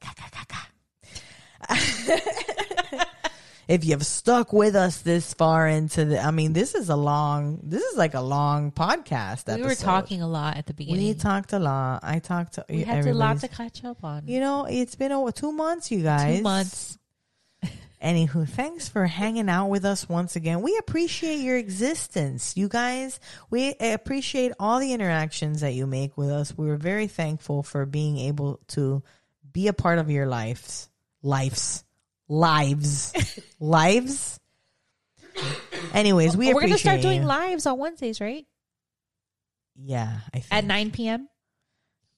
If 3.68 3.84
you've 3.84 4.05
stuck 4.05 4.53
with 4.53 4.76
us 4.76 5.01
this 5.01 5.34
far 5.34 5.68
into 5.68 6.05
the, 6.05 6.24
I 6.24 6.32
mean, 6.32 6.53
this 6.53 6.74
is 6.74 6.89
a 6.89 6.95
long, 6.95 7.59
this 7.63 7.84
is 7.84 7.97
like 7.97 8.13
a 8.13 8.22
long 8.22 8.72
podcast. 8.72 9.53
we 9.53 9.61
were 9.61 9.76
talking 9.76 10.22
a 10.22 10.28
lot 10.28 10.55
at 10.57 10.68
the 10.68 10.74
beginning. 10.74 11.05
We 11.05 11.13
talked 11.13 11.51
a 11.51 11.59
lot. 11.59 11.99
I 12.03 12.20
talked 12.20 12.53
to 12.53 12.65
We 12.70 12.84
had 12.84 13.05
a 13.05 13.13
lot 13.13 13.39
to 13.41 13.47
catch 13.47 13.84
up 13.84 14.03
on. 14.03 14.28
You 14.28 14.39
know, 14.39 14.65
it's 14.70 14.95
been 14.95 15.11
over 15.11 15.32
two 15.32 15.51
months, 15.51 15.91
you 15.91 16.01
guys. 16.01 16.38
Two 16.38 16.43
months. 16.43 16.97
Anywho, 18.01 18.47
thanks 18.47 18.88
for 18.88 19.07
hanging 19.07 19.49
out 19.49 19.70
with 19.70 19.84
us 19.84 20.07
once 20.07 20.36
again. 20.36 20.61
We 20.61 20.78
appreciate 20.78 21.39
your 21.39 21.57
existence, 21.57 22.55
you 22.55 22.68
guys. 22.68 23.20
We 23.49 23.74
appreciate 23.80 24.51
all 24.59 24.80
the 24.80 24.93
interactions 24.93 25.61
that 25.61 25.74
you 25.74 25.88
make 25.88 26.15
with 26.15 26.30
us. 26.30 26.55
We're 26.55 26.78
very 26.78 27.07
thankful 27.07 27.63
for 27.63 27.88
being 27.88 28.20
able 28.20 28.59
to 28.70 29.01
be 29.51 29.68
a 29.68 29.74
part 29.74 29.97
of 29.97 30.11
your 30.11 30.28
lives, 30.28 30.89
lives, 31.24 31.84
lives, 32.28 33.13
lives. 33.59 34.39
Anyways, 35.93 36.36
we 36.36 36.53
We're 36.53 36.61
gonna 36.61 36.78
start 36.78 37.01
doing 37.01 37.21
you. 37.21 37.28
lives 37.28 37.65
on 37.65 37.78
Wednesdays, 37.78 38.19
right? 38.19 38.45
Yeah, 39.75 40.17
I 40.34 40.39
think 40.39 40.45
At 40.51 40.65
9 40.65 40.91
p.m. 40.91 41.30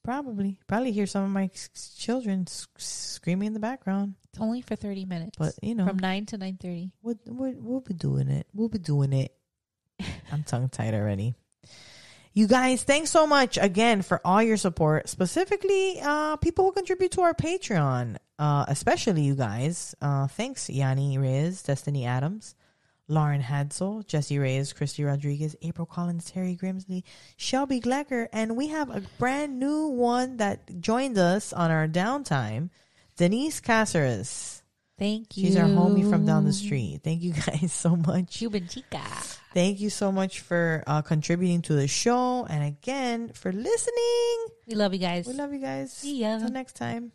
probably 0.03 0.57
probably 0.67 0.91
hear 0.93 1.05
some 1.05 1.23
of 1.25 1.29
my 1.29 1.49
children 1.97 2.47
screaming 2.77 3.47
in 3.47 3.53
the 3.53 3.59
background, 3.59 4.15
It's 4.31 4.41
only 4.41 4.61
for 4.61 4.75
30 4.77 5.05
minutes. 5.05 5.35
but 5.37 5.53
you 5.61 5.75
know, 5.75 5.85
from 5.85 5.99
9 5.99 6.25
to 6.27 6.37
9.30. 6.37 6.91
We'll, 7.01 7.15
we'll, 7.27 7.53
we'll 7.57 7.81
be 7.81 7.93
doing 7.93 8.29
it. 8.29 8.47
We'll 8.53 8.69
be 8.69 8.77
doing 8.79 9.11
it. 9.11 9.33
I'm 10.31 10.43
tongue 10.43 10.69
tied 10.69 10.93
already. 10.93 11.35
You 12.33 12.47
guys, 12.47 12.83
thanks 12.83 13.09
so 13.09 13.27
much 13.27 13.57
again 13.59 14.01
for 14.03 14.21
all 14.23 14.41
your 14.41 14.55
support, 14.55 15.09
specifically 15.09 15.99
uh, 16.01 16.37
people 16.37 16.63
who 16.63 16.71
contribute 16.71 17.11
to 17.11 17.21
our 17.21 17.33
Patreon, 17.33 18.15
uh, 18.39 18.65
especially 18.69 19.21
you 19.21 19.35
guys. 19.35 19.93
Uh, 20.01 20.25
thanks, 20.27 20.69
Yanni 20.69 21.17
Reyes, 21.17 21.61
Destiny 21.61 22.05
Adams, 22.05 22.55
Lauren 23.09 23.41
Hadsel, 23.41 24.07
Jesse 24.07 24.39
Reyes, 24.39 24.71
Christy 24.71 25.03
Rodriguez, 25.03 25.55
April 25.61 25.85
Collins, 25.85 26.31
Terry 26.31 26.55
Grimsley, 26.55 27.03
Shelby 27.37 27.81
Glecker, 27.81 28.27
and 28.31 28.55
we 28.55 28.69
have 28.69 28.89
a 28.89 29.01
brand 29.19 29.59
new 29.59 29.87
one 29.87 30.37
that 30.37 30.79
joined 30.79 31.17
us 31.17 31.51
on 31.51 31.69
our 31.69 31.87
downtime, 31.87 32.69
Denise 33.17 33.59
Caceres. 33.59 34.63
Thank 34.97 35.37
you. 35.37 35.47
She's 35.47 35.55
our 35.55 35.65
homie 35.65 36.09
from 36.09 36.25
down 36.25 36.43
the 36.45 36.51
street. 36.53 37.01
Thank 37.03 37.21
you 37.21 37.33
guys 37.45 37.71
so 37.71 37.95
much. 37.95 38.37
Cuban 38.37 38.67
chica. 38.67 39.01
Thank 39.53 39.79
you 39.79 39.89
so 39.89 40.11
much 40.11 40.41
for 40.41 40.83
uh, 40.85 41.01
contributing 41.01 41.61
to 41.63 41.73
the 41.73 41.87
show 41.87 42.45
and 42.49 42.63
again 42.63 43.31
for 43.33 43.51
listening. 43.51 44.45
We 44.67 44.75
love 44.75 44.93
you 44.93 44.99
guys. 44.99 45.25
We 45.25 45.33
love 45.33 45.53
you 45.53 45.59
guys. 45.59 45.93
See 45.93 46.21
ya. 46.21 46.35
Until 46.35 46.51
next 46.51 46.75
time. 46.75 47.13